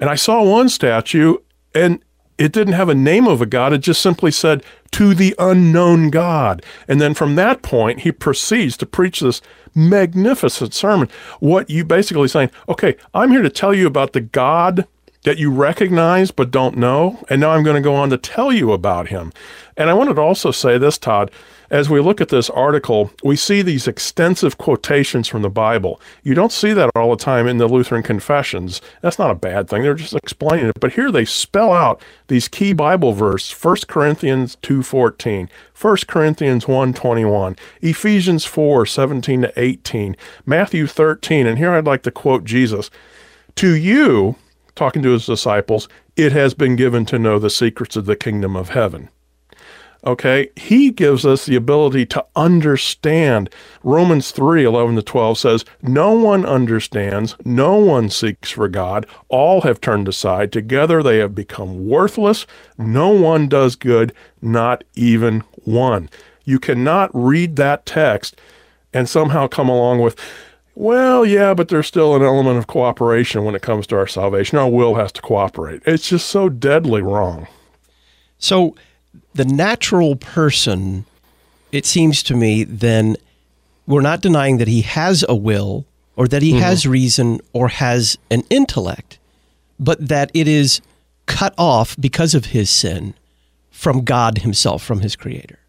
And 0.00 0.10
I 0.10 0.16
saw 0.16 0.42
one 0.42 0.68
statue, 0.68 1.36
and 1.74 2.00
it 2.38 2.52
didn't 2.52 2.74
have 2.74 2.88
a 2.88 2.94
name 2.94 3.26
of 3.26 3.42
a 3.42 3.46
god. 3.46 3.72
It 3.72 3.78
just 3.78 4.00
simply 4.00 4.30
said, 4.30 4.62
to 4.92 5.14
the 5.14 5.34
unknown 5.38 6.10
God. 6.10 6.64
And 6.86 7.00
then 7.00 7.14
from 7.14 7.34
that 7.34 7.62
point, 7.62 8.00
he 8.00 8.12
proceeds 8.12 8.76
to 8.78 8.86
preach 8.86 9.20
this 9.20 9.42
magnificent 9.74 10.72
sermon. 10.72 11.08
What 11.40 11.68
you 11.68 11.84
basically 11.84 12.28
saying, 12.28 12.50
okay, 12.68 12.96
I'm 13.12 13.30
here 13.30 13.42
to 13.42 13.50
tell 13.50 13.74
you 13.74 13.86
about 13.86 14.12
the 14.12 14.20
God 14.20 14.86
that 15.24 15.38
you 15.38 15.50
recognize 15.50 16.30
but 16.30 16.50
don't 16.50 16.76
know. 16.76 17.22
And 17.28 17.40
now 17.40 17.50
I'm 17.50 17.64
going 17.64 17.76
to 17.76 17.82
go 17.82 17.94
on 17.94 18.10
to 18.10 18.18
tell 18.18 18.52
you 18.52 18.72
about 18.72 19.08
him. 19.08 19.32
And 19.76 19.90
I 19.90 19.94
wanted 19.94 20.14
to 20.14 20.22
also 20.22 20.50
say 20.50 20.78
this, 20.78 20.96
Todd. 20.96 21.30
As 21.70 21.90
we 21.90 22.00
look 22.00 22.22
at 22.22 22.30
this 22.30 22.48
article, 22.48 23.10
we 23.22 23.36
see 23.36 23.60
these 23.60 23.86
extensive 23.86 24.56
quotations 24.56 25.28
from 25.28 25.42
the 25.42 25.50
Bible. 25.50 26.00
You 26.22 26.32
don't 26.32 26.50
see 26.50 26.72
that 26.72 26.90
all 26.96 27.10
the 27.10 27.22
time 27.22 27.46
in 27.46 27.58
the 27.58 27.66
Lutheran 27.66 28.02
confessions. 28.02 28.80
That's 29.02 29.18
not 29.18 29.30
a 29.30 29.34
bad 29.34 29.68
thing. 29.68 29.82
They're 29.82 29.92
just 29.92 30.14
explaining 30.14 30.68
it. 30.68 30.80
But 30.80 30.94
here 30.94 31.12
they 31.12 31.26
spell 31.26 31.72
out 31.72 32.00
these 32.28 32.48
key 32.48 32.72
Bible 32.72 33.12
verses, 33.12 33.52
1 33.62 33.76
Corinthians 33.86 34.56
2.14, 34.62 35.50
1 35.78 35.96
Corinthians 36.06 36.64
1.21, 36.64 37.58
Ephesians 37.82 38.46
4.17 38.46 39.42
to 39.42 39.60
18, 39.60 40.16
Matthew 40.46 40.86
13. 40.86 41.46
And 41.46 41.58
here 41.58 41.72
I'd 41.72 41.84
like 41.84 42.02
to 42.04 42.10
quote 42.10 42.44
Jesus. 42.44 42.88
To 43.56 43.74
you, 43.74 44.36
talking 44.74 45.02
to 45.02 45.10
his 45.10 45.26
disciples, 45.26 45.86
it 46.16 46.32
has 46.32 46.54
been 46.54 46.76
given 46.76 47.04
to 47.06 47.18
know 47.18 47.38
the 47.38 47.50
secrets 47.50 47.94
of 47.94 48.06
the 48.06 48.16
kingdom 48.16 48.56
of 48.56 48.70
heaven. 48.70 49.10
Okay, 50.04 50.48
he 50.54 50.90
gives 50.90 51.26
us 51.26 51.44
the 51.44 51.56
ability 51.56 52.06
to 52.06 52.24
understand. 52.36 53.50
Romans 53.82 54.30
3 54.30 54.64
11 54.64 54.96
to 54.96 55.02
12 55.02 55.38
says, 55.38 55.64
No 55.82 56.12
one 56.12 56.46
understands, 56.46 57.34
no 57.44 57.76
one 57.76 58.08
seeks 58.08 58.50
for 58.50 58.68
God. 58.68 59.06
All 59.28 59.62
have 59.62 59.80
turned 59.80 60.06
aside. 60.06 60.52
Together 60.52 61.02
they 61.02 61.18
have 61.18 61.34
become 61.34 61.88
worthless. 61.88 62.46
No 62.76 63.08
one 63.08 63.48
does 63.48 63.74
good, 63.74 64.12
not 64.40 64.84
even 64.94 65.40
one. 65.64 66.10
You 66.44 66.60
cannot 66.60 67.10
read 67.12 67.56
that 67.56 67.84
text 67.84 68.40
and 68.94 69.08
somehow 69.08 69.48
come 69.48 69.68
along 69.68 70.00
with, 70.00 70.18
well, 70.74 71.26
yeah, 71.26 71.54
but 71.54 71.68
there's 71.68 71.88
still 71.88 72.14
an 72.14 72.22
element 72.22 72.56
of 72.56 72.68
cooperation 72.68 73.44
when 73.44 73.56
it 73.56 73.62
comes 73.62 73.86
to 73.88 73.96
our 73.96 74.06
salvation. 74.06 74.58
Our 74.58 74.70
will 74.70 74.94
has 74.94 75.10
to 75.12 75.22
cooperate. 75.22 75.82
It's 75.84 76.08
just 76.08 76.28
so 76.28 76.48
deadly 76.48 77.02
wrong. 77.02 77.48
So, 78.38 78.76
the 79.34 79.44
natural 79.44 80.16
person, 80.16 81.04
it 81.72 81.86
seems 81.86 82.22
to 82.24 82.36
me, 82.36 82.64
then 82.64 83.16
we're 83.86 84.00
not 84.00 84.20
denying 84.20 84.58
that 84.58 84.68
he 84.68 84.82
has 84.82 85.24
a 85.28 85.34
will 85.34 85.86
or 86.16 86.26
that 86.28 86.42
he 86.42 86.52
mm-hmm. 86.52 86.62
has 86.62 86.86
reason 86.86 87.40
or 87.52 87.68
has 87.68 88.18
an 88.30 88.42
intellect, 88.50 89.18
but 89.78 90.08
that 90.08 90.30
it 90.34 90.48
is 90.48 90.80
cut 91.26 91.54
off 91.56 91.96
because 92.00 92.34
of 92.34 92.46
his 92.46 92.68
sin 92.70 93.14
from 93.70 94.04
God 94.04 94.38
himself, 94.38 94.82
from 94.82 95.00
his 95.00 95.14
creator. 95.14 95.60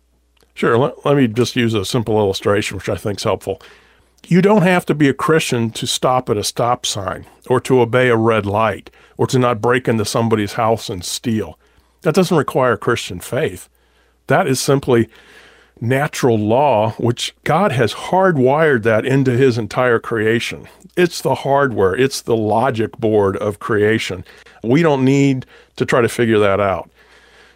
Sure. 0.55 0.77
Let, 0.77 1.05
let 1.05 1.15
me 1.15 1.27
just 1.27 1.55
use 1.55 1.73
a 1.75 1.85
simple 1.85 2.17
illustration, 2.17 2.77
which 2.77 2.89
I 2.89 2.95
think 2.95 3.19
is 3.19 3.23
helpful. 3.23 3.61
You 4.27 4.41
don't 4.41 4.63
have 4.63 4.85
to 4.87 4.95
be 4.95 5.07
a 5.07 5.13
Christian 5.13 5.69
to 5.71 5.85
stop 5.85 6.29
at 6.29 6.37
a 6.37 6.43
stop 6.43 6.85
sign 6.85 7.27
or 7.47 7.59
to 7.61 7.79
obey 7.79 8.09
a 8.09 8.17
red 8.17 8.45
light 8.45 8.89
or 9.17 9.27
to 9.27 9.37
not 9.37 9.61
break 9.61 9.87
into 9.87 10.05
somebody's 10.05 10.53
house 10.53 10.89
and 10.89 11.05
steal. 11.05 11.58
That 12.01 12.15
doesn't 12.15 12.35
require 12.37 12.77
Christian 12.77 13.19
faith. 13.19 13.69
That 14.27 14.47
is 14.47 14.59
simply 14.59 15.09
natural 15.81 16.37
law, 16.37 16.91
which 16.91 17.35
God 17.43 17.71
has 17.71 17.93
hardwired 17.93 18.83
that 18.83 19.05
into 19.05 19.31
his 19.31 19.57
entire 19.57 19.99
creation. 19.99 20.67
It's 20.95 21.21
the 21.21 21.35
hardware, 21.35 21.95
it's 21.95 22.21
the 22.21 22.35
logic 22.35 22.97
board 22.97 23.37
of 23.37 23.59
creation. 23.59 24.25
We 24.63 24.81
don't 24.81 25.05
need 25.05 25.45
to 25.77 25.85
try 25.85 26.01
to 26.01 26.09
figure 26.09 26.39
that 26.39 26.59
out 26.59 26.89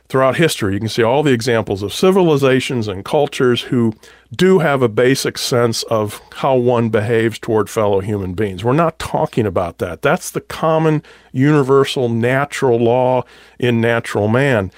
throughout 0.10 0.38
history. 0.38 0.74
You 0.74 0.80
can 0.80 0.90
see 0.90 1.04
all 1.04 1.24
the 1.24 1.34
examples 1.34 1.82
of 1.82 1.94
civilizations 1.94 2.88
and 2.88 3.04
cultures 3.04 3.64
who 3.64 3.94
do 4.36 4.60
have 4.60 4.82
a 4.82 4.90
basic 4.90 5.38
sense 5.38 5.84
of 5.84 6.22
how 6.34 6.56
one 6.56 6.90
behaves 6.90 7.40
toward 7.40 7.70
fellow 7.70 8.00
human 8.00 8.34
beings. 8.34 8.64
We're 8.64 8.74
not 8.74 9.00
talking 9.00 9.46
about 9.46 9.78
that. 9.80 10.02
That's 10.02 10.32
the 10.32 10.42
common, 10.42 11.04
universal, 11.32 12.10
natural 12.10 12.80
law 12.80 13.24
in 13.60 13.82
natural 13.82 14.28
man. 14.28 14.72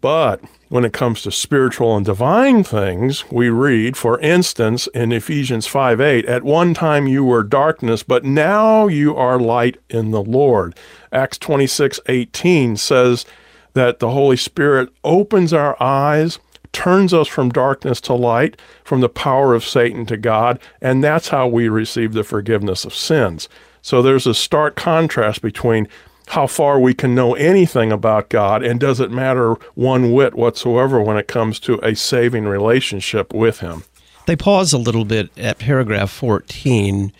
But 0.00 0.40
when 0.70 0.84
it 0.84 0.92
comes 0.92 1.22
to 1.22 1.32
spiritual 1.32 1.96
and 1.96 2.06
divine 2.06 2.64
things, 2.64 3.30
we 3.30 3.50
read, 3.50 3.96
for 3.96 4.18
instance, 4.20 4.86
in 4.94 5.12
Ephesians 5.12 5.66
5 5.66 6.00
8, 6.00 6.24
at 6.24 6.42
one 6.42 6.72
time 6.74 7.06
you 7.06 7.24
were 7.24 7.42
darkness, 7.42 8.02
but 8.02 8.24
now 8.24 8.86
you 8.86 9.14
are 9.14 9.38
light 9.38 9.78
in 9.90 10.10
the 10.10 10.22
Lord. 10.22 10.74
Acts 11.12 11.38
26 11.38 12.00
18 12.06 12.76
says, 12.76 13.26
that 13.74 13.98
the 13.98 14.10
Holy 14.10 14.36
Spirit 14.36 14.90
opens 15.04 15.52
our 15.52 15.80
eyes, 15.82 16.38
turns 16.72 17.12
us 17.12 17.28
from 17.28 17.50
darkness 17.50 18.00
to 18.02 18.14
light, 18.14 18.60
from 18.84 19.00
the 19.00 19.08
power 19.08 19.54
of 19.54 19.64
Satan 19.64 20.06
to 20.06 20.16
God, 20.16 20.60
and 20.80 21.02
that's 21.02 21.28
how 21.28 21.46
we 21.48 21.68
receive 21.68 22.12
the 22.12 22.24
forgiveness 22.24 22.84
of 22.84 22.94
sins. 22.94 23.48
So 23.82 24.02
there's 24.02 24.26
a 24.26 24.34
stark 24.34 24.76
contrast 24.76 25.42
between 25.42 25.88
how 26.28 26.46
far 26.46 26.78
we 26.78 26.94
can 26.94 27.14
know 27.14 27.34
anything 27.34 27.90
about 27.90 28.28
God 28.28 28.62
and 28.62 28.78
does 28.78 29.00
it 29.00 29.10
matter 29.10 29.54
one 29.74 30.12
whit 30.12 30.34
whatsoever 30.34 31.00
when 31.00 31.16
it 31.16 31.26
comes 31.26 31.58
to 31.60 31.80
a 31.84 31.96
saving 31.96 32.44
relationship 32.44 33.34
with 33.34 33.58
Him. 33.58 33.82
They 34.26 34.36
pause 34.36 34.72
a 34.72 34.78
little 34.78 35.04
bit 35.04 35.36
at 35.36 35.58
paragraph 35.58 36.10
14 36.10 37.12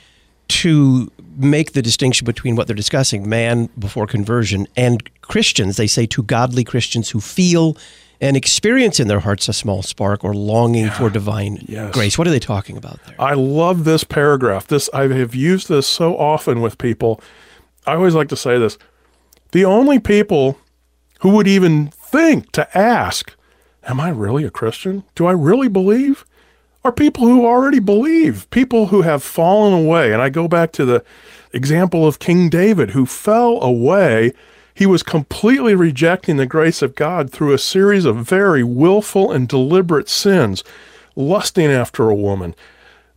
to 0.50 1.10
make 1.36 1.72
the 1.72 1.82
distinction 1.82 2.24
between 2.24 2.56
what 2.56 2.66
they're 2.66 2.76
discussing, 2.76 3.28
man 3.28 3.68
before 3.78 4.06
conversion, 4.06 4.66
and 4.76 5.08
Christians. 5.22 5.76
They 5.76 5.86
say 5.86 6.06
to 6.06 6.22
godly 6.22 6.64
Christians 6.64 7.10
who 7.10 7.20
feel 7.20 7.76
and 8.20 8.36
experience 8.36 9.00
in 9.00 9.08
their 9.08 9.20
hearts 9.20 9.48
a 9.48 9.52
small 9.52 9.82
spark 9.82 10.24
or 10.24 10.34
longing 10.34 10.86
yeah. 10.86 10.98
for 10.98 11.08
divine 11.08 11.64
yes. 11.66 11.94
grace. 11.94 12.18
What 12.18 12.26
are 12.26 12.30
they 12.30 12.40
talking 12.40 12.76
about 12.76 13.00
there? 13.06 13.16
I 13.18 13.34
love 13.34 13.84
this 13.84 14.04
paragraph. 14.04 14.66
This 14.66 14.90
I 14.92 15.08
have 15.08 15.34
used 15.34 15.68
this 15.68 15.86
so 15.86 16.18
often 16.18 16.60
with 16.60 16.76
people. 16.76 17.20
I 17.86 17.94
always 17.94 18.14
like 18.14 18.28
to 18.28 18.36
say 18.36 18.58
this. 18.58 18.76
The 19.52 19.64
only 19.64 19.98
people 19.98 20.58
who 21.20 21.30
would 21.30 21.48
even 21.48 21.88
think 21.88 22.52
to 22.52 22.76
ask, 22.76 23.34
Am 23.84 23.98
I 23.98 24.10
really 24.10 24.44
a 24.44 24.50
Christian? 24.50 25.04
Do 25.14 25.26
I 25.26 25.32
really 25.32 25.68
believe? 25.68 26.26
Are 26.84 26.92
people 26.92 27.26
who 27.26 27.44
already 27.44 27.78
believe, 27.78 28.48
people 28.50 28.86
who 28.86 29.02
have 29.02 29.22
fallen 29.22 29.74
away. 29.74 30.12
And 30.12 30.22
I 30.22 30.30
go 30.30 30.48
back 30.48 30.72
to 30.72 30.84
the 30.84 31.04
example 31.52 32.06
of 32.06 32.18
King 32.18 32.48
David, 32.48 32.90
who 32.90 33.06
fell 33.06 33.60
away. 33.62 34.32
He 34.74 34.86
was 34.86 35.02
completely 35.02 35.74
rejecting 35.74 36.36
the 36.36 36.46
grace 36.46 36.80
of 36.80 36.94
God 36.94 37.30
through 37.30 37.52
a 37.52 37.58
series 37.58 38.04
of 38.06 38.16
very 38.16 38.62
willful 38.64 39.30
and 39.30 39.46
deliberate 39.46 40.08
sins, 40.08 40.64
lusting 41.14 41.70
after 41.70 42.08
a 42.08 42.14
woman, 42.14 42.54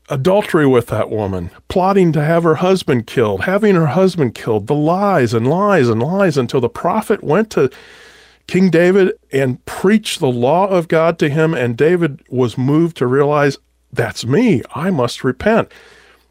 adultery 0.10 0.68
with 0.68 0.88
that 0.88 1.10
woman, 1.10 1.50
plotting 1.70 2.12
to 2.12 2.24
have 2.24 2.44
her 2.44 2.56
husband 2.56 3.08
killed, 3.08 3.44
having 3.44 3.76
her 3.76 3.88
husband 3.88 4.36
killed, 4.36 4.68
the 4.68 4.76
lies 4.76 5.34
and 5.34 5.48
lies 5.48 5.88
and 5.88 6.04
lies 6.04 6.38
until 6.38 6.60
the 6.60 6.68
prophet 6.68 7.24
went 7.24 7.50
to 7.52 7.70
King 8.48 8.70
David 8.70 9.14
and 9.32 9.64
preached 9.66 10.20
the 10.20 10.28
law 10.28 10.68
of 10.68 10.88
God 10.88 11.18
to 11.20 11.30
him, 11.30 11.54
and 11.54 11.78
David 11.78 12.24
was 12.30 12.58
moved 12.58 12.98
to 12.98 13.08
realize 13.08 13.58
that's 13.92 14.26
me. 14.26 14.62
I 14.76 14.90
must 14.90 15.24
repent. 15.24 15.72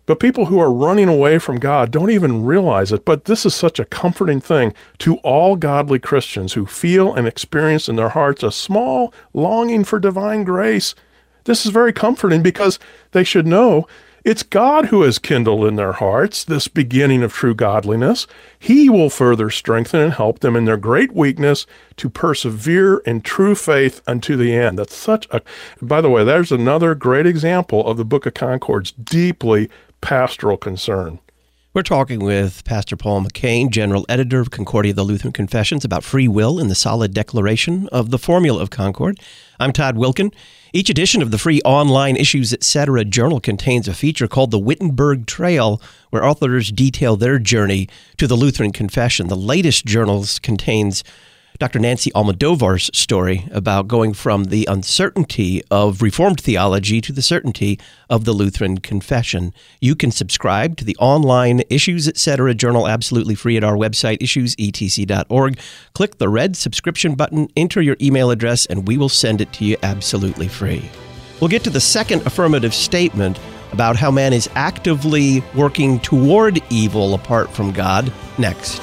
But 0.04 0.18
people 0.18 0.46
who 0.46 0.58
are 0.58 0.72
running 0.72 1.08
away 1.08 1.38
from 1.38 1.60
God 1.60 1.92
don't 1.92 2.10
even 2.10 2.44
realize 2.44 2.90
it. 2.90 3.04
But 3.04 3.26
this 3.26 3.46
is 3.46 3.54
such 3.54 3.78
a 3.78 3.84
comforting 3.84 4.40
thing 4.40 4.74
to 4.98 5.16
all 5.18 5.54
godly 5.56 6.00
Christians 6.00 6.54
who 6.54 6.66
feel 6.66 7.14
and 7.14 7.26
experience 7.26 7.88
in 7.88 7.96
their 7.96 8.08
hearts 8.08 8.42
a 8.42 8.50
small 8.50 9.14
longing 9.32 9.84
for 9.84 10.00
divine 10.00 10.42
grace. 10.42 10.94
This 11.44 11.64
is 11.64 11.72
very 11.72 11.92
comforting 11.92 12.42
because 12.42 12.80
they 13.12 13.24
should 13.24 13.46
know 13.46 13.86
it's 14.24 14.42
God 14.42 14.86
who 14.86 15.02
has 15.02 15.18
kindled 15.18 15.64
in 15.66 15.76
their 15.76 15.92
hearts 15.92 16.44
this 16.44 16.68
beginning 16.68 17.22
of 17.22 17.32
true 17.32 17.54
godliness. 17.54 18.26
He 18.58 18.88
will 18.88 19.10
further 19.10 19.50
strengthen 19.50 20.00
and 20.00 20.12
help 20.12 20.40
them 20.40 20.54
in 20.54 20.64
their 20.64 20.76
great 20.76 21.12
weakness 21.12 21.66
to 21.96 22.08
persevere 22.08 22.98
in 22.98 23.20
true 23.20 23.54
faith 23.54 24.00
unto 24.06 24.36
the 24.36 24.54
end. 24.54 24.78
That's 24.78 24.94
such 24.94 25.26
a, 25.30 25.40
by 25.80 26.00
the 26.00 26.10
way, 26.10 26.24
there's 26.24 26.52
another 26.52 26.94
great 26.94 27.26
example 27.26 27.86
of 27.86 27.96
the 27.96 28.04
Book 28.04 28.26
of 28.26 28.34
Concord's 28.34 28.92
deeply 28.92 29.68
pastoral 30.00 30.56
concern. 30.56 31.18
We're 31.74 31.82
talking 31.82 32.20
with 32.20 32.64
Pastor 32.64 32.96
Paul 32.96 33.22
McCain, 33.22 33.70
General 33.70 34.04
Editor 34.06 34.40
of 34.40 34.50
Concordia 34.50 34.92
the 34.92 35.04
Lutheran 35.04 35.32
Confessions, 35.32 35.86
about 35.86 36.04
free 36.04 36.28
will 36.28 36.60
in 36.60 36.68
the 36.68 36.74
solid 36.74 37.14
declaration 37.14 37.88
of 37.88 38.10
the 38.10 38.18
formula 38.18 38.60
of 38.60 38.68
Concord. 38.68 39.18
I'm 39.58 39.72
Todd 39.72 39.96
Wilken. 39.96 40.34
Each 40.74 40.88
edition 40.88 41.20
of 41.20 41.30
the 41.30 41.36
free 41.36 41.60
online 41.66 42.16
Issues 42.16 42.50
Etc. 42.54 43.04
journal 43.04 43.40
contains 43.40 43.86
a 43.86 43.92
feature 43.92 44.26
called 44.26 44.50
the 44.50 44.58
Wittenberg 44.58 45.26
Trail, 45.26 45.82
where 46.08 46.24
authors 46.24 46.72
detail 46.72 47.14
their 47.14 47.38
journey 47.38 47.90
to 48.16 48.26
the 48.26 48.36
Lutheran 48.36 48.72
Confession. 48.72 49.28
The 49.28 49.36
latest 49.36 49.84
journals 49.84 50.38
contains 50.38 51.04
Dr. 51.58 51.78
Nancy 51.78 52.10
Almodovar's 52.12 52.90
story 52.92 53.46
about 53.52 53.88
going 53.88 54.14
from 54.14 54.44
the 54.44 54.66
uncertainty 54.70 55.62
of 55.70 56.02
Reformed 56.02 56.40
theology 56.40 57.00
to 57.00 57.12
the 57.12 57.22
certainty 57.22 57.78
of 58.08 58.24
the 58.24 58.32
Lutheran 58.32 58.78
confession. 58.78 59.52
You 59.80 59.94
can 59.94 60.10
subscribe 60.10 60.76
to 60.78 60.84
the 60.84 60.96
online 60.96 61.62
Issues 61.70 62.08
Etc. 62.08 62.54
journal 62.54 62.88
absolutely 62.88 63.34
free 63.34 63.56
at 63.56 63.64
our 63.64 63.76
website, 63.76 64.18
issuesetc.org. 64.18 65.58
Click 65.94 66.18
the 66.18 66.28
red 66.28 66.56
subscription 66.56 67.14
button, 67.14 67.48
enter 67.56 67.80
your 67.80 67.96
email 68.00 68.30
address, 68.30 68.66
and 68.66 68.88
we 68.88 68.96
will 68.96 69.08
send 69.08 69.40
it 69.40 69.52
to 69.54 69.64
you 69.64 69.76
absolutely 69.82 70.48
free. 70.48 70.90
We'll 71.40 71.48
get 71.48 71.64
to 71.64 71.70
the 71.70 71.80
second 71.80 72.26
affirmative 72.26 72.74
statement 72.74 73.38
about 73.72 73.96
how 73.96 74.10
man 74.10 74.32
is 74.32 74.48
actively 74.54 75.42
working 75.54 75.98
toward 76.00 76.60
evil 76.70 77.14
apart 77.14 77.50
from 77.50 77.72
God 77.72 78.12
next. 78.38 78.82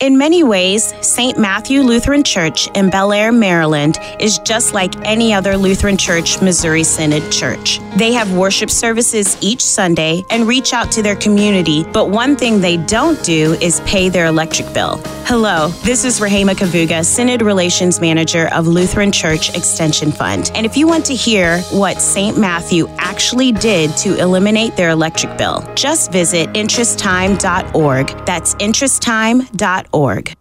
In 0.00 0.16
many 0.16 0.42
ways, 0.42 0.94
St. 1.02 1.36
Matthew 1.36 1.82
Lutheran 1.82 2.24
Church 2.24 2.68
in 2.74 2.88
Bel 2.88 3.12
Air, 3.12 3.30
Maryland 3.30 3.98
is 4.18 4.38
just 4.38 4.72
like 4.72 4.96
any 5.06 5.34
other 5.34 5.58
Lutheran 5.58 5.98
Church 5.98 6.40
Missouri 6.40 6.84
Synod 6.84 7.30
church. 7.30 7.80
They 7.96 8.14
have 8.14 8.32
worship 8.32 8.70
services 8.70 9.36
each 9.42 9.60
Sunday 9.60 10.24
and 10.30 10.48
reach 10.48 10.72
out 10.72 10.90
to 10.92 11.02
their 11.02 11.16
community, 11.16 11.84
but 11.84 12.08
one 12.08 12.34
thing 12.34 12.62
they 12.62 12.78
don't 12.78 13.22
do 13.22 13.52
is 13.60 13.80
pay 13.80 14.08
their 14.08 14.24
electric 14.24 14.72
bill. 14.72 15.02
Hello, 15.26 15.68
this 15.84 16.06
is 16.06 16.18
Rahema 16.18 16.54
Kavuga, 16.54 17.04
Synod 17.04 17.42
Relations 17.42 18.00
Manager 18.00 18.48
of 18.54 18.66
Lutheran 18.66 19.12
Church 19.12 19.54
Extension 19.54 20.12
Fund. 20.12 20.50
And 20.54 20.64
if 20.64 20.78
you 20.78 20.86
want 20.86 21.04
to 21.06 21.14
hear 21.14 21.60
what 21.72 22.00
St. 22.00 22.38
Matthew 22.38 22.88
actually 22.96 23.52
did 23.52 23.94
to 23.98 24.18
eliminate 24.18 24.76
their 24.76 24.88
electric 24.88 25.36
bill, 25.36 25.62
just 25.74 26.10
visit 26.10 26.48
interesttime.org. 26.54 28.24
That's 28.24 28.54
interesttime.org 28.54 29.89
org. 29.92 30.34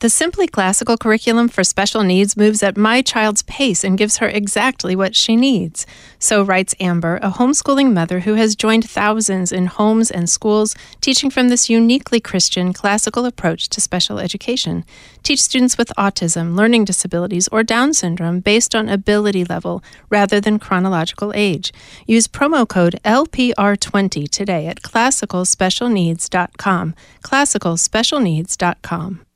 The 0.00 0.08
Simply 0.08 0.46
Classical 0.46 0.96
curriculum 0.96 1.48
for 1.48 1.62
special 1.62 2.02
needs 2.02 2.34
moves 2.34 2.62
at 2.62 2.78
my 2.78 3.02
child's 3.02 3.42
pace 3.42 3.84
and 3.84 3.98
gives 3.98 4.16
her 4.16 4.28
exactly 4.28 4.96
what 4.96 5.14
she 5.14 5.36
needs. 5.36 5.84
So 6.18 6.42
writes 6.42 6.74
Amber, 6.80 7.18
a 7.18 7.32
homeschooling 7.32 7.92
mother 7.92 8.20
who 8.20 8.32
has 8.32 8.56
joined 8.56 8.88
thousands 8.88 9.52
in 9.52 9.66
homes 9.66 10.10
and 10.10 10.30
schools 10.30 10.74
teaching 11.02 11.28
from 11.28 11.50
this 11.50 11.68
uniquely 11.68 12.18
Christian 12.18 12.72
classical 12.72 13.26
approach 13.26 13.68
to 13.68 13.82
special 13.82 14.18
education. 14.18 14.86
Teach 15.22 15.42
students 15.42 15.76
with 15.76 15.92
autism, 15.98 16.56
learning 16.56 16.86
disabilities, 16.86 17.46
or 17.48 17.62
Down 17.62 17.92
syndrome 17.92 18.40
based 18.40 18.74
on 18.74 18.88
ability 18.88 19.44
level 19.44 19.84
rather 20.08 20.40
than 20.40 20.58
chronological 20.58 21.30
age. 21.34 21.74
Use 22.06 22.26
promo 22.26 22.66
code 22.66 22.98
LPR20 23.04 24.30
today 24.30 24.66
at 24.66 24.80
classicalspecialneeds.com. 24.80 26.94
Classicalspecialneeds.com 27.22 29.26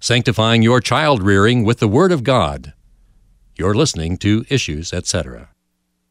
sanctifying 0.00 0.62
your 0.62 0.80
child 0.80 1.22
rearing 1.22 1.64
with 1.64 1.78
the 1.78 1.88
Word 1.88 2.12
of 2.12 2.24
God. 2.24 2.72
You're 3.56 3.74
listening 3.74 4.16
to 4.18 4.44
Issues, 4.48 4.92
etc. 4.92 5.50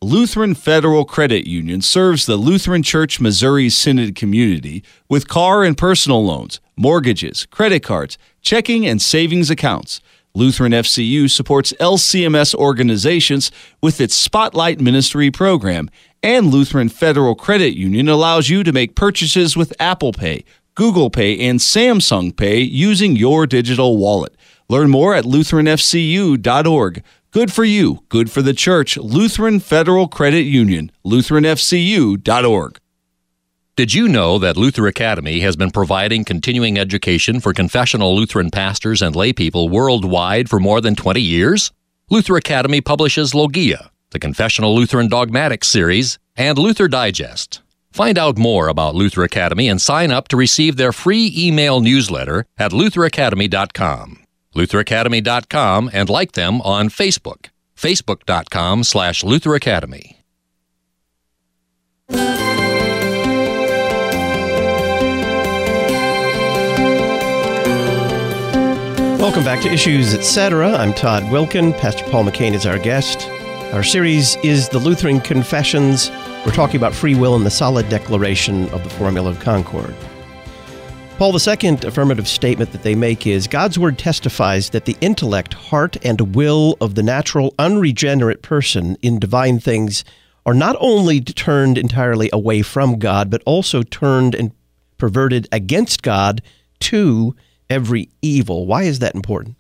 Lutheran 0.02 0.54
Federal 0.54 1.06
Credit 1.06 1.47
Union 1.47 1.82
serves 1.82 2.26
the 2.26 2.38
Lutheran 2.38 2.84
Church 2.84 3.19
Missouri 3.19 3.69
Synod 3.69 4.15
community 4.15 4.84
with 5.10 5.28
car 5.28 5.63
and 5.63 5.78
personal 5.78 6.23
loans, 6.23 6.60
mortgages, 6.76 7.47
credit 7.47 7.82
cards, 7.82 8.17
checking 8.41 8.86
and 8.86 9.02
savings 9.02 9.50
accounts. 9.50 10.00
Lutheran 10.36 10.71
FCU 10.71 11.28
supports 11.28 11.73
LCMS 11.80 12.54
organizations 12.54 13.50
with 13.82 14.00
its 14.00 14.13
Spotlight 14.13 14.80
Ministry 14.80 15.32
program, 15.32 15.89
and 16.21 16.47
Lutheran 16.52 16.89
Federal 16.89 17.34
Credit 17.34 17.76
Union 17.76 18.08
allows 18.08 18.50
you 18.50 18.63
to 18.63 18.71
make 18.71 18.95
purchases 18.95 19.58
with 19.58 19.73
Apple 19.80 20.13
Pay, 20.13 20.43
Google 20.78 21.10
Pay, 21.10 21.40
and 21.50 21.60
Samsung 21.60 22.38
Pay 22.38 22.60
using 22.60 23.16
your 23.16 23.48
digital 23.48 23.98
wallet. 23.98 24.36
Learn 24.70 24.92
more 24.92 25.16
at 25.16 25.26
LutheranFCU.org. 25.26 27.04
Good 27.32 27.52
for 27.52 27.63
you, 27.63 28.04
good 28.10 28.30
for 28.30 28.44
the 28.44 28.54
church. 28.54 28.96
Lutheran 28.96 29.60
Federal 29.60 30.08
Credit 30.08 30.44
Union, 30.44 30.92
LutheranFCU.org. 31.04 32.80
Did 33.76 33.96
you 33.96 34.08
know 34.08 34.38
that 34.38 34.56
Luther 34.56 34.86
Academy 34.86 35.40
has 35.40 35.56
been 35.56 35.72
providing 35.72 36.24
continuing 36.24 36.78
education 36.78 37.40
for 37.40 37.54
confessional 37.54 38.16
Lutheran 38.16 38.52
pastors 38.52 39.02
and 39.02 39.16
laypeople 39.16 39.72
worldwide 39.72 40.48
for 40.48 40.60
more 40.60 40.80
than 40.80 40.96
20 40.96 41.20
years? 41.20 41.72
Luther 42.12 42.38
Academy 42.38 42.82
publishes 42.82 43.34
Logia, 43.34 43.90
the 44.12 44.20
Confessional 44.20 44.76
Lutheran 44.76 45.08
Dogmatic 45.08 45.63
series, 45.63 46.20
and 46.36 46.60
Luther 46.60 46.88
Digest. 46.88 47.63
Find 47.97 48.19
out 48.19 48.38
more 48.38 48.67
about 48.67 48.93
Luther 48.93 49.23
Academy 49.23 49.67
and 49.67 49.81
sign 49.81 50.12
up 50.12 50.27
to 50.27 50.38
receive 50.38 50.77
their 50.77 50.91
free 50.91 51.33
email 51.36 51.79
newsletter 51.81 52.45
at 52.55 52.71
lutheracademy.com. 52.71 54.23
lutheracademy.com 54.55 55.89
and 55.91 56.07
like 56.07 56.33
them 56.33 56.62
on 56.62 56.89
Facebook. 56.89 57.47
facebook.com 57.75 58.83
slash 58.83 59.23
lutheracademy. 59.23 60.17
Welcome 69.19 69.43
back 69.43 69.63
to 69.63 69.73
Issues 69.73 70.13
Etc. 70.13 70.71
I'm 70.71 70.93
Todd 70.93 71.23
Wilken. 71.23 71.75
Pastor 71.79 72.05
Paul 72.12 72.25
McCain 72.25 72.53
is 72.53 72.67
our 72.67 72.77
guest. 72.77 73.27
Our 73.73 73.84
series 73.84 74.38
is 74.38 74.69
The 74.69 74.80
Lutheran 74.80 75.19
Confessions 75.19 76.10
we're 76.45 76.53
talking 76.53 76.77
about 76.77 76.95
free 76.95 77.15
will 77.15 77.36
and 77.36 77.45
the 77.45 77.51
solid 77.51 77.89
declaration 77.89 78.69
of 78.69 78.82
the 78.82 78.89
Formula 78.91 79.30
of 79.30 79.41
Concord. 79.41 79.93
Paul, 81.17 81.34
the 81.34 81.41
second 81.41 81.84
affirmative 81.84 82.25
statement 82.25 82.71
that 82.71 82.84
they 82.84 82.95
make 82.95 83.27
is 83.27 83.47
God's 83.47 83.77
word 83.77 83.99
testifies 83.99 84.69
that 84.69 84.86
the 84.86 84.95
intellect, 85.01 85.53
heart, 85.53 85.97
and 86.06 86.34
will 86.34 86.77
of 86.80 86.95
the 86.95 87.03
natural, 87.03 87.53
unregenerate 87.60 88.41
person 88.41 88.95
in 89.01 89.19
divine 89.19 89.60
things 89.60 90.06
are 90.45 90.53
not 90.53 90.77
only 90.80 91.19
turned 91.19 91.77
entirely 91.77 92.30
away 92.32 92.62
from 92.62 92.97
God, 92.97 93.30
but 93.30 93.43
also 93.45 93.84
turned 93.84 94.34
and 94.34 94.53
perverted 94.97 95.49
against 95.51 96.03
God 96.03 96.41
to 96.80 97.36
every 97.69 98.10
evil. 98.21 98.65
Why 98.65 98.84
is 98.84 98.99
that 98.99 99.13
important? 99.13 99.58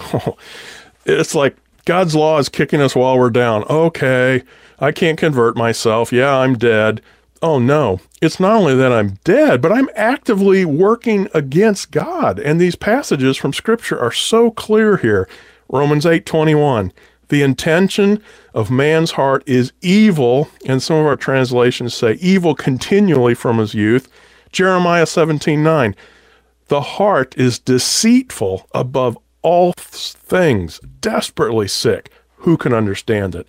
Oh, 0.00 0.36
it's 1.06 1.36
like 1.36 1.56
God's 1.84 2.14
law 2.14 2.38
is 2.38 2.48
kicking 2.48 2.80
us 2.80 2.96
while 2.96 3.18
we're 3.18 3.30
down. 3.30 3.64
Okay, 3.64 4.42
I 4.78 4.92
can't 4.92 5.18
convert 5.18 5.56
myself. 5.56 6.12
Yeah, 6.12 6.38
I'm 6.38 6.56
dead. 6.56 7.02
Oh 7.42 7.58
no, 7.58 8.00
it's 8.22 8.40
not 8.40 8.56
only 8.56 8.74
that 8.74 8.92
I'm 8.92 9.18
dead, 9.22 9.60
but 9.60 9.70
I'm 9.70 9.90
actively 9.94 10.64
working 10.64 11.28
against 11.34 11.90
God. 11.90 12.38
And 12.38 12.58
these 12.58 12.74
passages 12.74 13.36
from 13.36 13.52
Scripture 13.52 13.98
are 13.98 14.12
so 14.12 14.50
clear 14.50 14.96
here. 14.96 15.28
Romans 15.68 16.06
8:21. 16.06 16.90
The 17.28 17.42
intention 17.42 18.22
of 18.54 18.70
man's 18.70 19.12
heart 19.12 19.42
is 19.46 19.72
evil, 19.82 20.48
and 20.66 20.82
some 20.82 20.96
of 20.96 21.06
our 21.06 21.16
translations 21.16 21.94
say 21.94 22.14
evil 22.14 22.54
continually 22.54 23.34
from 23.34 23.58
his 23.58 23.74
youth. 23.74 24.08
Jeremiah 24.52 25.06
17:9. 25.06 25.94
The 26.68 26.80
heart 26.80 27.34
is 27.36 27.58
deceitful 27.58 28.66
above 28.72 29.18
all 29.44 29.72
things, 29.76 30.80
desperately 31.00 31.68
sick. 31.68 32.10
Who 32.38 32.56
can 32.56 32.72
understand 32.72 33.36
it? 33.36 33.46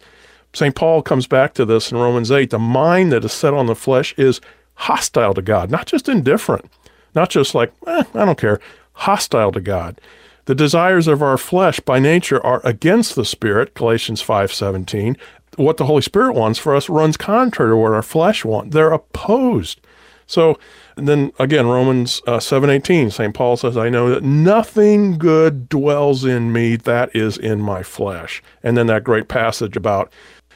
St. 0.54 0.76
Paul 0.76 1.02
comes 1.02 1.26
back 1.26 1.54
to 1.56 1.66
this 1.66 1.92
in 1.92 1.98
Romans 1.98 2.32
8. 2.32 2.50
The 2.50 2.60
mind 2.60 3.12
that 3.12 3.26
is 3.26 3.34
set 3.34 3.54
on 3.54 3.66
the 3.66 3.76
flesh 3.76 4.14
is 4.18 4.40
hostile 4.76 5.34
to 5.34 5.42
God, 5.42 5.72
not 5.72 5.88
just 5.88 6.08
indifferent, 6.08 6.70
not 7.16 7.30
just 7.30 7.56
like, 7.56 7.74
eh, 7.88 8.04
I 8.14 8.26
don't 8.26 8.38
care, 8.38 8.60
hostile 8.94 9.52
to 9.54 9.62
God. 9.62 10.00
The 10.46 10.56
desires 10.56 11.08
of 11.08 11.24
our 11.24 11.38
flesh 11.38 11.80
by 11.80 12.00
nature 12.00 12.46
are 12.46 12.62
against 12.64 13.16
the 13.16 13.26
spirit, 13.26 13.74
Galatians 13.74 14.22
5:17. 14.22 15.18
What 15.56 15.78
the 15.78 15.86
Holy 15.86 16.02
Spirit 16.02 16.34
wants 16.34 16.60
for 16.60 16.76
us 16.76 16.90
runs 16.90 17.18
contrary 17.18 17.72
to 17.72 17.78
what 17.78 17.94
our 17.94 18.04
flesh 18.04 18.46
wants. 18.46 18.74
They're 18.74 18.92
opposed. 18.92 19.80
So 20.28 20.60
then 20.96 21.32
again, 21.40 21.68
Romans 21.68 22.22
uh, 22.28 22.40
7:18, 22.40 23.12
St. 23.12 23.34
Paul 23.34 23.58
says, 23.58 23.78
"I 23.78 23.90
know 23.90 24.10
that 24.10 24.24
nothing 24.24 25.18
good 25.18 25.70
dwells 25.70 26.26
in 26.26 26.54
me 26.54 26.76
that 26.78 27.16
is 27.16 27.38
in 27.38 27.62
my 27.62 27.84
flesh." 27.84 28.42
And 28.64 28.78
then 28.78 28.88
that 28.88 29.04
great 29.04 29.28
passage 29.28 29.76
about 29.76 30.12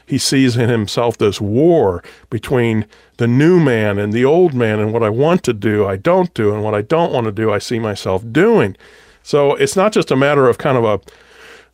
he 0.05 0.17
sees 0.17 0.57
in 0.57 0.69
himself 0.69 1.17
this 1.17 1.39
war 1.39 2.03
between 2.31 2.87
the 3.17 3.27
new 3.27 3.59
man 3.59 3.99
and 3.99 4.11
the 4.11 4.25
old 4.25 4.53
man, 4.55 4.79
and 4.79 4.91
what 4.91 5.03
I 5.03 5.09
want 5.09 5.43
to 5.43 5.53
do, 5.53 5.85
I 5.85 5.97
don't 5.97 6.33
do, 6.33 6.53
and 6.53 6.63
what 6.63 6.73
I 6.73 6.81
don't 6.81 7.13
want 7.13 7.25
to 7.25 7.31
do, 7.31 7.51
I 7.51 7.59
see 7.59 7.77
myself 7.77 8.23
doing. 8.31 8.75
So 9.21 9.53
it's 9.55 9.75
not 9.75 9.91
just 9.93 10.09
a 10.09 10.15
matter 10.15 10.49
of 10.49 10.57
kind 10.57 10.77
of 10.77 10.83
a 10.83 10.99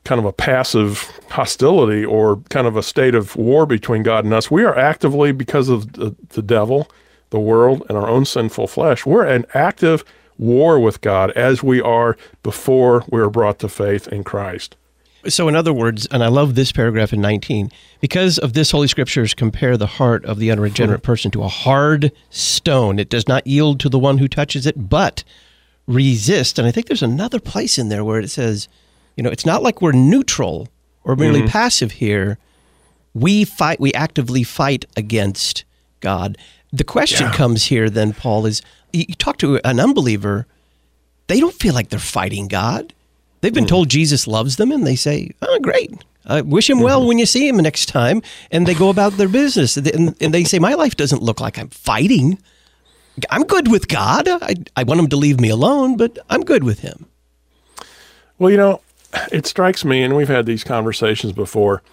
kind 0.03 0.19
of 0.19 0.25
a 0.25 0.33
passive 0.33 1.09
hostility 1.29 2.05
or 2.05 2.37
kind 2.49 2.67
of 2.67 2.75
a 2.77 2.83
state 2.83 3.15
of 3.15 3.35
war 3.35 3.65
between 3.65 4.03
God 4.03 4.23
and 4.23 4.33
us. 4.33 4.51
We 4.51 4.63
are 4.63 4.77
actively, 4.77 5.31
because 5.31 5.67
of 5.67 5.93
the, 5.93 6.15
the 6.29 6.43
devil, 6.43 6.87
the 7.35 7.39
world, 7.39 7.83
and 7.87 7.97
our 7.97 8.07
own 8.07 8.25
sinful 8.25 8.65
flesh. 8.67 9.05
We're 9.05 9.27
in 9.27 9.45
active 9.53 10.03
war 10.39 10.79
with 10.79 11.01
God 11.01 11.29
as 11.31 11.61
we 11.61 11.79
are 11.79 12.17
before 12.41 13.03
we 13.09 13.21
are 13.21 13.29
brought 13.29 13.59
to 13.59 13.69
faith 13.69 14.07
in 14.07 14.23
Christ. 14.23 14.75
So, 15.27 15.47
in 15.47 15.55
other 15.55 15.73
words, 15.73 16.05
and 16.11 16.23
I 16.23 16.27
love 16.27 16.53
this 16.55 16.71
paragraph 16.71 17.11
in 17.11 17.19
19, 17.19 17.71
because 17.99 18.37
of 18.37 18.53
this, 18.53 18.69
Holy 18.71 18.87
Scriptures 18.87 19.33
compare 19.33 19.75
the 19.75 19.87
heart 19.87 20.23
of 20.25 20.37
the 20.37 20.51
unregenerate 20.51 21.01
person 21.03 21.31
to 21.31 21.43
a 21.43 21.47
hard 21.47 22.11
stone. 22.29 22.99
It 22.99 23.09
does 23.09 23.27
not 23.27 23.47
yield 23.47 23.79
to 23.79 23.89
the 23.89 23.97
one 23.99 24.19
who 24.19 24.27
touches 24.27 24.65
it, 24.67 24.89
but 24.89 25.23
resist. 25.87 26.59
And 26.59 26.67
I 26.67 26.71
think 26.71 26.87
there's 26.87 27.01
another 27.03 27.39
place 27.39 27.77
in 27.77 27.89
there 27.89 28.03
where 28.03 28.19
it 28.19 28.29
says, 28.29 28.67
you 29.17 29.23
know, 29.23 29.29
it's 29.29 29.45
not 29.45 29.63
like 29.63 29.81
we're 29.81 29.91
neutral 29.93 30.67
or 31.03 31.15
merely 31.15 31.39
Mm-hmm. 31.39 31.49
passive 31.49 31.93
here. 31.93 32.37
We 33.13 33.45
fight, 33.45 33.79
we 33.79 33.93
actively 33.93 34.43
fight 34.43 34.85
against 34.97 35.63
God. 36.01 36.37
The 36.75 36.83
question 36.83 37.31
comes 37.31 37.65
here 37.65 37.89
then, 37.89 38.11
Paul, 38.11 38.45
is 38.45 38.61
you 38.91 39.05
talk 39.15 39.37
to 39.37 39.61
an 39.63 39.79
unbeliever, 39.79 40.45
they 41.27 41.39
don't 41.39 41.55
feel 41.55 41.73
like 41.73 41.87
they're 41.87 41.99
fighting 41.99 42.49
God. 42.49 42.93
They've 43.39 43.53
been 43.53 43.63
mm. 43.63 43.69
told 43.69 43.89
Jesus 43.89 44.27
loves 44.27 44.57
them, 44.57 44.73
and 44.73 44.85
they 44.85 44.97
say, 44.97 45.31
"Oh, 45.41 45.59
great! 45.59 46.03
I 46.25 46.41
wish 46.41 46.69
him 46.69 46.81
well 46.81 46.99
mm-hmm. 46.99 47.07
when 47.07 47.19
you 47.19 47.25
see 47.25 47.47
him 47.47 47.57
next 47.57 47.85
time." 47.85 48.21
And 48.51 48.67
they 48.67 48.73
go 48.73 48.89
about 48.89 49.13
their 49.13 49.29
business, 49.29 49.77
and, 49.77 50.15
and 50.19 50.33
they 50.33 50.43
say, 50.43 50.59
"My 50.59 50.73
life 50.73 50.97
doesn't 50.97 51.23
look 51.23 51.39
like 51.39 51.57
I'm 51.57 51.69
fighting. 51.69 52.39
I'm 53.29 53.43
good 53.43 53.71
with 53.71 53.87
God. 53.87 54.27
I, 54.27 54.55
I 54.75 54.83
want 54.83 54.99
him 54.99 55.07
to 55.07 55.15
leave 55.15 55.39
me 55.39 55.49
alone, 55.49 55.95
but 55.95 56.19
I'm 56.29 56.43
good 56.43 56.65
with 56.65 56.79
him." 56.79 57.05
Well, 58.37 58.51
you 58.51 58.57
know, 58.57 58.81
it 59.31 59.45
strikes 59.45 59.85
me, 59.85 60.03
and 60.03 60.13
we've 60.13 60.27
had 60.27 60.45
these 60.45 60.65
conversations 60.65 61.31
before, 61.31 61.83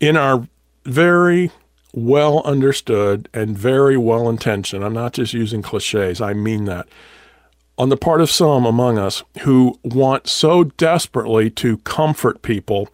in 0.00 0.16
our 0.16 0.48
very 0.84 1.52
well 1.94 2.42
understood 2.42 3.28
and 3.32 3.56
very 3.56 3.96
well 3.96 4.28
intentioned, 4.28 4.84
I'm 4.84 4.94
not 4.94 5.14
just 5.14 5.32
using 5.32 5.62
cliches, 5.62 6.20
I 6.20 6.32
mean 6.32 6.64
that, 6.64 6.88
on 7.78 7.88
the 7.88 7.96
part 7.96 8.20
of 8.20 8.30
some 8.30 8.66
among 8.66 8.98
us 8.98 9.22
who 9.42 9.78
want 9.82 10.28
so 10.28 10.64
desperately 10.64 11.50
to 11.50 11.78
comfort 11.78 12.42
people, 12.42 12.88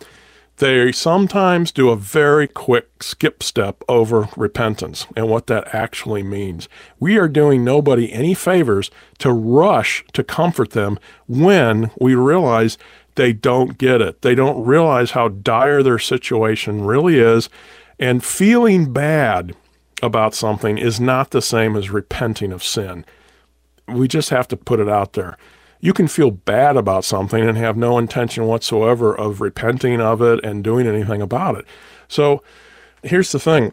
they 0.57 0.93
sometimes 0.93 1.73
do 1.73 1.89
a 1.89 1.97
very 1.97 2.47
quick 2.47 3.03
skip 3.03 3.43
step 3.43 3.83
over 3.89 4.29
repentance 4.37 5.07
and 5.17 5.29
what 5.29 5.47
that 5.47 5.75
actually 5.75 6.23
means. 6.23 6.69
We 6.99 7.17
are 7.17 7.29
doing 7.29 7.65
nobody 7.65 8.13
any 8.13 8.35
favors 8.35 8.91
to 9.19 9.33
rush 9.33 10.05
to 10.13 10.23
comfort 10.23 10.71
them 10.71 10.99
when 11.27 11.91
we 11.99 12.15
realize 12.15 12.77
they 13.15 13.33
don't 13.33 13.79
get 13.79 14.03
it. 14.03 14.21
They 14.21 14.35
don't 14.35 14.65
realize 14.65 15.13
how 15.13 15.29
dire 15.29 15.83
their 15.83 15.99
situation 15.99 16.85
really 16.85 17.19
is. 17.19 17.49
And 18.01 18.25
feeling 18.25 18.93
bad 18.93 19.55
about 20.03 20.35
something 20.35 20.77
is 20.77 20.99
not 20.99 21.31
the 21.31 21.43
same 21.43 21.77
as 21.77 21.91
repenting 21.91 22.51
of 22.51 22.65
sin 22.65 23.05
we 23.93 24.09
just 24.09 24.31
have 24.31 24.49
to 24.49 24.57
put 24.57 24.81
it 24.81 24.89
out 24.89 25.15
there. 25.15 25.37
You 25.81 25.93
can 25.93 26.09
feel 26.09 26.31
bad 26.31 26.77
about 26.77 27.05
something 27.05 27.47
and 27.47 27.57
have 27.57 27.77
no 27.77 27.99
intention 27.99 28.47
whatsoever 28.47 29.15
of 29.15 29.41
repenting 29.41 30.01
of 30.01 30.21
it 30.21 30.45
and 30.45 30.63
doing 30.63 30.87
anything 30.87 31.23
about 31.23 31.57
it. 31.57 31.65
So 32.09 32.43
here's 33.03 33.33
the 33.33 33.41
thing. 33.41 33.73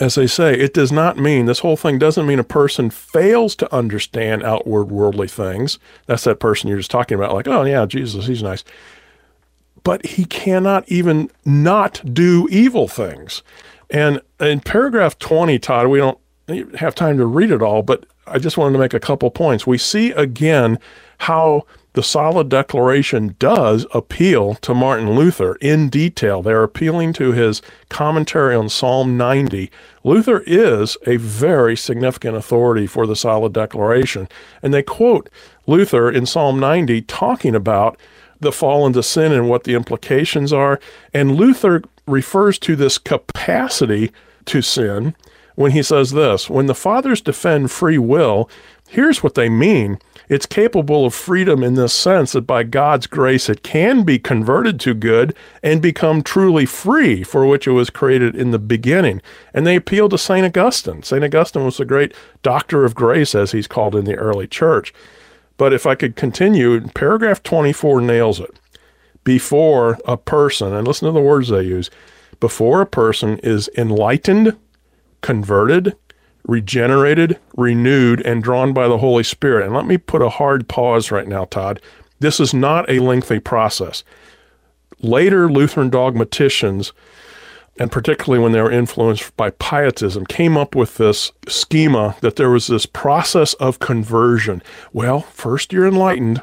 As 0.00 0.16
they 0.16 0.26
say, 0.26 0.52
it 0.52 0.74
does 0.74 0.92
not 0.92 1.16
mean, 1.16 1.46
this 1.46 1.60
whole 1.60 1.76
thing 1.76 1.98
doesn't 1.98 2.26
mean 2.26 2.38
a 2.38 2.44
person 2.44 2.90
fails 2.90 3.56
to 3.56 3.74
understand 3.74 4.44
outward 4.44 4.90
worldly 4.90 5.28
things. 5.28 5.78
That's 6.06 6.24
that 6.24 6.40
person 6.40 6.68
you're 6.68 6.78
just 6.78 6.90
talking 6.90 7.16
about, 7.16 7.32
like, 7.32 7.48
oh, 7.48 7.64
yeah, 7.64 7.86
Jesus, 7.86 8.26
he's 8.26 8.42
nice. 8.42 8.64
But 9.84 10.04
he 10.04 10.24
cannot 10.24 10.84
even 10.88 11.30
not 11.44 12.02
do 12.12 12.48
evil 12.50 12.88
things. 12.88 13.42
And 13.90 14.20
in 14.40 14.60
paragraph 14.60 15.18
20, 15.18 15.58
Todd, 15.58 15.88
we 15.88 15.98
don't 15.98 16.18
have 16.76 16.94
time 16.94 17.16
to 17.18 17.26
read 17.26 17.50
it 17.50 17.62
all, 17.62 17.82
but 17.82 18.06
I 18.26 18.38
just 18.38 18.56
wanted 18.56 18.74
to 18.74 18.78
make 18.78 18.94
a 18.94 19.00
couple 19.00 19.30
points. 19.30 19.66
We 19.66 19.78
see 19.78 20.10
again 20.12 20.78
how 21.18 21.64
the 21.94 22.02
solid 22.02 22.48
declaration 22.48 23.34
does 23.38 23.86
appeal 23.92 24.54
to 24.56 24.74
Martin 24.74 25.16
Luther 25.16 25.56
in 25.56 25.88
detail. 25.88 26.42
They're 26.42 26.62
appealing 26.62 27.12
to 27.14 27.32
his 27.32 27.60
commentary 27.88 28.54
on 28.54 28.68
Psalm 28.68 29.16
90. 29.16 29.70
Luther 30.04 30.44
is 30.46 30.96
a 31.06 31.16
very 31.16 31.76
significant 31.76 32.36
authority 32.36 32.86
for 32.86 33.06
the 33.06 33.16
solid 33.16 33.52
declaration. 33.52 34.28
And 34.62 34.72
they 34.72 34.82
quote 34.82 35.28
Luther 35.66 36.10
in 36.10 36.24
Psalm 36.24 36.60
90 36.60 37.02
talking 37.02 37.54
about 37.54 37.98
the 38.40 38.52
fall 38.52 38.86
into 38.86 39.02
sin 39.02 39.32
and 39.32 39.48
what 39.48 39.64
the 39.64 39.74
implications 39.74 40.52
are. 40.52 40.80
And 41.12 41.36
Luther 41.36 41.82
refers 42.06 42.58
to 42.60 42.76
this 42.76 42.98
capacity 42.98 44.12
to 44.46 44.62
sin 44.62 45.14
when 45.58 45.72
he 45.72 45.82
says 45.82 46.12
this 46.12 46.48
When 46.48 46.66
the 46.66 46.74
fathers 46.74 47.20
defend 47.20 47.72
free 47.72 47.98
will, 47.98 48.48
here's 48.88 49.24
what 49.24 49.34
they 49.34 49.48
mean. 49.48 49.98
It's 50.28 50.46
capable 50.46 51.06
of 51.06 51.14
freedom 51.14 51.64
in 51.64 51.74
this 51.74 51.92
sense 51.92 52.32
that 52.32 52.42
by 52.42 52.62
God's 52.62 53.08
grace 53.08 53.48
it 53.48 53.64
can 53.64 54.04
be 54.04 54.20
converted 54.20 54.78
to 54.80 54.94
good 54.94 55.34
and 55.62 55.82
become 55.82 56.22
truly 56.22 56.64
free 56.64 57.24
for 57.24 57.44
which 57.44 57.66
it 57.66 57.72
was 57.72 57.90
created 57.90 58.36
in 58.36 58.52
the 58.52 58.58
beginning. 58.58 59.20
And 59.52 59.66
they 59.66 59.74
appeal 59.74 60.08
to 60.10 60.18
St. 60.18 60.44
Augustine. 60.44 61.02
St. 61.02 61.24
Augustine 61.24 61.64
was 61.64 61.78
the 61.78 61.84
great 61.84 62.14
doctor 62.42 62.84
of 62.84 62.94
grace, 62.94 63.34
as 63.34 63.52
he's 63.52 63.66
called 63.66 63.96
in 63.96 64.04
the 64.04 64.16
early 64.16 64.46
church. 64.46 64.94
But 65.58 65.74
if 65.74 65.86
I 65.86 65.94
could 65.94 66.16
continue, 66.16 66.80
paragraph 66.88 67.42
24 67.42 68.00
nails 68.00 68.40
it. 68.40 68.58
Before 69.24 69.98
a 70.06 70.16
person, 70.16 70.72
and 70.72 70.88
listen 70.88 71.06
to 71.06 71.12
the 71.12 71.20
words 71.20 71.48
they 71.48 71.62
use, 71.62 71.90
before 72.40 72.80
a 72.80 72.86
person 72.86 73.38
is 73.40 73.68
enlightened, 73.76 74.56
converted, 75.20 75.94
regenerated, 76.46 77.38
renewed, 77.56 78.22
and 78.22 78.42
drawn 78.42 78.72
by 78.72 78.88
the 78.88 78.98
Holy 78.98 79.24
Spirit. 79.24 79.66
And 79.66 79.74
let 79.74 79.84
me 79.84 79.98
put 79.98 80.22
a 80.22 80.30
hard 80.30 80.68
pause 80.68 81.10
right 81.10 81.28
now, 81.28 81.44
Todd. 81.44 81.82
This 82.20 82.40
is 82.40 82.54
not 82.54 82.88
a 82.88 83.00
lengthy 83.00 83.40
process. 83.40 84.02
Later 85.00 85.50
Lutheran 85.50 85.90
dogmaticians, 85.90 86.92
and 87.78 87.92
particularly 87.92 88.42
when 88.42 88.52
they 88.52 88.60
were 88.60 88.70
influenced 88.70 89.36
by 89.36 89.50
pietism, 89.50 90.26
came 90.26 90.56
up 90.56 90.74
with 90.74 90.96
this 90.96 91.32
schema 91.46 92.16
that 92.20 92.36
there 92.36 92.50
was 92.50 92.66
this 92.66 92.86
process 92.86 93.54
of 93.54 93.78
conversion. 93.78 94.62
Well, 94.92 95.20
first 95.20 95.72
you're 95.72 95.86
enlightened, 95.86 96.42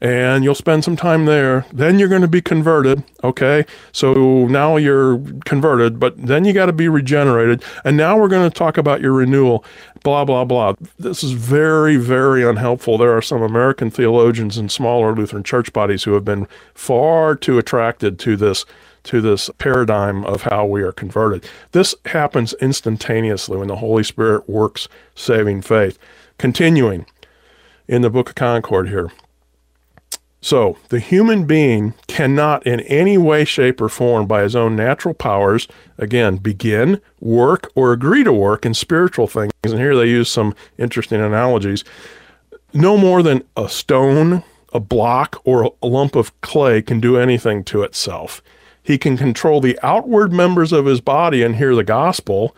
and 0.00 0.44
you'll 0.44 0.54
spend 0.54 0.84
some 0.84 0.96
time 0.96 1.24
there. 1.24 1.64
Then 1.72 1.98
you're 1.98 2.08
going 2.08 2.22
to 2.22 2.28
be 2.28 2.42
converted. 2.42 3.02
Okay. 3.24 3.64
So 3.92 4.46
now 4.46 4.76
you're 4.76 5.18
converted, 5.46 5.98
but 5.98 6.14
then 6.18 6.44
you 6.44 6.52
got 6.52 6.66
to 6.66 6.72
be 6.72 6.88
regenerated. 6.88 7.64
And 7.84 7.96
now 7.96 8.18
we're 8.18 8.28
going 8.28 8.48
to 8.48 8.54
talk 8.54 8.76
about 8.76 9.00
your 9.00 9.12
renewal, 9.12 9.64
blah, 10.02 10.24
blah, 10.24 10.44
blah. 10.44 10.74
This 10.98 11.24
is 11.24 11.32
very, 11.32 11.96
very 11.96 12.46
unhelpful. 12.46 12.98
There 12.98 13.16
are 13.16 13.22
some 13.22 13.42
American 13.42 13.90
theologians 13.90 14.58
and 14.58 14.70
smaller 14.70 15.14
Lutheran 15.14 15.44
church 15.44 15.72
bodies 15.72 16.04
who 16.04 16.12
have 16.12 16.24
been 16.24 16.46
far 16.74 17.34
too 17.34 17.58
attracted 17.58 18.18
to 18.20 18.36
this 18.36 18.66
to 19.06 19.20
this 19.20 19.50
paradigm 19.58 20.24
of 20.24 20.42
how 20.42 20.66
we 20.66 20.82
are 20.82 20.92
converted. 20.92 21.48
This 21.72 21.94
happens 22.06 22.54
instantaneously 22.60 23.56
when 23.56 23.68
the 23.68 23.76
Holy 23.76 24.02
Spirit 24.02 24.48
works 24.48 24.88
saving 25.14 25.62
faith. 25.62 25.98
Continuing 26.38 27.06
in 27.88 28.02
the 28.02 28.10
Book 28.10 28.30
of 28.30 28.34
Concord 28.34 28.88
here. 28.88 29.10
So, 30.42 30.78
the 30.90 31.00
human 31.00 31.44
being 31.44 31.94
cannot 32.06 32.66
in 32.66 32.80
any 32.80 33.18
way, 33.18 33.44
shape, 33.44 33.80
or 33.80 33.88
form 33.88 34.26
by 34.26 34.42
his 34.42 34.54
own 34.54 34.76
natural 34.76 35.14
powers, 35.14 35.66
again, 35.98 36.36
begin, 36.36 37.00
work, 37.20 37.72
or 37.74 37.92
agree 37.92 38.22
to 38.22 38.32
work 38.32 38.64
in 38.64 38.74
spiritual 38.74 39.26
things. 39.26 39.52
And 39.64 39.74
here 39.74 39.96
they 39.96 40.06
use 40.06 40.30
some 40.30 40.54
interesting 40.78 41.20
analogies. 41.20 41.82
No 42.72 42.96
more 42.96 43.22
than 43.24 43.42
a 43.56 43.68
stone, 43.68 44.44
a 44.72 44.78
block, 44.78 45.40
or 45.44 45.72
a 45.82 45.86
lump 45.86 46.14
of 46.14 46.38
clay 46.42 46.80
can 46.80 47.00
do 47.00 47.16
anything 47.16 47.64
to 47.64 47.82
itself. 47.82 48.40
He 48.86 48.98
can 48.98 49.16
control 49.16 49.60
the 49.60 49.78
outward 49.82 50.32
members 50.32 50.72
of 50.72 50.86
his 50.86 51.00
body 51.00 51.42
and 51.42 51.56
hear 51.56 51.74
the 51.74 51.84
gospel. 51.84 52.54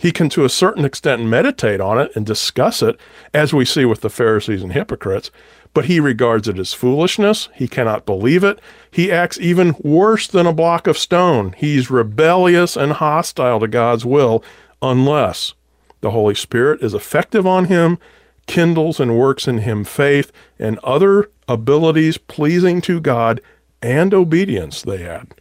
He 0.00 0.12
can, 0.12 0.28
to 0.30 0.44
a 0.44 0.50
certain 0.50 0.84
extent, 0.84 1.24
meditate 1.24 1.80
on 1.80 1.98
it 1.98 2.12
and 2.14 2.26
discuss 2.26 2.82
it, 2.82 2.98
as 3.32 3.54
we 3.54 3.64
see 3.64 3.84
with 3.84 4.00
the 4.00 4.10
Pharisees 4.10 4.62
and 4.62 4.72
hypocrites 4.72 5.30
but 5.74 5.86
he 5.86 6.00
regards 6.00 6.48
it 6.48 6.58
as 6.58 6.74
foolishness. 6.74 7.48
He 7.54 7.66
cannot 7.66 8.06
believe 8.06 8.44
it. 8.44 8.58
He 8.90 9.10
acts 9.10 9.40
even 9.40 9.74
worse 9.82 10.26
than 10.26 10.46
a 10.46 10.52
block 10.52 10.86
of 10.86 10.98
stone. 10.98 11.54
He's 11.56 11.90
rebellious 11.90 12.76
and 12.76 12.92
hostile 12.92 13.60
to 13.60 13.68
God's 13.68 14.04
will 14.04 14.44
unless 14.80 15.54
the 16.00 16.10
Holy 16.10 16.34
Spirit 16.34 16.82
is 16.82 16.94
effective 16.94 17.46
on 17.46 17.66
him, 17.66 17.98
kindles 18.46 19.00
and 19.00 19.16
works 19.16 19.46
in 19.48 19.58
him 19.58 19.84
faith 19.84 20.32
and 20.58 20.78
other 20.80 21.30
abilities 21.48 22.18
pleasing 22.18 22.80
to 22.82 23.00
God 23.00 23.40
and 23.80 24.12
obedience, 24.12 24.82
they 24.82 25.06
add. 25.06 25.34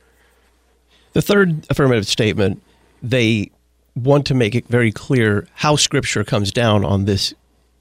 The 1.13 1.21
third 1.21 1.65
affirmative 1.69 2.07
statement, 2.07 2.61
they 3.01 3.51
want 3.95 4.25
to 4.27 4.33
make 4.33 4.55
it 4.55 4.67
very 4.67 4.91
clear 4.91 5.47
how 5.55 5.75
Scripture 5.75 6.23
comes 6.23 6.51
down 6.51 6.85
on 6.85 7.05
this 7.05 7.33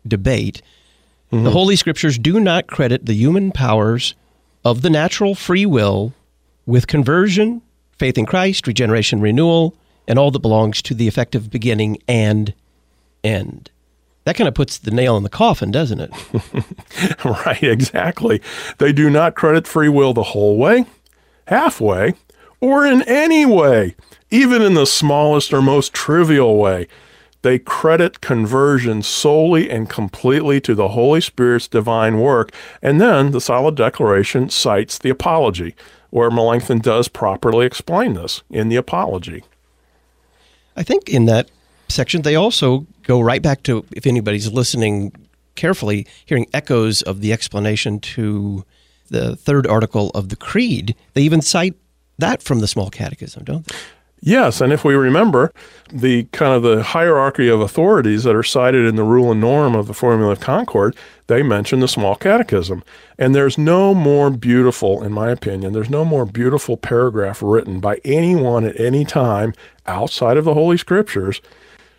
debate. 0.07 0.63
Mm-hmm. 1.33 1.45
The 1.45 1.51
Holy 1.51 1.77
Scriptures 1.77 2.19
do 2.19 2.41
not 2.41 2.67
credit 2.67 3.07
the 3.07 3.15
human 3.15 3.53
powers 3.53 4.15
of 4.65 4.83
the 4.83 4.91
natural 4.91 5.35
free 5.35 5.67
will 5.67 6.13
with 6.67 6.87
conversion, 6.87 7.63
faith 7.99 8.19
in 8.19 8.27
Christ, 8.27 8.67
regeneration, 8.67 9.21
renewal, 9.21 9.75
and 10.09 10.19
all 10.19 10.31
that 10.31 10.41
belongs 10.41 10.83
to 10.83 10.95
the 10.95 11.07
effective 11.07 11.51
beginning 11.51 11.99
and 12.09 12.53
end. 13.23 13.71
That 14.25 14.37
kind 14.37 14.49
of 14.49 14.55
puts 14.55 14.79
the 14.79 14.91
nail 14.91 15.17
in 15.17 15.23
the 15.23 15.29
coffin, 15.29 15.71
doesn't 15.71 16.01
it? 16.01 17.25
right, 17.25 17.63
exactly. 17.63 18.43
They 18.79 18.93
do 18.93 19.09
not 19.09 19.35
credit 19.35 19.67
free 19.67 19.89
will 19.89 20.13
the 20.13 20.23
whole 20.23 20.59
way, 20.59 20.85
halfway, 21.47 22.15
or 22.61 22.85
in 22.85 23.03
any 23.03 23.47
way, 23.47 23.95
even 24.31 24.63
in 24.63 24.75
the 24.75 24.87
smallest 24.87 25.53
or 25.53 25.63
most 25.63 25.93
trivial 25.93 26.57
way. 26.57 26.87
They 27.43 27.59
credit 27.59 28.21
conversion 28.21 29.03
solely 29.03 29.71
and 29.71 29.89
completely 29.89 30.61
to 30.61 30.75
the 30.75 30.89
Holy 30.89 31.23
Spirit's 31.23 31.69
divine 31.69 32.21
work. 32.21 32.53
And 32.83 33.01
then 33.01 33.31
the 33.31 33.41
solid 33.41 33.77
declaration 33.77 34.51
cites 34.51 34.99
the 34.99 35.09
apology, 35.09 35.75
where 36.11 36.31
Melanchthon 36.31 36.81
does 36.81 37.09
properly 37.09 37.65
explain 37.65 38.13
this 38.13 38.43
in 38.51 38.69
the 38.69 38.77
apology. 38.77 39.43
I 40.77 40.83
think 40.83 41.09
in 41.09 41.25
that 41.27 41.51
section, 41.89 42.23
they 42.23 42.37
also 42.37 42.87
go 43.05 43.21
right 43.21 43.43
back 43.43 43.63
to, 43.65 43.87
if 43.93 44.07
anybody's 44.07 44.53
listening 44.53 45.13
carefully, 45.55 46.07
hearing 46.27 46.47
echoes 46.53 47.01
of 47.03 47.23
the 47.23 47.33
explanation 47.33 48.01
to 48.01 48.65
the 49.09 49.35
third 49.35 49.67
article 49.67 50.11
of 50.11 50.29
the 50.29 50.37
Creed. 50.37 50.95
They 51.15 51.23
even 51.23 51.41
cite 51.41 51.75
that 52.21 52.43
from 52.43 52.61
the 52.61 52.69
Small 52.69 52.91
Catechism, 52.91 53.45
don't 53.45 53.67
they? 53.67 53.75
Yes, 54.23 54.61
and 54.61 54.71
if 54.71 54.85
we 54.85 54.95
remember 54.95 55.51
the 55.91 56.25
kind 56.25 56.53
of 56.53 56.63
the 56.63 56.83
hierarchy 56.83 57.49
of 57.49 57.63
authorities 57.63 58.25
that 58.25 58.37
are 58.37 58.43
cited 58.43 58.85
in 58.85 58.97
the 58.97 59.03
rule 59.03 59.33
and 59.33 59.41
norm 59.41 59.75
of 59.75 59.87
the 59.87 59.95
Formula 59.95 60.33
of 60.33 60.41
Concord, 60.41 60.95
they 61.27 61.43
mention 61.43 61.81
the 61.81 61.89
small 61.89 62.17
catechism. 62.17 62.85
And 63.19 63.35
there's 63.35 63.57
no 63.57 63.95
more 63.95 64.29
beautiful, 64.29 65.03
in 65.03 65.13
my 65.13 65.31
opinion, 65.31 65.73
there's 65.73 65.89
no 65.89 66.05
more 66.05 66.27
beautiful 66.27 66.77
paragraph 66.77 67.43
written 67.43 67.81
by 67.81 67.99
anyone 68.05 68.67
at 68.67 68.79
any 68.79 69.07
time 69.07 69.55
outside 69.87 70.37
of 70.37 70.45
the 70.45 70.55
Holy 70.55 70.77
Scriptures 70.77 71.41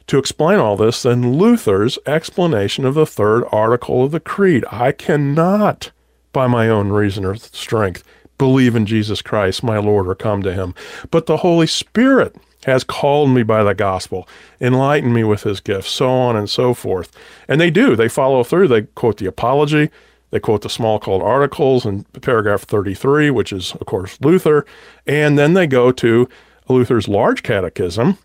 to 0.05 0.19
explain 0.19 0.59
all 0.59 0.77
this 0.77 1.01
than 1.01 1.37
Luther's 1.37 1.97
explanation 2.05 2.85
of 2.85 2.93
the 2.93 3.05
third 3.07 3.45
article 3.51 4.03
of 4.03 4.11
the 4.11 4.19
Creed. 4.19 4.63
I 4.71 4.91
cannot, 4.91 5.91
by 6.33 6.45
my 6.45 6.69
own 6.69 6.89
reason 6.89 7.25
or 7.25 7.35
strength, 7.35 8.03
believe 8.41 8.75
in 8.75 8.87
Jesus 8.87 9.21
Christ, 9.21 9.61
my 9.61 9.77
Lord, 9.77 10.07
or 10.07 10.15
come 10.15 10.41
to 10.41 10.51
him. 10.51 10.73
But 11.11 11.27
the 11.27 11.37
Holy 11.37 11.67
Spirit 11.67 12.35
has 12.65 12.83
called 12.83 13.29
me 13.29 13.43
by 13.43 13.63
the 13.63 13.75
gospel, 13.75 14.27
enlightened 14.59 15.13
me 15.13 15.23
with 15.23 15.43
his 15.43 15.59
gifts, 15.59 15.91
so 15.91 16.09
on 16.09 16.35
and 16.35 16.49
so 16.49 16.73
forth. 16.73 17.15
And 17.47 17.61
they 17.61 17.69
do. 17.69 17.95
They 17.95 18.09
follow 18.09 18.43
through. 18.43 18.67
They 18.67 18.81
quote 18.81 19.17
the 19.17 19.27
apology. 19.27 19.91
They 20.31 20.39
quote 20.39 20.63
the 20.63 20.69
Smalcald 20.69 21.21
Articles 21.21 21.85
in 21.85 22.03
paragraph 22.21 22.63
33, 22.63 23.29
which 23.29 23.53
is, 23.53 23.73
of 23.73 23.85
course, 23.85 24.19
Luther. 24.21 24.65
And 25.05 25.37
then 25.37 25.53
they 25.53 25.67
go 25.67 25.91
to 25.91 26.27
Luther's 26.67 27.07
large 27.07 27.43
catechism. 27.43 28.17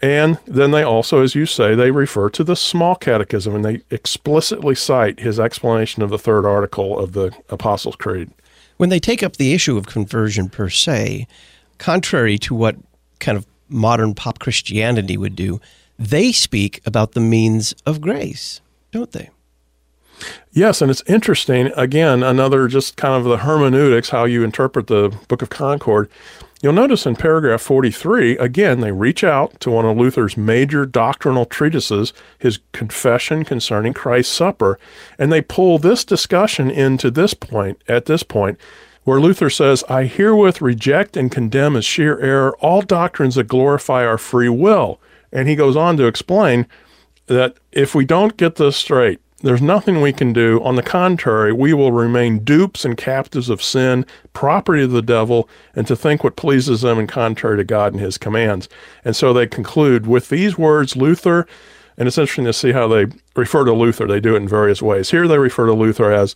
And 0.00 0.38
then 0.46 0.70
they 0.70 0.84
also, 0.84 1.20
as 1.20 1.34
you 1.34 1.46
say, 1.46 1.74
they 1.74 1.90
refer 1.90 2.30
to 2.30 2.44
the 2.44 2.54
small 2.54 2.94
catechism 2.94 3.56
and 3.56 3.64
they 3.64 3.80
explicitly 3.90 4.76
cite 4.76 5.18
his 5.18 5.40
explanation 5.40 6.04
of 6.04 6.10
the 6.10 6.18
third 6.18 6.46
article 6.46 6.96
of 6.96 7.12
the 7.12 7.36
Apostles' 7.48 7.96
Creed 7.96 8.30
when 8.78 8.88
they 8.88 8.98
take 8.98 9.22
up 9.22 9.36
the 9.36 9.52
issue 9.52 9.76
of 9.76 9.86
conversion 9.86 10.48
per 10.48 10.70
se, 10.70 11.26
contrary 11.76 12.38
to 12.38 12.54
what 12.54 12.76
kind 13.20 13.36
of 13.36 13.46
modern 13.68 14.14
pop 14.14 14.38
Christianity 14.38 15.16
would 15.16 15.36
do, 15.36 15.60
they 15.98 16.32
speak 16.32 16.80
about 16.86 17.12
the 17.12 17.20
means 17.20 17.74
of 17.84 18.00
grace, 18.00 18.60
don't 18.92 19.12
they? 19.12 19.30
Yes, 20.52 20.80
and 20.80 20.90
it's 20.90 21.02
interesting. 21.06 21.70
Again, 21.76 22.22
another 22.22 22.66
just 22.66 22.96
kind 22.96 23.14
of 23.14 23.24
the 23.24 23.38
hermeneutics, 23.38 24.10
how 24.10 24.24
you 24.24 24.42
interpret 24.42 24.86
the 24.86 25.16
Book 25.28 25.42
of 25.42 25.50
Concord. 25.50 26.08
You'll 26.60 26.72
notice 26.72 27.06
in 27.06 27.14
paragraph 27.14 27.60
43, 27.60 28.36
again, 28.38 28.80
they 28.80 28.90
reach 28.90 29.22
out 29.22 29.60
to 29.60 29.70
one 29.70 29.84
of 29.84 29.96
Luther's 29.96 30.36
major 30.36 30.84
doctrinal 30.84 31.44
treatises, 31.44 32.12
his 32.36 32.58
Confession 32.72 33.44
Concerning 33.44 33.94
Christ's 33.94 34.34
Supper, 34.34 34.76
and 35.20 35.32
they 35.32 35.40
pull 35.40 35.78
this 35.78 36.04
discussion 36.04 36.68
into 36.68 37.12
this 37.12 37.32
point, 37.32 37.80
at 37.86 38.06
this 38.06 38.24
point, 38.24 38.58
where 39.04 39.20
Luther 39.20 39.48
says, 39.48 39.84
I 39.88 40.06
herewith 40.06 40.60
reject 40.60 41.16
and 41.16 41.30
condemn 41.30 41.76
as 41.76 41.84
sheer 41.84 42.18
error 42.18 42.56
all 42.58 42.82
doctrines 42.82 43.36
that 43.36 43.46
glorify 43.46 44.04
our 44.04 44.18
free 44.18 44.48
will. 44.48 45.00
And 45.32 45.48
he 45.48 45.54
goes 45.54 45.76
on 45.76 45.96
to 45.98 46.06
explain 46.06 46.66
that 47.26 47.56
if 47.70 47.94
we 47.94 48.04
don't 48.04 48.36
get 48.36 48.56
this 48.56 48.76
straight, 48.76 49.20
there's 49.40 49.62
nothing 49.62 50.00
we 50.00 50.12
can 50.12 50.32
do. 50.32 50.60
On 50.64 50.74
the 50.74 50.82
contrary, 50.82 51.52
we 51.52 51.72
will 51.72 51.92
remain 51.92 52.40
dupes 52.40 52.84
and 52.84 52.96
captives 52.96 53.48
of 53.48 53.62
sin, 53.62 54.04
property 54.32 54.82
of 54.82 54.90
the 54.90 55.02
devil, 55.02 55.48
and 55.76 55.86
to 55.86 55.94
think 55.94 56.24
what 56.24 56.36
pleases 56.36 56.80
them 56.80 56.98
and 56.98 57.08
contrary 57.08 57.56
to 57.56 57.64
God 57.64 57.92
and 57.92 58.02
his 58.02 58.18
commands. 58.18 58.68
And 59.04 59.14
so 59.14 59.32
they 59.32 59.46
conclude 59.46 60.06
with 60.06 60.28
these 60.28 60.58
words, 60.58 60.96
Luther, 60.96 61.46
and 61.96 62.08
it's 62.08 62.18
interesting 62.18 62.46
to 62.46 62.52
see 62.52 62.72
how 62.72 62.88
they 62.88 63.06
refer 63.36 63.64
to 63.64 63.72
Luther. 63.72 64.06
They 64.06 64.20
do 64.20 64.34
it 64.34 64.42
in 64.42 64.48
various 64.48 64.82
ways. 64.82 65.10
Here 65.10 65.28
they 65.28 65.38
refer 65.38 65.66
to 65.66 65.72
Luther 65.72 66.12
as 66.12 66.34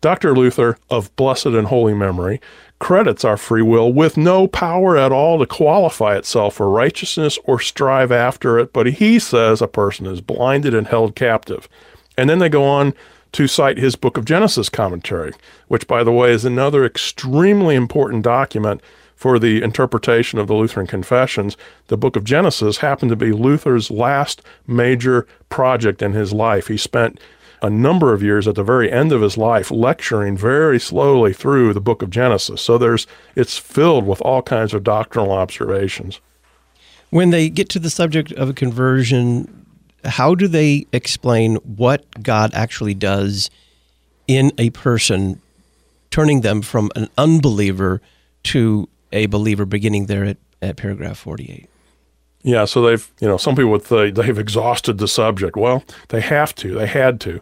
Dr. 0.00 0.34
Luther, 0.34 0.78
of 0.90 1.14
blessed 1.14 1.46
and 1.46 1.68
holy 1.68 1.94
memory, 1.94 2.40
credits 2.80 3.24
our 3.24 3.36
free 3.36 3.62
will 3.62 3.92
with 3.92 4.16
no 4.16 4.48
power 4.48 4.96
at 4.96 5.12
all 5.12 5.38
to 5.38 5.46
qualify 5.46 6.16
itself 6.16 6.56
for 6.56 6.68
righteousness 6.68 7.38
or 7.44 7.60
strive 7.60 8.10
after 8.10 8.58
it, 8.58 8.72
but 8.72 8.86
he 8.86 9.20
says 9.20 9.62
a 9.62 9.68
person 9.68 10.06
is 10.06 10.20
blinded 10.20 10.74
and 10.74 10.88
held 10.88 11.14
captive 11.14 11.68
and 12.16 12.28
then 12.28 12.38
they 12.38 12.48
go 12.48 12.64
on 12.64 12.94
to 13.32 13.46
cite 13.46 13.78
his 13.78 13.96
Book 13.96 14.16
of 14.16 14.24
Genesis 14.24 14.68
commentary, 14.68 15.32
which, 15.68 15.86
by 15.86 16.04
the 16.04 16.12
way, 16.12 16.32
is 16.32 16.44
another 16.44 16.84
extremely 16.84 17.74
important 17.74 18.22
document 18.22 18.80
for 19.16 19.38
the 19.38 19.62
interpretation 19.62 20.38
of 20.38 20.48
the 20.48 20.54
Lutheran 20.54 20.86
confessions. 20.86 21.56
The 21.86 21.96
Book 21.96 22.16
of 22.16 22.24
Genesis 22.24 22.78
happened 22.78 23.10
to 23.10 23.16
be 23.16 23.32
Luther's 23.32 23.90
last 23.90 24.42
major 24.66 25.26
project 25.48 26.02
in 26.02 26.12
his 26.12 26.32
life. 26.32 26.68
He 26.68 26.76
spent 26.76 27.20
a 27.62 27.70
number 27.70 28.12
of 28.12 28.22
years 28.22 28.48
at 28.48 28.56
the 28.56 28.64
very 28.64 28.90
end 28.90 29.12
of 29.12 29.22
his 29.22 29.38
life 29.38 29.70
lecturing 29.70 30.36
very 30.36 30.80
slowly 30.80 31.32
through 31.32 31.72
the 31.72 31.80
book 31.80 32.02
of 32.02 32.10
Genesis. 32.10 32.60
So 32.60 32.76
there's 32.76 33.06
it's 33.36 33.56
filled 33.56 34.04
with 34.04 34.20
all 34.22 34.42
kinds 34.42 34.74
of 34.74 34.82
doctrinal 34.82 35.30
observations. 35.30 36.20
When 37.10 37.30
they 37.30 37.48
get 37.48 37.68
to 37.70 37.78
the 37.78 37.90
subject 37.90 38.32
of 38.32 38.50
a 38.50 38.54
conversion, 38.54 39.61
how 40.04 40.34
do 40.34 40.48
they 40.48 40.86
explain 40.92 41.56
what 41.56 42.22
God 42.22 42.50
actually 42.54 42.94
does 42.94 43.50
in 44.26 44.52
a 44.58 44.70
person, 44.70 45.40
turning 46.10 46.40
them 46.40 46.62
from 46.62 46.90
an 46.96 47.08
unbeliever 47.18 48.00
to 48.44 48.88
a 49.12 49.26
believer, 49.26 49.64
beginning 49.64 50.06
there 50.06 50.24
at, 50.24 50.36
at 50.60 50.76
paragraph 50.76 51.18
48? 51.18 51.68
Yeah, 52.42 52.64
so 52.64 52.82
they've, 52.82 53.08
you 53.20 53.28
know, 53.28 53.36
some 53.36 53.54
people 53.54 53.70
would 53.70 53.86
say 53.86 54.10
they've 54.10 54.38
exhausted 54.38 54.98
the 54.98 55.06
subject. 55.06 55.56
Well, 55.56 55.84
they 56.08 56.20
have 56.20 56.54
to, 56.56 56.74
they 56.74 56.86
had 56.86 57.20
to. 57.20 57.40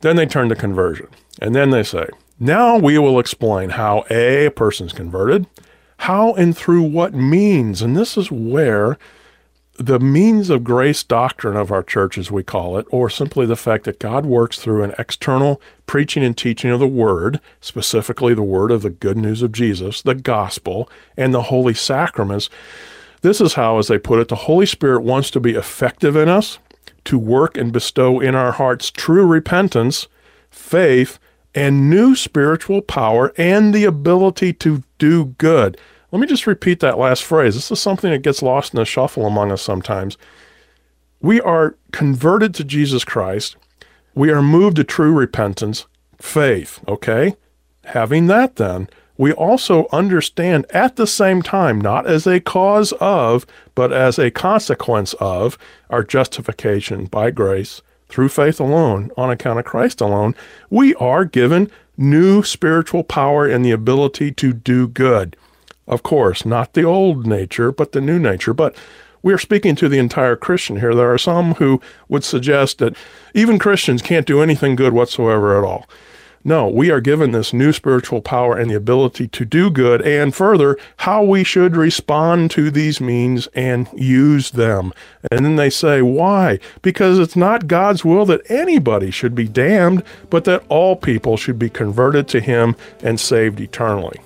Then 0.00 0.16
they 0.16 0.26
turn 0.26 0.48
to 0.48 0.56
conversion. 0.56 1.06
And 1.40 1.54
then 1.54 1.70
they 1.70 1.82
say, 1.82 2.06
now 2.38 2.76
we 2.76 2.98
will 2.98 3.18
explain 3.18 3.70
how 3.70 4.04
A, 4.10 4.46
a 4.46 4.50
person's 4.50 4.92
converted, 4.92 5.46
how 5.98 6.34
and 6.34 6.56
through 6.56 6.82
what 6.82 7.14
means. 7.14 7.82
And 7.82 7.96
this 7.96 8.16
is 8.16 8.30
where 8.30 8.98
the 9.78 10.00
means 10.00 10.50
of 10.50 10.64
grace 10.64 11.02
doctrine 11.02 11.56
of 11.56 11.70
our 11.70 11.82
church, 11.82 12.16
as 12.18 12.30
we 12.30 12.42
call 12.42 12.78
it, 12.78 12.86
or 12.90 13.10
simply 13.10 13.46
the 13.46 13.56
fact 13.56 13.84
that 13.84 13.98
God 13.98 14.24
works 14.24 14.58
through 14.58 14.82
an 14.82 14.94
external 14.98 15.60
preaching 15.86 16.24
and 16.24 16.36
teaching 16.36 16.70
of 16.70 16.80
the 16.80 16.86
Word, 16.86 17.40
specifically 17.60 18.34
the 18.34 18.42
Word 18.42 18.70
of 18.70 18.82
the 18.82 18.90
good 18.90 19.16
news 19.16 19.42
of 19.42 19.52
Jesus, 19.52 20.02
the 20.02 20.14
gospel, 20.14 20.88
and 21.16 21.34
the 21.34 21.42
holy 21.42 21.74
sacraments. 21.74 22.48
This 23.20 23.40
is 23.40 23.54
how, 23.54 23.78
as 23.78 23.88
they 23.88 23.98
put 23.98 24.18
it, 24.18 24.28
the 24.28 24.36
Holy 24.36 24.66
Spirit 24.66 25.02
wants 25.02 25.30
to 25.32 25.40
be 25.40 25.52
effective 25.52 26.16
in 26.16 26.28
us, 26.28 26.58
to 27.04 27.18
work 27.18 27.56
and 27.56 27.72
bestow 27.72 28.20
in 28.20 28.34
our 28.34 28.52
hearts 28.52 28.90
true 28.90 29.26
repentance, 29.26 30.08
faith, 30.50 31.18
and 31.54 31.88
new 31.90 32.14
spiritual 32.14 32.82
power, 32.82 33.32
and 33.36 33.74
the 33.74 33.84
ability 33.84 34.52
to 34.52 34.82
do 34.98 35.26
good. 35.38 35.78
Let 36.16 36.22
me 36.22 36.28
just 36.28 36.46
repeat 36.46 36.80
that 36.80 36.96
last 36.96 37.24
phrase. 37.24 37.56
This 37.56 37.70
is 37.70 37.78
something 37.78 38.10
that 38.10 38.22
gets 38.22 38.40
lost 38.40 38.72
in 38.72 38.78
the 38.78 38.86
shuffle 38.86 39.26
among 39.26 39.52
us 39.52 39.60
sometimes. 39.60 40.16
We 41.20 41.42
are 41.42 41.76
converted 41.92 42.54
to 42.54 42.64
Jesus 42.64 43.04
Christ. 43.04 43.54
We 44.14 44.30
are 44.30 44.40
moved 44.40 44.76
to 44.76 44.84
true 44.84 45.12
repentance, 45.12 45.84
faith, 46.18 46.80
okay? 46.88 47.36
Having 47.84 48.28
that, 48.28 48.56
then, 48.56 48.88
we 49.18 49.34
also 49.34 49.88
understand 49.92 50.64
at 50.70 50.96
the 50.96 51.06
same 51.06 51.42
time, 51.42 51.82
not 51.82 52.06
as 52.06 52.26
a 52.26 52.40
cause 52.40 52.92
of, 52.92 53.44
but 53.74 53.92
as 53.92 54.18
a 54.18 54.30
consequence 54.30 55.12
of 55.20 55.58
our 55.90 56.02
justification 56.02 57.04
by 57.04 57.30
grace 57.30 57.82
through 58.08 58.30
faith 58.30 58.58
alone, 58.58 59.10
on 59.18 59.28
account 59.28 59.58
of 59.58 59.66
Christ 59.66 60.00
alone, 60.00 60.34
we 60.70 60.94
are 60.94 61.26
given 61.26 61.70
new 61.98 62.42
spiritual 62.42 63.04
power 63.04 63.46
and 63.46 63.62
the 63.62 63.70
ability 63.70 64.32
to 64.32 64.54
do 64.54 64.88
good. 64.88 65.36
Of 65.86 66.02
course, 66.02 66.44
not 66.44 66.72
the 66.72 66.82
old 66.82 67.26
nature, 67.26 67.70
but 67.70 67.92
the 67.92 68.00
new 68.00 68.18
nature. 68.18 68.52
But 68.52 68.76
we 69.22 69.32
are 69.32 69.38
speaking 69.38 69.74
to 69.76 69.88
the 69.88 69.98
entire 69.98 70.36
Christian 70.36 70.80
here. 70.80 70.94
There 70.94 71.12
are 71.12 71.18
some 71.18 71.54
who 71.54 71.80
would 72.08 72.24
suggest 72.24 72.78
that 72.78 72.96
even 73.34 73.58
Christians 73.58 74.02
can't 74.02 74.26
do 74.26 74.40
anything 74.40 74.76
good 74.76 74.92
whatsoever 74.92 75.58
at 75.58 75.64
all. 75.64 75.88
No, 76.44 76.68
we 76.68 76.92
are 76.92 77.00
given 77.00 77.32
this 77.32 77.52
new 77.52 77.72
spiritual 77.72 78.22
power 78.22 78.56
and 78.56 78.70
the 78.70 78.76
ability 78.76 79.26
to 79.26 79.44
do 79.44 79.68
good, 79.68 80.00
and 80.02 80.32
further, 80.32 80.78
how 80.98 81.24
we 81.24 81.42
should 81.42 81.74
respond 81.74 82.52
to 82.52 82.70
these 82.70 83.00
means 83.00 83.48
and 83.48 83.88
use 83.96 84.52
them. 84.52 84.92
And 85.32 85.44
then 85.44 85.56
they 85.56 85.70
say, 85.70 86.02
why? 86.02 86.60
Because 86.82 87.18
it's 87.18 87.34
not 87.34 87.66
God's 87.66 88.04
will 88.04 88.26
that 88.26 88.48
anybody 88.48 89.10
should 89.10 89.34
be 89.34 89.48
damned, 89.48 90.04
but 90.30 90.44
that 90.44 90.62
all 90.68 90.94
people 90.94 91.36
should 91.36 91.58
be 91.58 91.68
converted 91.68 92.28
to 92.28 92.40
Him 92.40 92.76
and 93.02 93.18
saved 93.18 93.58
eternally. 93.58 94.20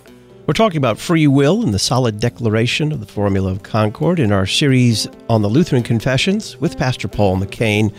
We're 0.47 0.55
talking 0.55 0.79
about 0.79 0.99
free 0.99 1.27
will 1.27 1.63
and 1.63 1.73
the 1.73 1.79
solid 1.79 2.19
declaration 2.19 2.91
of 2.93 3.01
the 3.01 3.07
formula 3.07 3.53
of 3.53 3.63
concord 3.63 4.19
in 4.19 4.33
our 4.33 4.47
series 4.47 5.07
on 5.29 5.43
the 5.43 5.49
Lutheran 5.49 5.83
Confessions 5.83 6.59
with 6.59 6.77
Pastor 6.77 7.07
Paul 7.07 7.39
McCain. 7.39 7.95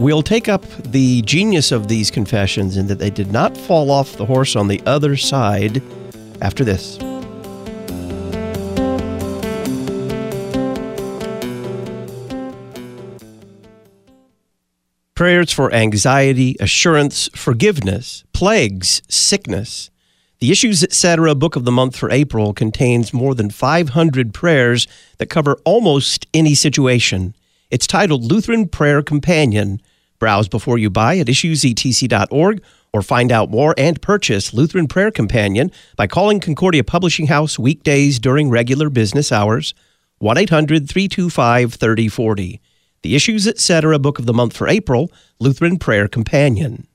We'll 0.00 0.22
take 0.22 0.48
up 0.48 0.64
the 0.82 1.22
genius 1.22 1.70
of 1.70 1.86
these 1.88 2.10
confessions 2.10 2.76
in 2.76 2.88
that 2.88 2.98
they 2.98 3.10
did 3.10 3.30
not 3.30 3.56
fall 3.56 3.90
off 3.90 4.16
the 4.16 4.26
horse 4.26 4.56
on 4.56 4.66
the 4.66 4.82
other 4.86 5.16
side 5.16 5.80
after 6.40 6.64
this. 6.64 6.98
Prayers 15.14 15.52
for 15.52 15.72
anxiety, 15.72 16.56
assurance, 16.58 17.28
forgiveness, 17.36 18.24
plagues, 18.32 19.02
sickness. 19.08 19.91
The 20.42 20.50
Issues 20.50 20.82
Etc. 20.82 21.36
Book 21.36 21.54
of 21.54 21.64
the 21.64 21.70
Month 21.70 21.96
for 21.96 22.10
April 22.10 22.52
contains 22.52 23.12
more 23.12 23.32
than 23.32 23.48
500 23.48 24.34
prayers 24.34 24.88
that 25.18 25.30
cover 25.30 25.56
almost 25.64 26.26
any 26.34 26.56
situation. 26.56 27.36
It's 27.70 27.86
titled 27.86 28.24
Lutheran 28.24 28.66
Prayer 28.66 29.02
Companion. 29.02 29.80
Browse 30.18 30.48
before 30.48 30.78
you 30.78 30.90
buy 30.90 31.18
at 31.18 31.28
issuesetc.org 31.28 32.60
or 32.92 33.02
find 33.02 33.30
out 33.30 33.52
more 33.52 33.72
and 33.78 34.02
purchase 34.02 34.52
Lutheran 34.52 34.88
Prayer 34.88 35.12
Companion 35.12 35.70
by 35.94 36.08
calling 36.08 36.40
Concordia 36.40 36.82
Publishing 36.82 37.28
House 37.28 37.56
weekdays 37.56 38.18
during 38.18 38.50
regular 38.50 38.90
business 38.90 39.30
hours, 39.30 39.74
1 40.18 40.38
800 40.38 40.90
325 40.90 41.74
3040. 41.74 42.60
The 43.02 43.14
Issues 43.14 43.46
Etc. 43.46 43.96
Book 44.00 44.18
of 44.18 44.26
the 44.26 44.34
Month 44.34 44.56
for 44.56 44.66
April, 44.66 45.12
Lutheran 45.38 45.78
Prayer 45.78 46.08
Companion. 46.08 46.88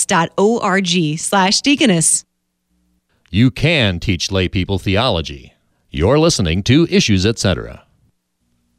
slash 1.20 1.62
deaconess. 1.62 2.26
You 3.30 3.52
can 3.52 4.00
teach 4.00 4.32
lay 4.32 4.48
people 4.48 4.80
theology. 4.80 5.54
You're 5.92 6.18
listening 6.18 6.64
to 6.64 6.88
Issues 6.90 7.26
Etc. 7.26 7.84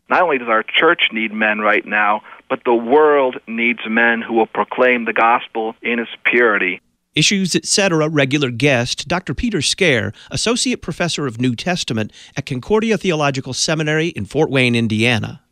Not 0.08 0.22
only 0.22 0.38
does 0.38 0.48
our 0.48 0.64
church 0.64 1.02
need 1.12 1.32
men 1.32 1.58
right 1.58 1.84
now, 1.86 2.22
but 2.48 2.62
the 2.64 2.74
world 2.74 3.36
needs 3.46 3.80
men 3.88 4.22
who 4.22 4.34
will 4.34 4.46
proclaim 4.46 5.04
the 5.04 5.12
gospel 5.12 5.74
in 5.82 6.00
its 6.00 6.10
purity. 6.24 6.80
Issues 7.14 7.54
Etc. 7.54 8.08
regular 8.08 8.50
guest, 8.50 9.06
Dr. 9.06 9.34
Peter 9.34 9.60
Scaer, 9.60 10.12
Associate 10.30 10.80
Professor 10.80 11.26
of 11.26 11.40
New 11.40 11.54
Testament 11.54 12.12
at 12.36 12.46
Concordia 12.46 12.96
Theological 12.96 13.52
Seminary 13.52 14.08
in 14.08 14.24
Fort 14.24 14.50
Wayne, 14.50 14.74
Indiana. 14.74 15.42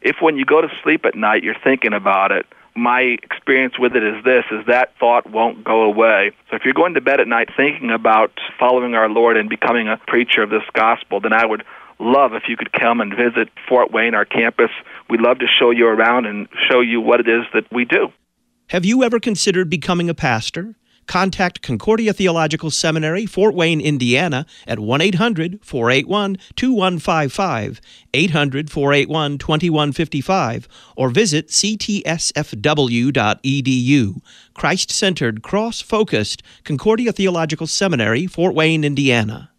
If 0.00 0.16
when 0.20 0.36
you 0.36 0.44
go 0.44 0.60
to 0.60 0.68
sleep 0.82 1.04
at 1.04 1.14
night 1.14 1.42
you're 1.42 1.54
thinking 1.62 1.92
about 1.92 2.32
it, 2.32 2.46
my 2.78 3.00
experience 3.00 3.78
with 3.78 3.96
it 3.96 4.02
is 4.02 4.24
this 4.24 4.44
is 4.50 4.66
that 4.66 4.94
thought 4.98 5.28
won't 5.30 5.64
go 5.64 5.82
away. 5.82 6.32
So 6.50 6.56
if 6.56 6.62
you're 6.64 6.74
going 6.74 6.94
to 6.94 7.00
bed 7.00 7.20
at 7.20 7.28
night 7.28 7.48
thinking 7.56 7.90
about 7.90 8.32
following 8.58 8.94
our 8.94 9.08
Lord 9.08 9.36
and 9.36 9.48
becoming 9.48 9.88
a 9.88 9.96
preacher 10.06 10.42
of 10.42 10.50
this 10.50 10.62
gospel, 10.72 11.20
then 11.20 11.32
I 11.32 11.44
would 11.44 11.64
love 11.98 12.34
if 12.34 12.44
you 12.48 12.56
could 12.56 12.72
come 12.72 13.00
and 13.00 13.14
visit 13.14 13.48
Fort 13.68 13.90
Wayne, 13.90 14.14
our 14.14 14.24
campus. 14.24 14.70
We'd 15.10 15.20
love 15.20 15.40
to 15.40 15.46
show 15.46 15.70
you 15.70 15.86
around 15.86 16.26
and 16.26 16.48
show 16.70 16.80
you 16.80 17.00
what 17.00 17.20
it 17.20 17.28
is 17.28 17.44
that 17.52 17.64
we 17.72 17.84
do. 17.84 18.08
Have 18.68 18.84
you 18.84 19.02
ever 19.02 19.18
considered 19.18 19.68
becoming 19.68 20.08
a 20.08 20.14
pastor? 20.14 20.76
Contact 21.08 21.62
Concordia 21.62 22.12
Theological 22.12 22.70
Seminary, 22.70 23.26
Fort 23.26 23.54
Wayne, 23.54 23.80
Indiana 23.80 24.46
at 24.66 24.78
1 24.78 25.00
800 25.00 25.58
481 25.64 26.36
2155, 26.54 27.80
800 28.14 28.70
481 28.70 29.38
2155, 29.38 30.68
or 30.96 31.08
visit 31.08 31.48
ctsfw.edu. 31.48 31.80
Christ 34.54 34.90
centered, 34.90 35.42
cross 35.42 35.80
focused 35.80 36.42
Concordia 36.62 37.10
Theological 37.12 37.66
Seminary, 37.66 38.26
Fort 38.26 38.54
Wayne, 38.54 38.84
Indiana. 38.84 39.50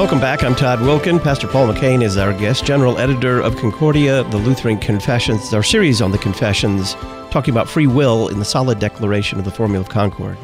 Welcome 0.00 0.18
back. 0.18 0.42
I'm 0.42 0.54
Todd 0.54 0.78
Wilken. 0.78 1.22
Pastor 1.22 1.46
Paul 1.46 1.68
McCain 1.68 2.02
is 2.02 2.16
our 2.16 2.32
guest, 2.32 2.64
general 2.64 2.96
editor 2.96 3.38
of 3.38 3.54
Concordia, 3.56 4.24
the 4.30 4.38
Lutheran 4.38 4.78
Confessions, 4.78 5.52
our 5.52 5.62
series 5.62 6.00
on 6.00 6.10
the 6.10 6.16
Confessions, 6.16 6.94
talking 7.30 7.52
about 7.52 7.68
free 7.68 7.86
will 7.86 8.26
in 8.28 8.38
the 8.38 8.44
solid 8.46 8.78
declaration 8.78 9.38
of 9.38 9.44
the 9.44 9.50
Formula 9.50 9.84
of 9.84 9.90
Concord. 9.90 10.38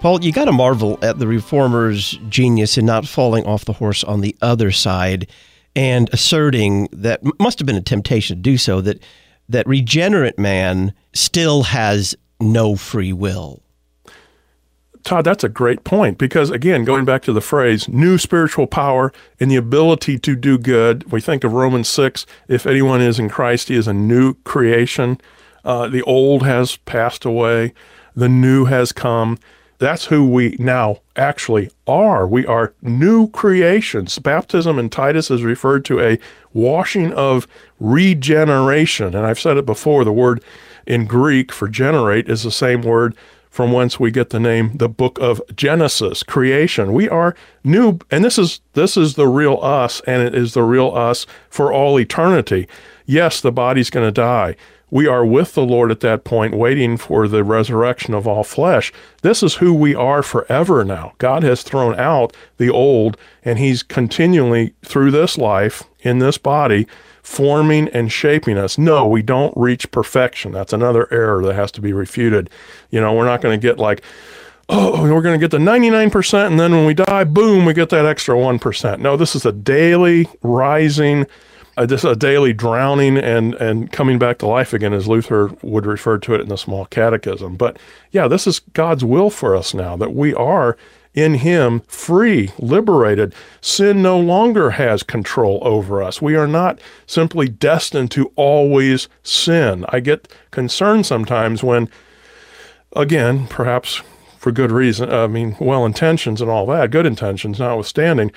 Paul, 0.00 0.24
you 0.24 0.32
got 0.32 0.46
to 0.46 0.52
marvel 0.52 0.98
at 1.02 1.20
the 1.20 1.28
reformers' 1.28 2.18
genius 2.28 2.76
in 2.76 2.84
not 2.84 3.06
falling 3.06 3.46
off 3.46 3.64
the 3.64 3.74
horse 3.74 4.02
on 4.02 4.22
the 4.22 4.36
other 4.42 4.72
side 4.72 5.30
and 5.76 6.10
asserting 6.12 6.88
that 6.90 7.20
must 7.38 7.60
have 7.60 7.66
been 7.66 7.76
a 7.76 7.80
temptation 7.80 8.38
to 8.38 8.42
do 8.42 8.58
so 8.58 8.80
that 8.80 9.00
that 9.48 9.68
regenerate 9.68 10.36
man 10.36 10.92
still 11.12 11.62
has 11.62 12.16
no 12.40 12.74
free 12.74 13.12
will. 13.12 13.62
Todd, 15.08 15.24
that's 15.24 15.42
a 15.42 15.48
great 15.48 15.84
point 15.84 16.18
because, 16.18 16.50
again, 16.50 16.84
going 16.84 17.06
back 17.06 17.22
to 17.22 17.32
the 17.32 17.40
phrase 17.40 17.88
new 17.88 18.18
spiritual 18.18 18.66
power 18.66 19.10
and 19.40 19.50
the 19.50 19.56
ability 19.56 20.18
to 20.18 20.36
do 20.36 20.58
good, 20.58 21.10
we 21.10 21.18
think 21.18 21.44
of 21.44 21.54
Romans 21.54 21.88
6 21.88 22.26
if 22.46 22.66
anyone 22.66 23.00
is 23.00 23.18
in 23.18 23.30
Christ, 23.30 23.68
he 23.68 23.74
is 23.74 23.88
a 23.88 23.94
new 23.94 24.34
creation. 24.44 25.18
Uh, 25.64 25.88
the 25.88 26.02
old 26.02 26.42
has 26.42 26.76
passed 26.76 27.24
away, 27.24 27.72
the 28.14 28.28
new 28.28 28.66
has 28.66 28.92
come. 28.92 29.38
That's 29.78 30.04
who 30.04 30.28
we 30.28 30.56
now 30.58 30.98
actually 31.16 31.70
are. 31.86 32.26
We 32.26 32.44
are 32.44 32.74
new 32.82 33.30
creations. 33.30 34.18
Baptism 34.18 34.78
in 34.78 34.90
Titus 34.90 35.30
is 35.30 35.42
referred 35.42 35.86
to 35.86 36.00
a 36.00 36.18
washing 36.52 37.14
of 37.14 37.46
regeneration. 37.80 39.14
And 39.14 39.24
I've 39.24 39.40
said 39.40 39.56
it 39.56 39.64
before 39.64 40.04
the 40.04 40.12
word 40.12 40.44
in 40.86 41.06
Greek 41.06 41.50
for 41.50 41.66
generate 41.66 42.28
is 42.28 42.42
the 42.42 42.50
same 42.50 42.82
word 42.82 43.16
from 43.50 43.72
whence 43.72 43.98
we 43.98 44.10
get 44.10 44.30
the 44.30 44.40
name 44.40 44.76
the 44.76 44.88
book 44.88 45.18
of 45.20 45.40
Genesis, 45.54 46.22
creation. 46.22 46.92
We 46.92 47.08
are 47.08 47.34
new 47.64 47.98
and 48.10 48.24
this 48.24 48.38
is 48.38 48.60
this 48.74 48.96
is 48.96 49.14
the 49.14 49.28
real 49.28 49.58
us 49.62 50.00
and 50.06 50.22
it 50.22 50.34
is 50.34 50.54
the 50.54 50.62
real 50.62 50.94
us 50.94 51.26
for 51.48 51.72
all 51.72 51.98
eternity. 51.98 52.68
Yes, 53.06 53.40
the 53.40 53.52
body's 53.52 53.90
going 53.90 54.06
to 54.06 54.12
die. 54.12 54.56
We 54.90 55.06
are 55.06 55.24
with 55.24 55.54
the 55.54 55.66
Lord 55.66 55.90
at 55.90 56.00
that 56.00 56.24
point, 56.24 56.54
waiting 56.54 56.96
for 56.96 57.28
the 57.28 57.44
resurrection 57.44 58.14
of 58.14 58.26
all 58.26 58.42
flesh. 58.42 58.92
This 59.22 59.42
is 59.42 59.56
who 59.56 59.74
we 59.74 59.94
are 59.94 60.22
forever 60.22 60.82
now. 60.82 61.12
God 61.18 61.42
has 61.42 61.62
thrown 61.62 61.98
out 61.98 62.34
the 62.56 62.70
old, 62.70 63.18
and 63.44 63.58
He's 63.58 63.82
continually, 63.82 64.74
through 64.82 65.10
this 65.10 65.36
life, 65.36 65.82
in 66.00 66.20
this 66.20 66.38
body, 66.38 66.86
forming 67.28 67.88
and 67.88 68.10
shaping 68.10 68.56
us. 68.56 68.78
No, 68.78 69.06
we 69.06 69.20
don't 69.22 69.54
reach 69.54 69.90
perfection. 69.90 70.50
That's 70.50 70.72
another 70.72 71.06
error 71.12 71.44
that 71.44 71.54
has 71.54 71.70
to 71.72 71.82
be 71.82 71.92
refuted. 71.92 72.48
You 72.90 73.02
know, 73.02 73.12
we're 73.12 73.26
not 73.26 73.42
going 73.42 73.58
to 73.58 73.62
get 73.62 73.78
like, 73.78 74.02
oh, 74.70 75.02
we're 75.02 75.20
going 75.20 75.38
to 75.38 75.44
get 75.44 75.50
the 75.50 75.62
99%, 75.62 76.46
and 76.46 76.58
then 76.58 76.72
when 76.72 76.86
we 76.86 76.94
die, 76.94 77.24
boom, 77.24 77.66
we 77.66 77.74
get 77.74 77.90
that 77.90 78.06
extra 78.06 78.34
1%. 78.34 79.00
No, 79.00 79.16
this 79.18 79.36
is 79.36 79.44
a 79.44 79.52
daily 79.52 80.26
rising, 80.42 81.26
uh, 81.76 81.84
this 81.84 82.02
a 82.02 82.16
daily 82.16 82.54
drowning 82.54 83.18
and, 83.18 83.54
and 83.56 83.92
coming 83.92 84.18
back 84.18 84.38
to 84.38 84.46
life 84.46 84.72
again, 84.72 84.94
as 84.94 85.06
Luther 85.06 85.50
would 85.60 85.84
refer 85.84 86.16
to 86.18 86.34
it 86.34 86.40
in 86.40 86.48
the 86.48 86.56
Small 86.56 86.86
Catechism. 86.86 87.56
But 87.56 87.78
yeah, 88.10 88.26
this 88.26 88.46
is 88.46 88.60
God's 88.72 89.04
will 89.04 89.28
for 89.28 89.54
us 89.54 89.74
now 89.74 89.96
that 89.96 90.14
we 90.14 90.32
are 90.32 90.78
in 91.22 91.34
Him 91.34 91.80
free, 91.88 92.52
liberated. 92.58 93.34
Sin 93.60 94.02
no 94.02 94.18
longer 94.18 94.70
has 94.70 95.02
control 95.02 95.60
over 95.62 96.02
us. 96.02 96.22
We 96.22 96.36
are 96.36 96.46
not 96.46 96.80
simply 97.06 97.48
destined 97.48 98.10
to 98.12 98.32
always 98.36 99.08
sin. 99.22 99.84
I 99.88 100.00
get 100.00 100.28
concerned 100.50 101.06
sometimes 101.06 101.62
when, 101.62 101.88
again, 102.94 103.46
perhaps 103.48 104.02
for 104.38 104.52
good 104.52 104.70
reason, 104.70 105.10
I 105.10 105.26
mean, 105.26 105.56
well 105.58 105.84
intentions 105.84 106.40
and 106.40 106.50
all 106.50 106.66
that, 106.66 106.90
good 106.90 107.06
intentions 107.06 107.58
notwithstanding, 107.58 108.30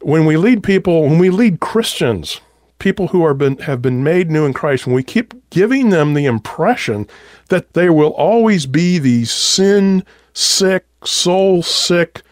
when 0.00 0.24
we 0.24 0.36
lead 0.36 0.62
people, 0.62 1.02
when 1.02 1.18
we 1.18 1.30
lead 1.30 1.60
Christians, 1.60 2.40
people 2.78 3.08
who 3.08 3.24
are 3.24 3.34
been, 3.34 3.58
have 3.58 3.82
been 3.82 4.04
made 4.04 4.30
new 4.30 4.44
in 4.44 4.52
Christ, 4.52 4.86
when 4.86 4.94
we 4.94 5.02
keep 5.02 5.34
giving 5.50 5.90
them 5.90 6.14
the 6.14 6.26
impression 6.26 7.08
that 7.48 7.74
they 7.74 7.90
will 7.90 8.12
always 8.12 8.66
be 8.66 8.98
these 8.98 9.32
sin 9.32 10.04
sick, 10.32 10.86
soul 11.04 11.62
sick, 11.62 12.22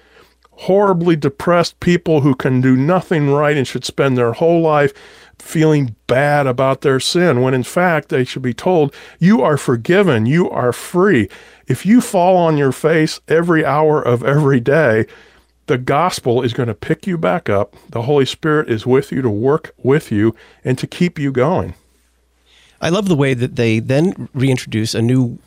horribly 0.56 1.16
depressed 1.16 1.78
people 1.80 2.22
who 2.22 2.34
can 2.34 2.60
do 2.60 2.76
nothing 2.76 3.30
right 3.30 3.56
and 3.56 3.66
should 3.66 3.84
spend 3.84 4.16
their 4.16 4.32
whole 4.32 4.60
life 4.60 4.92
feeling 5.38 5.94
bad 6.06 6.46
about 6.46 6.80
their 6.80 6.98
sin, 6.98 7.42
when 7.42 7.54
in 7.54 7.62
fact 7.62 8.08
they 8.08 8.24
should 8.24 8.42
be 8.42 8.54
told, 8.54 8.94
You 9.18 9.42
are 9.42 9.56
forgiven, 9.56 10.26
you 10.26 10.50
are 10.50 10.72
free. 10.72 11.28
If 11.66 11.84
you 11.84 12.00
fall 12.00 12.36
on 12.36 12.56
your 12.56 12.72
face 12.72 13.20
every 13.28 13.64
hour 13.64 14.00
of 14.00 14.24
every 14.24 14.60
day, 14.60 15.06
the 15.66 15.78
gospel 15.78 16.42
is 16.42 16.52
going 16.52 16.68
to 16.68 16.74
pick 16.74 17.06
you 17.06 17.18
back 17.18 17.50
up. 17.50 17.76
The 17.90 18.02
Holy 18.02 18.24
Spirit 18.24 18.70
is 18.70 18.86
with 18.86 19.10
you 19.10 19.20
to 19.22 19.30
work 19.30 19.74
with 19.82 20.12
you 20.12 20.34
and 20.64 20.78
to 20.78 20.86
keep 20.86 21.18
you 21.18 21.32
going. 21.32 21.74
I 22.80 22.88
love 22.88 23.08
the 23.08 23.16
way 23.16 23.34
that 23.34 23.56
they 23.56 23.80
then 23.80 24.28
reintroduce 24.32 24.94
a 24.94 25.02
new 25.02 25.38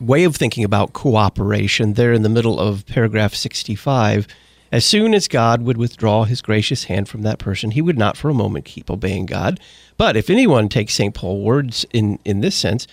way 0.00 0.24
of 0.24 0.36
thinking 0.36 0.64
about 0.64 0.92
cooperation 0.92 1.94
there 1.94 2.12
in 2.12 2.22
the 2.22 2.28
middle 2.28 2.58
of 2.58 2.86
paragraph 2.86 3.34
65 3.34 4.26
as 4.70 4.84
soon 4.84 5.14
as 5.14 5.28
God 5.28 5.62
would 5.62 5.76
withdraw 5.76 6.24
his 6.24 6.42
gracious 6.42 6.84
hand 6.84 7.08
from 7.08 7.22
that 7.22 7.38
person, 7.38 7.70
he 7.70 7.82
would 7.82 7.98
not 7.98 8.16
for 8.16 8.28
a 8.28 8.34
moment 8.34 8.64
keep 8.64 8.90
obeying 8.90 9.26
God. 9.26 9.60
But 9.96 10.16
if 10.16 10.30
anyone 10.30 10.68
takes 10.68 10.94
St. 10.94 11.14
Paul's 11.14 11.44
words 11.44 11.86
in, 11.92 12.18
in 12.24 12.40
this 12.40 12.54
sense, 12.56 12.86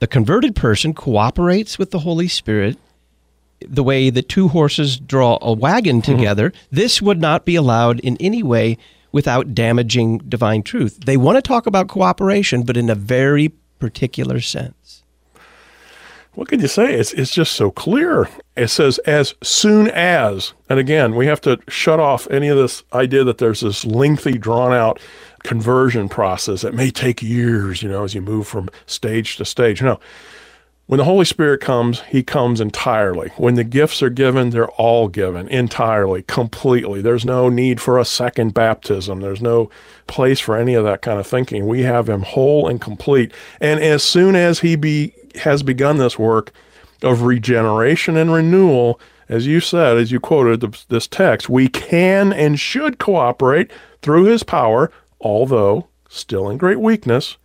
the 0.00 0.06
converted 0.06 0.56
person 0.56 0.92
cooperates 0.92 1.78
with 1.78 1.90
the 1.90 2.00
Holy 2.00 2.28
Spirit 2.28 2.78
the 3.60 3.84
way 3.84 4.10
that 4.10 4.28
two 4.28 4.48
horses 4.48 4.98
draw 4.98 5.38
a 5.40 5.52
wagon 5.52 6.02
mm-hmm. 6.02 6.16
together. 6.16 6.50
Mm-hmm. 6.50 6.76
This 6.76 7.00
would 7.00 7.20
not 7.20 7.44
be 7.44 7.54
allowed 7.54 8.00
in 8.00 8.16
any 8.18 8.42
way 8.42 8.76
without 9.12 9.54
damaging 9.54 10.18
divine 10.18 10.62
truth. 10.62 10.98
They 11.06 11.16
want 11.16 11.36
to 11.36 11.42
talk 11.42 11.66
about 11.66 11.88
cooperation, 11.88 12.64
but 12.64 12.76
in 12.76 12.90
a 12.90 12.96
very 12.96 13.52
particular 13.78 14.40
sense 14.40 15.03
what 16.34 16.48
can 16.48 16.60
you 16.60 16.68
say? 16.68 16.94
It's, 16.94 17.12
it's 17.12 17.32
just 17.32 17.52
so 17.52 17.70
clear. 17.70 18.28
It 18.56 18.68
says 18.68 18.98
as 19.00 19.34
soon 19.42 19.88
as, 19.90 20.52
and 20.68 20.78
again, 20.78 21.14
we 21.14 21.26
have 21.26 21.40
to 21.42 21.58
shut 21.68 22.00
off 22.00 22.28
any 22.30 22.48
of 22.48 22.56
this 22.56 22.82
idea 22.92 23.24
that 23.24 23.38
there's 23.38 23.60
this 23.60 23.84
lengthy, 23.84 24.38
drawn 24.38 24.72
out 24.72 24.98
conversion 25.44 26.08
process 26.08 26.62
that 26.62 26.74
may 26.74 26.90
take 26.90 27.22
years, 27.22 27.82
you 27.82 27.88
know, 27.88 28.04
as 28.04 28.14
you 28.14 28.20
move 28.20 28.48
from 28.48 28.68
stage 28.86 29.36
to 29.36 29.44
stage. 29.44 29.82
No. 29.82 30.00
When 30.86 30.98
the 30.98 31.04
Holy 31.04 31.24
Spirit 31.24 31.60
comes, 31.60 32.02
He 32.02 32.22
comes 32.22 32.60
entirely. 32.60 33.32
When 33.36 33.54
the 33.54 33.64
gifts 33.64 34.02
are 34.02 34.10
given, 34.10 34.50
they're 34.50 34.70
all 34.72 35.08
given 35.08 35.48
entirely, 35.48 36.22
completely. 36.22 37.00
There's 37.00 37.24
no 37.24 37.48
need 37.48 37.80
for 37.80 37.98
a 37.98 38.04
second 38.04 38.52
baptism. 38.52 39.20
There's 39.20 39.40
no 39.40 39.70
place 40.06 40.40
for 40.40 40.56
any 40.56 40.74
of 40.74 40.84
that 40.84 41.00
kind 41.00 41.18
of 41.18 41.26
thinking. 41.26 41.66
We 41.66 41.82
have 41.82 42.08
Him 42.08 42.22
whole 42.22 42.68
and 42.68 42.80
complete. 42.80 43.32
And 43.60 43.80
as 43.80 44.02
soon 44.02 44.36
as 44.36 44.60
He 44.60 44.76
be 44.76 45.14
has 45.36 45.62
begun 45.62 45.98
this 45.98 46.18
work 46.18 46.52
of 47.02 47.22
regeneration 47.22 48.16
and 48.16 48.32
renewal. 48.32 49.00
As 49.28 49.46
you 49.46 49.60
said, 49.60 49.96
as 49.96 50.12
you 50.12 50.20
quoted 50.20 50.60
this 50.88 51.06
text, 51.06 51.48
we 51.48 51.68
can 51.68 52.32
and 52.32 52.58
should 52.58 52.98
cooperate 52.98 53.70
through 54.02 54.24
his 54.24 54.42
power, 54.42 54.90
although 55.20 55.88
still 56.08 56.48
in 56.48 56.58
great 56.58 56.80
weakness, 56.80 57.36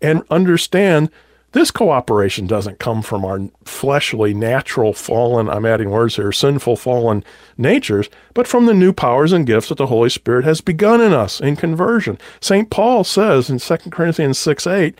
and 0.00 0.22
understand 0.30 1.10
this 1.52 1.70
cooperation 1.70 2.46
doesn't 2.46 2.78
come 2.78 3.02
from 3.02 3.24
our 3.24 3.40
fleshly, 3.64 4.34
natural, 4.34 4.92
fallen, 4.92 5.48
I'm 5.48 5.66
adding 5.66 5.90
words 5.90 6.16
here, 6.16 6.32
sinful, 6.32 6.76
fallen 6.76 7.24
natures, 7.56 8.08
but 8.34 8.46
from 8.46 8.66
the 8.66 8.74
new 8.74 8.92
powers 8.92 9.32
and 9.32 9.46
gifts 9.46 9.68
that 9.68 9.78
the 9.78 9.86
Holy 9.86 10.08
Spirit 10.08 10.44
has 10.44 10.60
begun 10.60 11.00
in 11.00 11.12
us 11.12 11.40
in 11.40 11.56
conversion. 11.56 12.18
St. 12.40 12.70
Paul 12.70 13.04
says 13.04 13.50
in 13.50 13.58
2 13.58 13.76
Corinthians 13.90 14.38
6 14.38 14.66
8, 14.66 14.98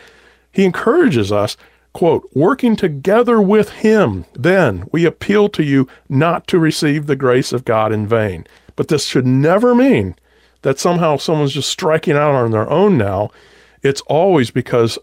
he 0.53 0.65
encourages 0.65 1.33
us 1.33 1.57
quote, 1.93 2.29
working 2.35 2.75
together 2.77 3.41
with 3.41 3.71
him, 3.71 4.25
then 4.35 4.89
we 4.93 5.05
appeal 5.05 5.49
to 5.51 5.63
you 5.63 5.87
not 6.09 6.47
to 6.47 6.59
receive 6.59 7.07
the 7.07 7.17
grace 7.17 7.53
of 7.53 7.65
God 7.65 7.93
in 7.93 8.07
vain. 8.07 8.47
But 8.77 8.89
this 8.89 9.07
should 9.07 9.27
never 9.27 9.75
mean 9.75 10.17
that 10.63 10.79
somehow 10.79 11.17
someone's 11.17 11.53
just 11.53 11.69
striking 11.69 12.17
out 12.17 12.35
on 12.35 12.51
their 12.51 12.69
own 12.71 12.97
now. 12.97 13.31
It's 13.83 14.01
always 14.03 14.51
because 14.51 14.99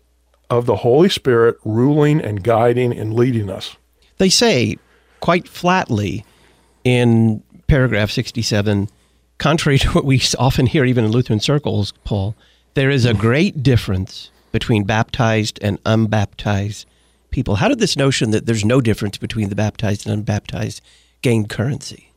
of 0.49 0.65
the 0.65 0.77
Holy 0.77 1.09
Spirit 1.09 1.57
ruling 1.63 2.21
and 2.21 2.43
guiding 2.43 2.97
and 2.97 3.13
leading 3.13 3.49
us. 3.49 3.77
They 4.17 4.29
say 4.29 4.77
quite 5.19 5.47
flatly 5.47 6.25
in 6.83 7.43
paragraph 7.67 8.09
67, 8.09 8.89
contrary 9.37 9.77
to 9.79 9.89
what 9.91 10.05
we 10.05 10.21
often 10.37 10.65
hear 10.65 10.85
even 10.85 11.05
in 11.05 11.11
Lutheran 11.11 11.39
circles, 11.39 11.93
Paul, 12.03 12.35
there 12.73 12.89
is 12.89 13.05
a 13.05 13.13
great 13.13 13.63
difference 13.63 14.31
between 14.51 14.83
baptized 14.83 15.59
and 15.61 15.79
unbaptized 15.85 16.85
people. 17.29 17.55
How 17.55 17.67
did 17.67 17.79
this 17.79 17.95
notion 17.95 18.31
that 18.31 18.45
there's 18.45 18.65
no 18.65 18.81
difference 18.81 19.17
between 19.17 19.49
the 19.49 19.55
baptized 19.55 20.05
and 20.05 20.13
unbaptized 20.13 20.81
gain 21.21 21.47
currency? 21.47 22.08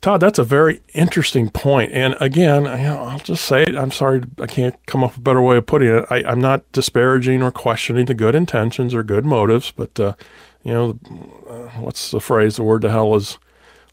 Todd, 0.00 0.20
that's 0.20 0.38
a 0.38 0.44
very 0.44 0.80
interesting 0.94 1.50
point. 1.50 1.92
And 1.92 2.16
again, 2.20 2.66
I'll 2.66 3.18
just 3.18 3.44
say 3.44 3.64
it. 3.64 3.76
I'm 3.76 3.90
sorry, 3.90 4.22
I 4.40 4.46
can't 4.46 4.74
come 4.86 5.04
up 5.04 5.10
with 5.10 5.18
a 5.18 5.22
better 5.22 5.42
way 5.42 5.58
of 5.58 5.66
putting 5.66 5.88
it. 5.88 6.06
I, 6.08 6.22
am 6.30 6.40
not 6.40 6.70
disparaging 6.72 7.42
or 7.42 7.50
questioning 7.50 8.06
the 8.06 8.14
good 8.14 8.34
intentions 8.34 8.94
or 8.94 9.02
good 9.02 9.26
motives, 9.26 9.72
but, 9.76 10.00
uh, 10.00 10.14
you 10.62 10.72
know, 10.72 10.98
uh, 11.48 11.68
what's 11.80 12.10
the 12.10 12.20
phrase? 12.20 12.56
The 12.56 12.62
word 12.62 12.80
to 12.82 12.90
hell 12.90 13.14
is 13.14 13.38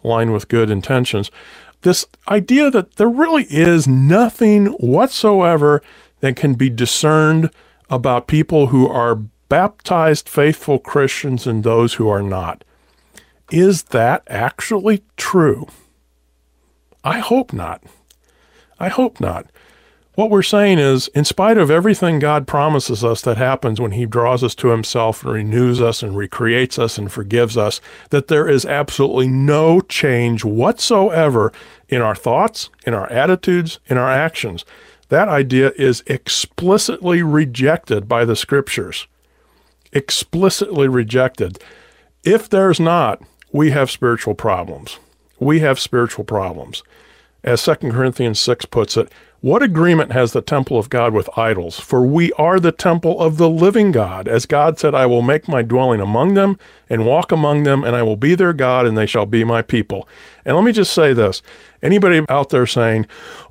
lined 0.02 0.32
with 0.32 0.48
good 0.48 0.70
intentions. 0.70 1.30
This 1.82 2.06
idea 2.30 2.72
that 2.72 2.96
there 2.96 3.10
really 3.10 3.46
is 3.50 3.86
nothing 3.86 4.68
whatsoever 4.80 5.82
that 6.22 6.38
can 6.38 6.54
be 6.54 6.70
discerned 6.70 7.50
about 7.90 8.28
people 8.28 8.68
who 8.68 8.88
are 8.88 9.16
baptized 9.50 10.30
faithful 10.30 10.80
Christians 10.80 11.46
and 11.46 11.64
those 11.64 11.96
who 11.96 12.08
are 12.08 12.24
not. 12.24 12.64
Is 13.52 13.84
that 13.84 14.24
actually 14.28 15.04
true? 15.18 15.68
I 17.08 17.20
hope 17.20 17.54
not. 17.54 17.82
I 18.82 18.90
hope 18.90 19.22
not. 19.22 19.50
What 20.16 20.30
we're 20.30 20.44
saying 20.44 20.78
is, 20.78 21.08
in 21.10 21.24
spite 21.24 21.58
of 21.58 21.72
everything 21.72 22.20
God 22.20 22.46
promises 22.48 23.02
us 23.02 23.22
that 23.22 23.38
happens 23.38 23.80
when 23.80 23.92
He 23.92 24.06
draws 24.06 24.44
us 24.44 24.54
to 24.56 24.70
Himself 24.70 25.24
and 25.24 25.32
renews 25.32 25.80
us 25.80 26.04
and 26.04 26.18
recreates 26.18 26.78
us 26.78 26.98
and 26.98 27.10
forgives 27.10 27.56
us, 27.56 27.80
that 28.10 28.28
there 28.28 28.46
is 28.46 28.66
absolutely 28.66 29.30
no 29.30 29.80
change 29.80 30.44
whatsoever 30.44 31.54
in 31.88 32.02
our 32.02 32.16
thoughts, 32.16 32.70
in 32.86 32.94
our 32.94 33.10
attitudes, 33.10 33.80
in 33.86 33.98
our 33.98 34.12
actions. 34.12 34.66
That 35.08 35.30
idea 35.30 35.72
is 35.78 36.04
explicitly 36.08 37.24
rejected 37.24 38.10
by 38.10 38.26
the 38.26 38.36
scriptures. 38.36 39.08
Explicitly 39.94 40.90
rejected. 40.90 41.58
If 42.26 42.50
there's 42.50 42.82
not, 42.82 43.22
we 43.54 43.72
have 43.72 43.90
spiritual 43.90 44.36
problems. 44.36 45.00
We 45.40 45.60
have 45.60 45.80
spiritual 45.80 46.26
problems. 46.26 46.84
as 47.44 47.64
2 47.64 47.76
Corinthians 47.76 48.40
6 48.40 48.66
puts 48.66 48.98
it, 48.98 49.12
what 49.42 49.62
agreement 49.62 50.12
has 50.14 50.34
the 50.34 50.42
temple 50.42 50.80
of 50.80 50.90
God 50.90 51.14
with 51.14 51.30
idols? 51.38 51.80
For 51.80 52.02
we 52.02 52.32
are 52.34 52.60
the 52.60 52.72
temple 52.72 53.20
of 53.22 53.38
the 53.38 53.48
living 53.48 53.92
God. 53.92 54.28
As 54.28 54.48
God 54.48 54.80
said, 54.80 54.96
I 54.96 55.06
will 55.06 55.22
make 55.22 55.48
my 55.48 55.62
dwelling 55.62 56.02
among 56.02 56.34
them 56.34 56.58
and 56.90 57.06
walk 57.06 57.32
among 57.32 57.62
them, 57.62 57.84
and 57.84 57.96
I 57.96 58.02
will 58.02 58.16
be 58.16 58.34
their 58.34 58.52
God, 58.52 58.88
and 58.88 58.98
they 58.98 59.06
shall 59.06 59.28
be 59.28 59.44
my 59.44 59.62
people. 59.62 60.10
And 60.44 60.56
let 60.56 60.66
me 60.66 60.72
just 60.72 60.92
say 60.92 61.14
this 61.14 61.44
anybody 61.84 62.26
out 62.30 62.50
there 62.50 62.66
saying, 62.66 63.06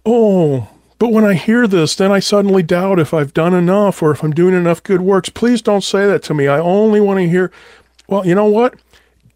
Oh, 0.05 0.69
but 0.99 1.13
when 1.13 1.25
I 1.25 1.35
hear 1.35 1.69
this, 1.69 1.95
then 1.95 2.11
I 2.11 2.19
suddenly 2.19 2.65
doubt 2.65 2.99
if 2.99 3.15
I've 3.15 3.35
done 3.35 3.55
enough 3.55 4.03
or 4.03 4.11
if 4.11 4.25
I'm 4.25 4.33
doing 4.33 4.55
enough 4.55 4.83
good 4.83 5.03
works. 5.03 5.29
Please 5.29 5.63
don't 5.63 5.85
say 5.85 6.07
that 6.07 6.23
to 6.25 6.35
me. 6.35 6.49
I 6.49 6.59
only 6.59 7.01
want 7.01 7.19
to 7.19 7.29
hear, 7.29 7.53
well, 8.09 8.27
you 8.27 8.35
know 8.35 8.47
what? 8.47 8.75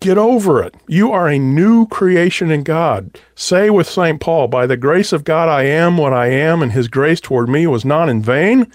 Get 0.00 0.16
over 0.16 0.62
it. 0.62 0.74
You 0.88 1.12
are 1.12 1.28
a 1.28 1.38
new 1.38 1.86
creation 1.86 2.50
in 2.50 2.62
God. 2.62 3.18
Say 3.34 3.68
with 3.68 3.86
St. 3.86 4.18
Paul, 4.18 4.48
by 4.48 4.66
the 4.66 4.78
grace 4.78 5.12
of 5.12 5.24
God, 5.24 5.50
I 5.50 5.64
am 5.64 5.98
what 5.98 6.14
I 6.14 6.28
am, 6.28 6.62
and 6.62 6.72
his 6.72 6.88
grace 6.88 7.20
toward 7.20 7.50
me 7.50 7.66
was 7.66 7.84
not 7.84 8.08
in 8.08 8.22
vain. 8.22 8.66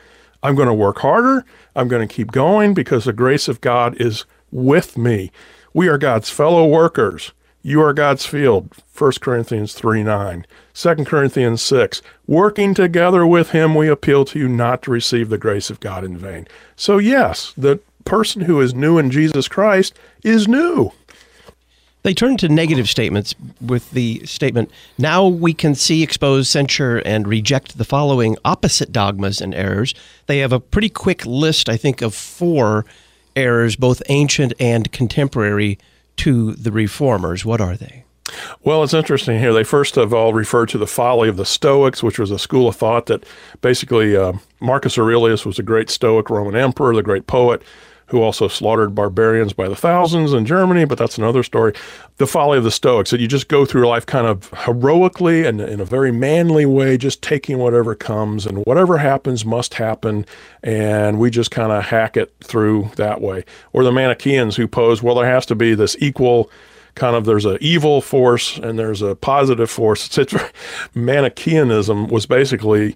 I'm 0.44 0.54
going 0.54 0.68
to 0.68 0.74
work 0.74 1.00
harder. 1.00 1.44
I'm 1.76 1.88
going 1.88 2.08
to 2.08 2.14
keep 2.14 2.32
going 2.32 2.76
because 2.76 3.06
the 3.06 3.14
grace 3.14 3.48
of 3.48 3.60
God 3.60 4.00
is 4.00 4.26
with 4.52 5.00
me. 5.00 5.32
We 5.74 5.88
are 5.88 5.98
God's 5.98 6.30
fellow 6.30 6.68
workers. 6.68 7.32
You 7.64 7.82
are 7.82 7.94
God's 7.94 8.28
field. 8.28 8.72
1 8.96 9.14
Corinthians 9.20 9.74
3 9.74 10.04
9. 10.04 10.46
2 10.76 10.96
Corinthians 11.06 11.64
6. 11.64 12.04
Working 12.28 12.76
together 12.76 13.26
with 13.26 13.50
him, 13.50 13.74
we 13.74 13.88
appeal 13.88 14.26
to 14.26 14.38
you 14.38 14.48
not 14.48 14.84
to 14.84 14.92
receive 14.92 15.30
the 15.30 15.40
grace 15.40 15.72
of 15.72 15.80
God 15.80 16.04
in 16.04 16.16
vain. 16.16 16.48
So, 16.76 17.00
yes, 17.00 17.52
the 17.58 17.80
person 18.06 18.42
who 18.42 18.62
is 18.62 18.76
new 18.76 19.00
in 19.00 19.10
Jesus 19.10 19.48
Christ 19.48 19.98
is 20.24 20.48
new. 20.48 20.92
They 22.06 22.14
turn 22.14 22.38
to 22.38 22.48
negative 22.48 22.88
statements 22.88 23.34
with 23.60 23.90
the 23.90 24.24
statement, 24.28 24.70
Now 24.96 25.26
we 25.26 25.56
can 25.56 25.74
see, 25.74 26.04
expose, 26.04 26.48
censure, 26.48 27.00
and 27.00 27.28
reject 27.28 27.80
the 27.80 27.84
following 27.84 28.38
opposite 28.46 28.92
dogmas 28.92 29.42
and 29.42 29.56
errors. 29.56 29.96
They 30.28 30.38
have 30.38 30.54
a 30.54 30.60
pretty 30.60 30.90
quick 30.90 31.26
list, 31.26 31.68
I 31.68 31.78
think, 31.78 32.04
of 32.04 32.14
four 32.14 32.86
errors, 33.36 33.76
both 33.76 34.04
ancient 34.08 34.54
and 34.60 34.92
contemporary, 34.92 35.80
to 36.18 36.52
the 36.52 36.72
reformers. 36.72 37.44
What 37.44 37.60
are 37.60 37.76
they? 37.76 38.06
Well, 38.64 38.84
it's 38.84 38.94
interesting 38.94 39.40
here. 39.40 39.52
They 39.52 39.64
first 39.64 39.98
of 39.98 40.14
all 40.14 40.32
refer 40.32 40.68
to 40.68 40.78
the 40.78 40.86
folly 40.86 41.28
of 41.28 41.38
the 41.38 41.46
Stoics, 41.46 42.04
which 42.04 42.20
was 42.20 42.30
a 42.30 42.38
school 42.38 42.68
of 42.68 42.76
thought 42.76 43.08
that 43.08 43.24
basically 43.62 44.16
uh, 44.16 44.34
Marcus 44.60 45.00
Aurelius 45.00 45.44
was 45.44 45.58
a 45.58 45.64
great 45.64 45.90
Stoic 45.90 46.30
Roman 46.30 46.56
emperor, 46.56 46.94
the 46.94 47.02
great 47.02 47.26
poet 47.26 47.64
who 48.08 48.22
also 48.22 48.48
slaughtered 48.48 48.94
barbarians 48.94 49.54
by 49.54 49.68
the 49.68 49.76
thousands 49.76 50.34
in 50.34 50.46
Germany, 50.46 50.86
but 50.86 50.98
that's 50.98 51.18
another 51.18 51.44
story. 51.44 51.74
The 52.18 52.28
folly 52.28 52.58
of 52.58 52.64
the 52.64 52.72
Stoics, 52.72 53.12
that 53.12 53.20
you 53.20 53.28
just 53.28 53.48
go 53.48 53.66
through 53.66 53.88
life 53.88 54.06
kind 54.06 54.28
of 54.28 54.52
heroically 54.66 55.46
and 55.46 55.60
in 55.60 55.80
a 55.80 55.86
very 55.86 56.12
manly 56.12 56.66
way, 56.66 56.98
just 56.98 57.22
taking 57.22 57.58
whatever 57.58 57.96
comes 57.96 58.46
and 58.46 58.60
whatever 58.66 58.98
happens 58.98 59.44
must 59.46 59.76
happen. 59.76 60.26
And 60.62 61.20
we 61.20 61.30
just 61.30 61.52
kind 61.52 61.72
of 61.72 61.86
hack 61.86 62.16
it 62.16 62.34
through 62.44 62.92
that 62.96 63.22
way. 63.22 63.44
Or 63.74 63.84
the 63.84 63.92
Manichaeans 63.92 64.56
who 64.56 64.68
pose, 64.68 65.02
well, 65.02 65.16
there 65.16 65.26
has 65.26 65.46
to 65.48 65.56
be 65.56 65.74
this 65.74 65.96
equal 66.00 66.50
kind 66.96 67.16
of 67.16 67.26
there's 67.26 67.46
an 67.46 67.58
evil 67.62 68.02
force 68.02 68.58
and 68.58 68.80
there's 68.80 69.02
a 69.02 69.16
positive 69.16 69.70
force. 69.70 70.18
It's, 70.18 70.34
Manichaeanism 70.96 72.08
was 72.08 72.26
basically 72.26 72.96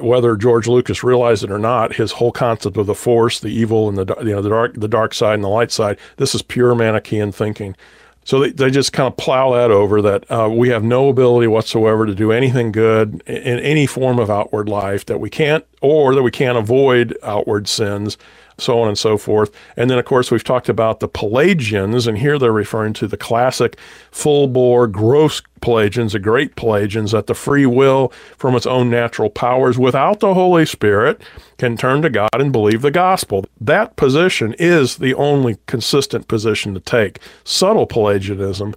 whether 0.00 0.36
George 0.36 0.66
Lucas 0.66 1.02
realized 1.02 1.44
it 1.44 1.50
or 1.50 1.58
not, 1.58 1.94
his 1.94 2.12
whole 2.12 2.32
concept 2.32 2.76
of 2.76 2.86
the 2.86 2.94
force, 2.94 3.40
the 3.40 3.48
evil, 3.48 3.88
and 3.88 3.96
the 3.96 4.16
you 4.20 4.32
know 4.32 4.42
the 4.42 4.48
dark 4.48 4.74
the 4.74 4.88
dark 4.88 5.14
side 5.14 5.34
and 5.34 5.44
the 5.44 5.48
light 5.48 5.70
side. 5.70 5.98
This 6.16 6.34
is 6.34 6.42
pure 6.42 6.74
Manichaean 6.74 7.32
thinking. 7.32 7.76
So 8.24 8.40
they, 8.40 8.50
they 8.50 8.70
just 8.70 8.92
kind 8.92 9.06
of 9.06 9.16
plow 9.16 9.54
that 9.54 9.70
over 9.70 10.02
that 10.02 10.30
uh, 10.30 10.50
we 10.52 10.68
have 10.68 10.84
no 10.84 11.08
ability 11.08 11.46
whatsoever 11.46 12.04
to 12.04 12.14
do 12.14 12.30
anything 12.30 12.72
good 12.72 13.22
in 13.26 13.58
any 13.60 13.86
form 13.86 14.18
of 14.18 14.28
outward 14.28 14.68
life, 14.68 15.06
that 15.06 15.18
we 15.18 15.30
can't, 15.30 15.64
or 15.80 16.14
that 16.14 16.22
we 16.22 16.30
can't 16.30 16.58
avoid 16.58 17.16
outward 17.22 17.68
sins 17.68 18.18
so 18.58 18.80
on 18.80 18.88
and 18.88 18.98
so 18.98 19.16
forth. 19.16 19.50
And 19.76 19.88
then, 19.88 19.98
of 19.98 20.04
course, 20.04 20.30
we've 20.30 20.44
talked 20.44 20.68
about 20.68 21.00
the 21.00 21.08
Pelagians, 21.08 22.06
and 22.06 22.18
here 22.18 22.38
they're 22.38 22.52
referring 22.52 22.92
to 22.94 23.06
the 23.06 23.16
classic 23.16 23.78
full 24.10 24.48
bore, 24.48 24.86
gross 24.86 25.40
Pelagians, 25.60 26.12
the 26.12 26.18
great 26.18 26.56
Pelagians, 26.56 27.12
that 27.12 27.26
the 27.26 27.34
free 27.34 27.66
will 27.66 28.12
from 28.36 28.54
its 28.54 28.66
own 28.66 28.90
natural 28.90 29.30
powers 29.30 29.78
without 29.78 30.20
the 30.20 30.34
Holy 30.34 30.66
Spirit 30.66 31.22
can 31.58 31.76
turn 31.76 32.02
to 32.02 32.10
God 32.10 32.30
and 32.34 32.52
believe 32.52 32.82
the 32.82 32.90
gospel. 32.90 33.44
That 33.60 33.96
position 33.96 34.54
is 34.58 34.96
the 34.96 35.14
only 35.14 35.58
consistent 35.66 36.28
position 36.28 36.74
to 36.74 36.80
take. 36.80 37.20
Subtle 37.44 37.86
Pelagianism 37.86 38.74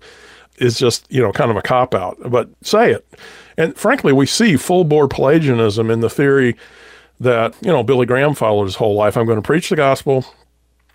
is 0.58 0.78
just, 0.78 1.06
you 1.12 1.22
know, 1.22 1.32
kind 1.32 1.52
of 1.52 1.58
a 1.58 1.62
cop 1.62 1.96
out, 1.96 2.18
but 2.30 2.50
say 2.62 2.92
it. 2.92 3.06
And 3.58 3.76
frankly, 3.76 4.14
we 4.14 4.26
see 4.26 4.58
full 4.58 4.84
bore 4.84 5.08
Pelagianism 5.08 5.90
in 5.90 6.00
the 6.00 6.10
theory 6.10 6.56
that, 7.22 7.56
you 7.62 7.72
know, 7.72 7.84
Billy 7.84 8.06
Graham 8.06 8.34
followed 8.34 8.66
his 8.66 8.76
whole 8.76 8.96
life. 8.96 9.16
I'm 9.16 9.28
going 9.28 9.38
to 9.38 9.46
preach 9.46 9.70
the 9.70 9.76
gospel, 9.76 10.26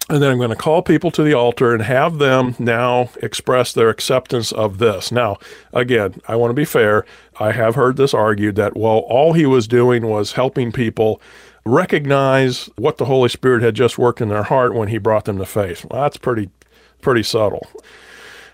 and 0.08 0.20
then 0.20 0.30
I'm 0.30 0.38
going 0.38 0.50
to 0.50 0.56
call 0.56 0.82
people 0.82 1.10
to 1.12 1.22
the 1.22 1.34
altar 1.34 1.72
and 1.72 1.82
have 1.82 2.18
them 2.18 2.56
now 2.58 3.10
express 3.22 3.72
their 3.72 3.88
acceptance 3.90 4.50
of 4.50 4.78
this. 4.78 5.12
Now, 5.12 5.38
again, 5.72 6.20
I 6.26 6.34
want 6.34 6.50
to 6.50 6.54
be 6.54 6.64
fair. 6.64 7.06
I 7.38 7.52
have 7.52 7.76
heard 7.76 7.96
this 7.96 8.12
argued 8.12 8.56
that, 8.56 8.76
well, 8.76 8.98
all 8.98 9.34
he 9.34 9.46
was 9.46 9.68
doing 9.68 10.06
was 10.08 10.32
helping 10.32 10.72
people 10.72 11.20
recognize 11.64 12.70
what 12.76 12.96
the 12.98 13.04
Holy 13.04 13.28
Spirit 13.28 13.62
had 13.62 13.74
just 13.74 13.96
worked 13.96 14.20
in 14.20 14.28
their 14.28 14.44
heart 14.44 14.74
when 14.74 14.88
he 14.88 14.98
brought 14.98 15.26
them 15.26 15.38
to 15.38 15.46
faith. 15.46 15.86
Well, 15.90 16.02
that's 16.02 16.16
pretty, 16.16 16.50
pretty 17.02 17.22
subtle. 17.22 17.68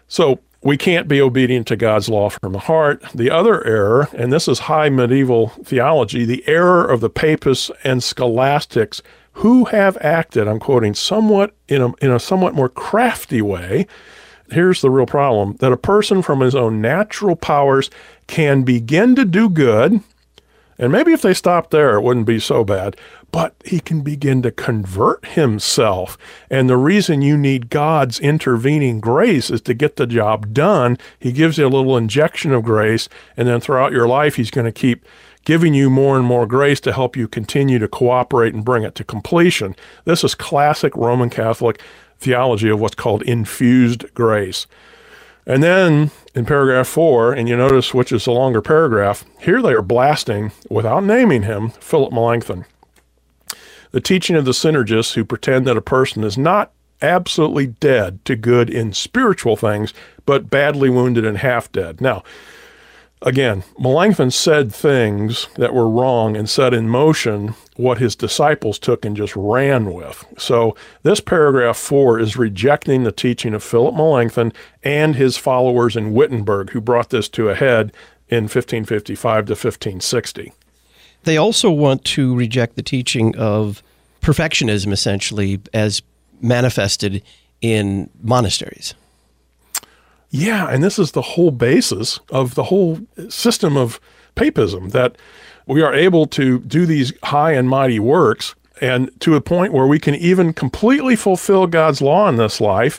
So 0.09 0.41
we 0.63 0.77
can't 0.77 1.09
be 1.09 1.21
obedient 1.21 1.67
to 1.69 1.77
God's 1.77 2.09
law 2.09 2.29
from 2.29 2.53
the 2.53 2.61
heart. 2.61 3.03
The 3.15 3.31
other 3.31 3.67
error, 3.67 4.09
and 4.15 4.33
this 4.33 4.47
is 4.47 4.61
high 4.61 4.91
medieval 4.91 5.49
theology, 5.65 6.25
the 6.25 6.45
error 6.47 6.85
of 6.85 7.01
the 7.01 7.11
papists 7.11 7.71
and 7.83 8.03
scholastics 8.03 9.03
who 9.35 9.65
have 9.67 9.97
acted, 10.01 10.47
I'm 10.47 10.61
quoting, 10.61 10.95
somewhat 10.95 11.55
in 11.69 11.83
a, 11.83 11.93
in 11.97 12.11
a 12.11 12.21
somewhat 12.21 12.55
more 12.55 12.69
crafty 12.69 13.43
way. 13.43 13.87
Here's 14.51 14.83
the 14.83 14.91
real 14.91 15.07
problem 15.07 15.57
that 15.61 15.73
a 15.73 15.77
person 15.77 16.23
from 16.23 16.41
his 16.41 16.55
own 16.55 16.81
natural 16.81 17.37
powers 17.37 17.91
can 18.27 18.63
begin 18.63 19.17
to 19.17 19.25
do 19.25 19.49
good. 19.49 20.01
And 20.79 20.91
maybe 20.91 21.13
if 21.13 21.23
they 21.23 21.35
stopped 21.35 21.71
there, 21.71 21.97
it 21.97 22.03
wouldn't 22.03 22.27
be 22.27 22.41
so 22.41 22.65
bad 22.65 22.97
but 23.33 23.55
he 23.65 23.81
can 23.81 24.03
begin 24.03 24.43
to 24.43 24.51
convert 24.51 25.25
himself. 25.27 26.19
And 26.51 26.69
the 26.69 26.77
reason 26.77 27.23
you 27.23 27.39
need 27.39 27.71
God's 27.71 28.21
intervening 28.21 29.01
grace 29.01 29.51
is 29.51 29.63
to 29.63 29.75
get 29.75 29.97
the 29.97 30.07
job 30.07 30.53
done. 30.53 30.99
He 31.19 31.33
gives 31.33 31.57
you 31.57 31.67
a 31.67 31.69
little 31.69 31.97
injection 31.97 32.53
of 32.53 32.63
grace, 32.63 33.09
and 33.37 33.49
then 33.49 33.61
throughout 33.61 33.93
your 33.93 34.07
life, 34.07 34.37
he's 34.37 34.51
going 34.51 34.67
to 34.67 34.73
keep 34.73 35.07
giving 35.45 35.73
you 35.73 35.89
more 35.89 36.17
and 36.17 36.27
more 36.27 36.47
grace 36.47 36.79
to 36.81 36.93
help 36.93 37.17
you 37.17 37.27
continue 37.27 37.79
to 37.79 37.89
cooperate 37.89 38.55
and 38.55 38.65
bring 38.65 38.85
it 38.85 38.95
to 38.97 39.03
completion. 39.03 39.75
This 40.05 40.23
is 40.23 40.35
classic 40.35 40.95
Roman 40.95 41.31
Catholic 41.31 41.81
theology 42.21 42.69
of 42.69 42.81
what's 42.81 42.95
called 42.95 43.23
infused 43.23 44.13
grace. 44.15 44.67
And 45.47 45.63
then 45.63 46.11
in 46.35 46.47
paragraph 46.47 46.87
four, 46.87 47.33
and 47.33 47.49
you 47.49 47.57
notice 47.57 47.93
which 47.93 48.13
is 48.13 48.25
the 48.25 48.33
longer 48.33 48.63
paragraph, 48.63 49.25
here 49.41 49.61
they 49.61 49.73
are 49.73 49.83
blasting, 49.83 50.53
without 50.71 51.05
naming 51.05 51.43
him, 51.43 51.71
Philip 51.71 52.13
Melanchthon 52.13 52.65
the 53.93 54.01
teaching 54.01 54.35
of 54.35 54.45
the 54.45 54.51
synergists 54.53 55.15
who 55.15 55.25
pretend 55.25 55.67
that 55.67 55.77
a 55.77 55.83
person 55.83 56.25
is 56.25 56.37
not 56.37 56.73
absolutely 57.01 57.67
dead 57.67 58.25
to 58.25 58.35
good 58.35 58.69
in 58.69 58.93
spiritual 58.93 59.57
things, 59.57 59.93
but 60.25 60.51
badly 60.51 60.89
wounded 60.89 61.25
and 61.25 61.39
half 61.39 61.71
dead. 61.71 62.01
Now, 62.01 62.23
again, 63.23 63.65
Melanchthon 63.79 64.31
said 64.31 64.75
things 64.75 65.49
that 65.57 65.75
were 65.75 65.89
wrong 65.89 66.37
and 66.37 66.49
set 66.49 66.75
in 66.75 66.89
motion 66.89 67.55
what 67.77 67.99
his 67.99 68.15
disciples 68.15 68.79
took 68.79 69.05
and 69.05 69.17
just 69.17 69.35
ran 69.35 69.93
with. 69.93 70.25
So, 70.39 70.77
this 71.03 71.21
paragraph 71.21 71.77
four 71.77 72.19
is 72.19 72.37
rejecting 72.37 73.05
the 73.05 73.13
teaching 73.13 73.55
of 73.55 73.63
Philip 73.63 73.95
Melanchthon 73.95 74.53
and 74.83 75.17
his 75.17 75.37
followers 75.37 75.97
in 75.97 76.13
Wittenberg, 76.13 76.71
who 76.71 76.81
brought 76.81 77.11
this 77.11 77.29
to 77.31 77.49
a 77.49 77.55
head 77.55 77.93
in 78.29 78.45
1555 78.45 79.47
to 79.47 79.53
1560. 79.53 80.53
They 81.25 81.37
also 81.37 81.71
want 81.71 82.05
to 82.05 82.35
reject 82.35 82.77
the 82.77 82.83
teaching 82.83 83.37
of 83.37 83.83
perfectionism, 84.21 84.93
essentially, 84.93 85.61
as 85.73 86.03
manifested 86.41 87.23
in 87.61 88.11
monasteries. 88.21 88.95
Yeah, 90.35 90.69
and 90.71 90.83
this 90.83 90.99
is 90.99 91.13
the 91.13 91.23
whole 91.23 91.51
basis 91.51 92.19
of 92.31 92.55
the 92.55 92.65
whole 92.65 93.01
system 93.29 93.77
of 93.77 94.01
papism 94.35 94.91
that 94.93 95.17
we 95.67 95.83
are 95.83 95.93
able 95.93 96.27
to 96.29 96.59
do 96.61 96.87
these 96.87 97.13
high 97.23 97.53
and 97.53 97.69
mighty 97.69 98.01
works 98.01 98.55
and 98.81 99.11
to 99.21 99.37
a 99.37 99.43
point 99.43 99.75
where 99.75 99.87
we 99.87 100.01
can 100.01 100.15
even 100.15 100.55
completely 100.55 101.17
fulfill 101.17 101.67
God's 101.67 102.01
law 102.01 102.31
in 102.31 102.37
this 102.37 102.63
life 102.63 102.99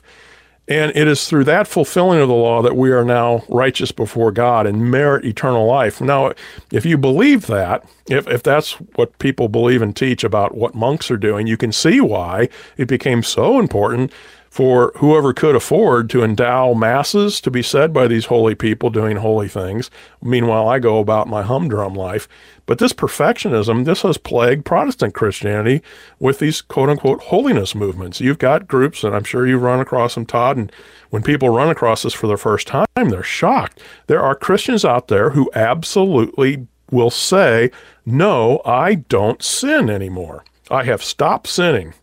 and 0.67 0.95
it 0.95 1.07
is 1.07 1.27
through 1.27 1.43
that 1.45 1.67
fulfilling 1.67 2.21
of 2.21 2.29
the 2.29 2.33
law 2.33 2.61
that 2.61 2.77
we 2.77 2.91
are 2.91 3.03
now 3.03 3.43
righteous 3.49 3.91
before 3.91 4.31
God 4.31 4.65
and 4.65 4.89
merit 4.89 5.25
eternal 5.25 5.65
life. 5.65 5.99
Now, 5.99 6.31
if 6.71 6.85
you 6.85 6.97
believe 6.97 7.47
that, 7.47 7.83
if, 8.09 8.27
if 8.27 8.43
that's 8.43 8.73
what 8.95 9.17
people 9.19 9.49
believe 9.49 9.81
and 9.81 9.93
teach 9.93 10.23
about 10.23 10.55
what 10.55 10.73
monks 10.73 11.11
are 11.11 11.17
doing, 11.17 11.47
you 11.47 11.57
can 11.57 11.73
see 11.73 11.99
why 11.99 12.47
it 12.77 12.87
became 12.87 13.23
so 13.23 13.59
important 13.59 14.11
for 14.53 14.91
whoever 14.97 15.33
could 15.33 15.55
afford 15.55 16.11
to 16.11 16.23
endow 16.23 16.75
masses 16.75 17.41
to 17.41 17.49
be 17.49 17.63
said 17.63 17.91
by 17.91 18.05
these 18.07 18.27
holy 18.27 18.53
people 18.53 18.91
doing 18.91 19.17
holy 19.17 19.47
things. 19.47 19.89
Meanwhile, 20.21 20.69
I 20.69 20.77
go 20.77 20.99
about 20.99 21.27
my 21.27 21.41
humdrum 21.41 21.95
life. 21.95 22.27
But 22.67 22.77
this 22.77 22.93
perfectionism, 22.93 23.85
this 23.85 24.03
has 24.03 24.19
plagued 24.19 24.63
Protestant 24.63 25.15
Christianity 25.15 25.81
with 26.19 26.37
these 26.37 26.61
quote 26.61 26.89
unquote 26.89 27.19
holiness 27.19 27.73
movements. 27.73 28.21
You've 28.21 28.37
got 28.37 28.67
groups, 28.67 29.03
and 29.03 29.15
I'm 29.15 29.23
sure 29.23 29.47
you've 29.47 29.63
run 29.63 29.79
across 29.79 30.13
them, 30.13 30.27
Todd, 30.27 30.57
and 30.57 30.71
when 31.09 31.23
people 31.23 31.49
run 31.49 31.71
across 31.71 32.03
this 32.03 32.13
for 32.13 32.27
the 32.27 32.37
first 32.37 32.67
time, 32.67 32.85
they're 32.95 33.23
shocked. 33.23 33.79
There 34.05 34.21
are 34.21 34.35
Christians 34.35 34.85
out 34.85 35.07
there 35.07 35.31
who 35.31 35.49
absolutely 35.55 36.67
will 36.91 37.09
say, 37.09 37.71
No, 38.05 38.61
I 38.65 38.93
don't 38.93 39.41
sin 39.41 39.89
anymore. 39.89 40.45
I 40.69 40.83
have 40.83 41.01
stopped 41.01 41.47
sinning. 41.47 41.95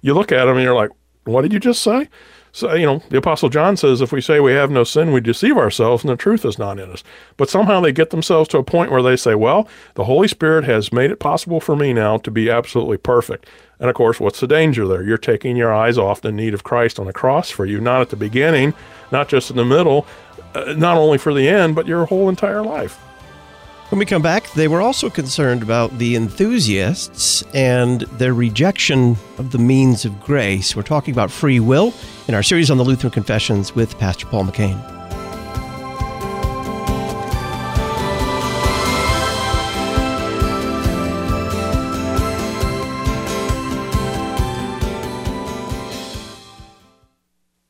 You 0.00 0.14
look 0.14 0.30
at 0.30 0.44
them 0.44 0.54
and 0.54 0.62
you're 0.62 0.76
like, 0.76 0.90
what 1.28 1.42
did 1.42 1.52
you 1.52 1.60
just 1.60 1.82
say? 1.82 2.08
So, 2.52 2.74
you 2.74 2.86
know, 2.86 3.02
the 3.10 3.18
Apostle 3.18 3.50
John 3.50 3.76
says, 3.76 4.00
if 4.00 4.10
we 4.10 4.20
say 4.20 4.40
we 4.40 4.52
have 4.52 4.70
no 4.70 4.82
sin, 4.82 5.12
we 5.12 5.20
deceive 5.20 5.56
ourselves 5.56 6.02
and 6.02 6.10
the 6.10 6.16
truth 6.16 6.44
is 6.44 6.58
not 6.58 6.78
in 6.78 6.90
us. 6.90 7.04
But 7.36 7.50
somehow 7.50 7.80
they 7.80 7.92
get 7.92 8.10
themselves 8.10 8.48
to 8.48 8.58
a 8.58 8.64
point 8.64 8.90
where 8.90 9.02
they 9.02 9.16
say, 9.16 9.34
well, 9.34 9.68
the 9.94 10.04
Holy 10.04 10.28
Spirit 10.28 10.64
has 10.64 10.92
made 10.92 11.10
it 11.10 11.20
possible 11.20 11.60
for 11.60 11.76
me 11.76 11.92
now 11.92 12.16
to 12.18 12.30
be 12.30 12.50
absolutely 12.50 12.96
perfect. 12.96 13.46
And 13.78 13.88
of 13.88 13.94
course, 13.94 14.18
what's 14.18 14.40
the 14.40 14.48
danger 14.48 14.88
there? 14.88 15.04
You're 15.04 15.18
taking 15.18 15.56
your 15.56 15.72
eyes 15.72 15.98
off 15.98 16.22
the 16.22 16.32
need 16.32 16.54
of 16.54 16.64
Christ 16.64 16.98
on 16.98 17.06
the 17.06 17.12
cross 17.12 17.50
for 17.50 17.66
you, 17.66 17.80
not 17.80 18.00
at 18.00 18.10
the 18.10 18.16
beginning, 18.16 18.74
not 19.12 19.28
just 19.28 19.50
in 19.50 19.56
the 19.56 19.64
middle, 19.64 20.06
uh, 20.54 20.72
not 20.72 20.96
only 20.96 21.18
for 21.18 21.34
the 21.34 21.48
end, 21.48 21.74
but 21.74 21.86
your 21.86 22.06
whole 22.06 22.28
entire 22.28 22.62
life. 22.62 22.98
When 23.90 23.98
we 23.98 24.04
come 24.04 24.20
back, 24.20 24.50
they 24.52 24.68
were 24.68 24.82
also 24.82 25.08
concerned 25.08 25.62
about 25.62 25.96
the 25.96 26.14
enthusiasts 26.14 27.42
and 27.54 28.02
their 28.02 28.34
rejection 28.34 29.16
of 29.38 29.50
the 29.50 29.58
means 29.58 30.04
of 30.04 30.20
grace. 30.20 30.76
We're 30.76 30.82
talking 30.82 31.14
about 31.14 31.30
free 31.30 31.58
will 31.58 31.94
in 32.26 32.34
our 32.34 32.42
series 32.42 32.70
on 32.70 32.76
the 32.76 32.84
Lutheran 32.84 33.12
Confessions 33.12 33.74
with 33.74 33.98
Pastor 33.98 34.26
Paul 34.26 34.44
McCain. 34.44 34.97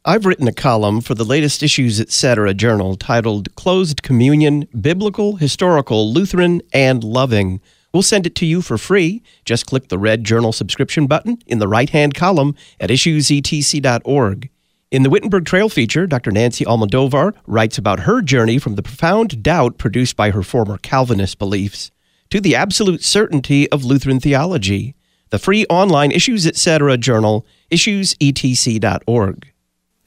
I've 0.09 0.25
written 0.25 0.49
a 0.49 0.55
column 0.55 1.03
for 1.03 1.15
the 1.15 1.23
latest 1.23 1.63
Issues 1.63 2.01
Etc. 2.01 2.55
journal 2.55 2.97
titled 2.97 3.55
Closed 3.57 4.03
Communion 4.03 4.67
Biblical, 4.81 5.37
Historical, 5.37 6.11
Lutheran, 6.11 6.63
and 6.73 7.05
Loving. 7.05 7.61
We'll 7.93 8.03
send 8.03 8.27
it 8.27 8.35
to 8.37 8.47
you 8.47 8.63
for 8.63 8.79
free. 8.79 9.23
Just 9.45 9.67
click 9.67 9.89
the 9.89 9.99
red 9.99 10.25
journal 10.25 10.51
subscription 10.51 11.09
button 11.09 11.37
in 11.47 11.59
the 11.59 11.69
right 11.69 11.91
hand 11.91 12.15
column 12.15 12.55
at 12.81 12.89
issuesetc.org. 12.89 14.49
In 14.91 15.03
the 15.03 15.11
Wittenberg 15.11 15.45
Trail 15.45 15.69
feature, 15.69 16.07
Dr. 16.07 16.31
Nancy 16.31 16.65
Almodovar 16.65 17.35
writes 17.47 17.77
about 17.77 18.01
her 18.01 18.23
journey 18.23 18.59
from 18.59 18.77
the 18.77 18.83
profound 18.83 19.43
doubt 19.43 19.77
produced 19.77 20.17
by 20.17 20.31
her 20.31 20.43
former 20.43 20.79
Calvinist 20.79 21.39
beliefs 21.39 21.91
to 22.31 22.41
the 22.41 22.57
absolute 22.57 23.05
certainty 23.05 23.71
of 23.71 23.85
Lutheran 23.85 24.21
theology. 24.21 24.95
The 25.29 25.39
free 25.39 25.67
online 25.69 26.13
Issues 26.13 26.47
Etc. 26.47 26.97
journal, 26.97 27.45
issuesetc.org. 27.71 29.53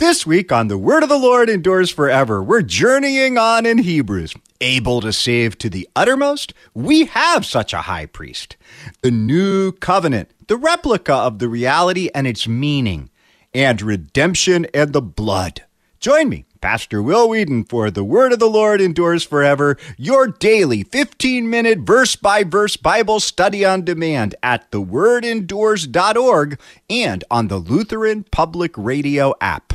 This 0.01 0.25
week 0.25 0.51
on 0.51 0.67
The 0.67 0.79
Word 0.79 1.03
of 1.03 1.09
the 1.09 1.15
Lord 1.15 1.47
Endures 1.47 1.91
Forever, 1.91 2.41
we're 2.41 2.63
journeying 2.63 3.37
on 3.37 3.67
in 3.67 3.77
Hebrews. 3.77 4.33
Able 4.59 4.99
to 4.99 5.13
save 5.13 5.59
to 5.59 5.69
the 5.69 5.87
uttermost, 5.95 6.55
we 6.73 7.05
have 7.05 7.45
such 7.45 7.71
a 7.71 7.83
high 7.83 8.07
priest. 8.07 8.57
The 9.03 9.11
new 9.11 9.71
covenant, 9.71 10.31
the 10.47 10.57
replica 10.57 11.13
of 11.13 11.37
the 11.37 11.47
reality 11.47 12.09
and 12.15 12.25
its 12.25 12.47
meaning, 12.47 13.11
and 13.53 13.79
redemption 13.79 14.65
and 14.73 14.91
the 14.91 15.03
blood. 15.03 15.65
Join 15.99 16.29
me, 16.29 16.45
Pastor 16.61 17.03
Will 17.03 17.29
Weedon, 17.29 17.65
for 17.65 17.91
The 17.91 18.03
Word 18.03 18.33
of 18.33 18.39
the 18.39 18.49
Lord 18.49 18.81
Endures 18.81 19.23
Forever, 19.23 19.77
your 19.99 20.29
daily 20.29 20.81
15 20.81 21.47
minute 21.47 21.81
verse 21.81 22.15
by 22.15 22.43
verse 22.43 22.75
Bible 22.75 23.19
study 23.19 23.63
on 23.63 23.85
demand 23.85 24.33
at 24.41 24.71
thewordendures.org 24.71 26.59
and 26.89 27.23
on 27.29 27.49
the 27.49 27.57
Lutheran 27.57 28.23
Public 28.31 28.75
Radio 28.75 29.35
app 29.39 29.73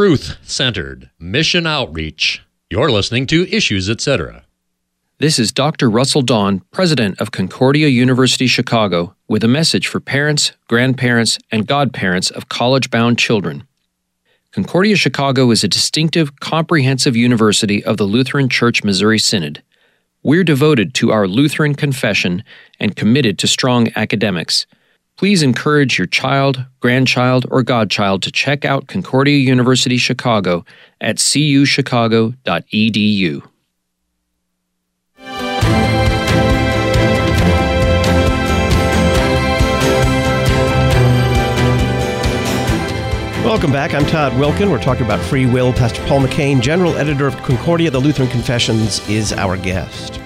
truth 0.00 0.38
centered, 0.40 1.10
mission 1.18 1.66
outreach. 1.66 2.42
You're 2.70 2.90
listening 2.90 3.26
to 3.26 3.46
Issues, 3.54 3.90
etc. 3.90 4.46
This 5.18 5.38
is 5.38 5.52
Dr. 5.52 5.90
Russell 5.90 6.22
Dawn, 6.22 6.62
president 6.70 7.20
of 7.20 7.32
Concordia 7.32 7.88
University 7.88 8.46
Chicago, 8.46 9.14
with 9.28 9.44
a 9.44 9.46
message 9.46 9.88
for 9.88 10.00
parents, 10.00 10.52
grandparents, 10.68 11.38
and 11.52 11.66
godparents 11.66 12.30
of 12.30 12.48
college 12.48 12.88
bound 12.88 13.18
children. 13.18 13.64
Concordia 14.52 14.96
Chicago 14.96 15.50
is 15.50 15.62
a 15.64 15.68
distinctive, 15.68 16.40
comprehensive 16.40 17.14
university 17.14 17.84
of 17.84 17.98
the 17.98 18.04
Lutheran 18.04 18.48
Church 18.48 18.82
Missouri 18.82 19.18
Synod. 19.18 19.62
We're 20.22 20.44
devoted 20.44 20.94
to 20.94 21.12
our 21.12 21.28
Lutheran 21.28 21.74
confession 21.74 22.42
and 22.78 22.96
committed 22.96 23.38
to 23.40 23.46
strong 23.46 23.90
academics 23.96 24.64
please 25.20 25.42
encourage 25.42 25.98
your 25.98 26.06
child, 26.06 26.64
grandchild, 26.80 27.44
or 27.50 27.62
godchild 27.62 28.22
to 28.22 28.32
check 28.32 28.64
out 28.64 28.86
Concordia 28.86 29.36
University 29.36 29.98
Chicago 29.98 30.64
at 30.98 31.16
cuchicago.edu. 31.16 33.42
Welcome 43.44 43.72
back. 43.72 43.92
I'm 43.92 44.06
Todd 44.06 44.32
Wilken. 44.32 44.70
We're 44.70 44.80
talking 44.80 45.04
about 45.04 45.22
free 45.26 45.44
will. 45.44 45.74
Pastor 45.74 46.02
Paul 46.06 46.22
McCain, 46.22 46.62
general 46.62 46.96
editor 46.96 47.26
of 47.26 47.36
Concordia, 47.42 47.90
the 47.90 48.00
Lutheran 48.00 48.30
Confessions, 48.30 49.06
is 49.06 49.34
our 49.34 49.58
guest. 49.58 50.19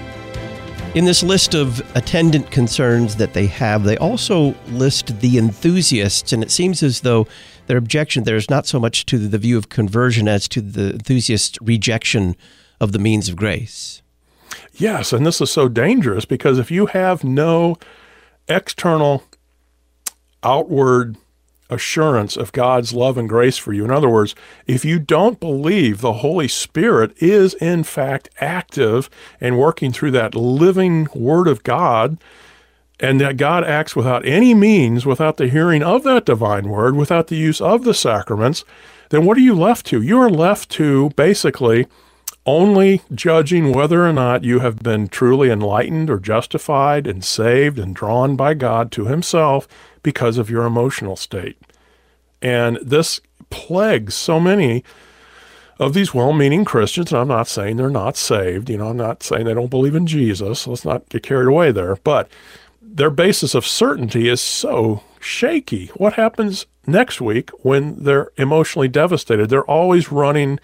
In 0.95 1.03
this 1.03 1.23
list 1.23 1.53
of 1.53 1.81
attendant 1.93 2.51
concerns 2.51 3.17
that 3.17 3.33
they 3.33 3.47
have, 3.47 3.83
they 3.83 3.97
also 3.97 4.55
list 4.69 5.19
the 5.19 5.37
enthusiasts, 5.37 6.31
and 6.31 6.41
it 6.41 6.49
seems 6.49 6.81
as 6.81 7.01
though 7.01 7.27
their 7.67 7.75
objection 7.75 8.23
there 8.23 8.37
is 8.37 8.49
not 8.49 8.65
so 8.65 8.79
much 8.79 9.05
to 9.07 9.17
the 9.27 9.37
view 9.37 9.57
of 9.57 9.67
conversion 9.67 10.29
as 10.29 10.47
to 10.47 10.61
the 10.61 10.93
enthusiast's 10.93 11.57
rejection 11.61 12.37
of 12.79 12.93
the 12.93 12.99
means 12.99 13.27
of 13.27 13.35
grace. 13.35 14.01
Yes, 14.75 15.11
and 15.11 15.25
this 15.25 15.41
is 15.41 15.51
so 15.51 15.67
dangerous 15.67 16.23
because 16.23 16.59
if 16.59 16.71
you 16.71 16.85
have 16.85 17.25
no 17.25 17.75
external 18.47 19.25
outward 20.43 21.17
assurance 21.69 22.37
of 22.37 22.51
God's 22.51 22.93
love 22.93 23.17
and 23.17 23.27
grace 23.27 23.57
for 23.57 23.73
you. 23.73 23.83
In 23.83 23.91
other 23.91 24.09
words, 24.09 24.35
if 24.67 24.85
you 24.85 24.99
don't 24.99 25.39
believe 25.39 26.01
the 26.01 26.13
Holy 26.13 26.47
Spirit 26.47 27.13
is 27.21 27.53
in 27.55 27.83
fact 27.83 28.29
active 28.39 29.09
and 29.41 29.57
working 29.57 29.91
through 29.91 30.11
that 30.11 30.35
living 30.35 31.07
Word 31.13 31.47
of 31.47 31.63
God, 31.63 32.17
and 32.99 33.19
that 33.19 33.37
God 33.37 33.63
acts 33.63 33.95
without 33.95 34.25
any 34.25 34.53
means, 34.53 35.05
without 35.05 35.37
the 35.37 35.49
hearing 35.49 35.83
of 35.83 36.03
that 36.03 36.25
divine 36.25 36.69
Word, 36.69 36.95
without 36.95 37.27
the 37.27 37.35
use 37.35 37.59
of 37.59 37.83
the 37.83 37.93
sacraments, 37.93 38.63
then 39.09 39.25
what 39.25 39.37
are 39.37 39.41
you 39.41 39.55
left 39.55 39.85
to? 39.87 40.01
You 40.01 40.19
are 40.19 40.29
left 40.29 40.69
to 40.71 41.09
basically 41.11 41.87
only 42.45 43.01
judging 43.13 43.73
whether 43.73 44.05
or 44.05 44.13
not 44.13 44.43
you 44.43 44.59
have 44.59 44.79
been 44.79 45.07
truly 45.07 45.49
enlightened 45.49 46.09
or 46.09 46.19
justified 46.19 47.07
and 47.07 47.23
saved 47.23 47.79
and 47.79 47.95
drawn 47.95 48.35
by 48.35 48.53
God 48.53 48.91
to 48.93 49.05
Himself 49.05 49.67
because 50.05 50.37
of 50.37 50.51
your 50.51 50.65
emotional 50.65 51.15
state. 51.15 51.57
And 52.39 52.77
this 52.77 53.19
plagues 53.49 54.13
so 54.13 54.39
many 54.39 54.83
of 55.79 55.95
these 55.95 56.13
well 56.13 56.31
meaning 56.31 56.63
Christians. 56.63 57.11
And 57.11 57.19
I'm 57.19 57.27
not 57.27 57.47
saying 57.47 57.75
they're 57.75 57.89
not 57.89 58.15
saved. 58.15 58.69
You 58.69 58.77
know, 58.77 58.89
I'm 58.89 58.97
not 58.97 59.23
saying 59.23 59.45
they 59.45 59.55
don't 59.55 59.71
believe 59.71 59.95
in 59.95 60.05
Jesus. 60.05 60.67
Let's 60.67 60.85
not 60.85 61.09
get 61.09 61.23
carried 61.23 61.47
away 61.47 61.71
there. 61.71 61.95
But 61.97 62.29
their 62.79 63.09
basis 63.09 63.55
of 63.55 63.65
certainty 63.65 64.29
is 64.29 64.39
so 64.39 65.01
shaky. 65.19 65.87
What 65.95 66.13
happens 66.13 66.67
next 66.85 67.19
week 67.19 67.49
when 67.65 68.03
they're 68.03 68.29
emotionally 68.37 68.87
devastated? 68.87 69.49
They're 69.49 69.65
always 69.65 70.11
running 70.11 70.59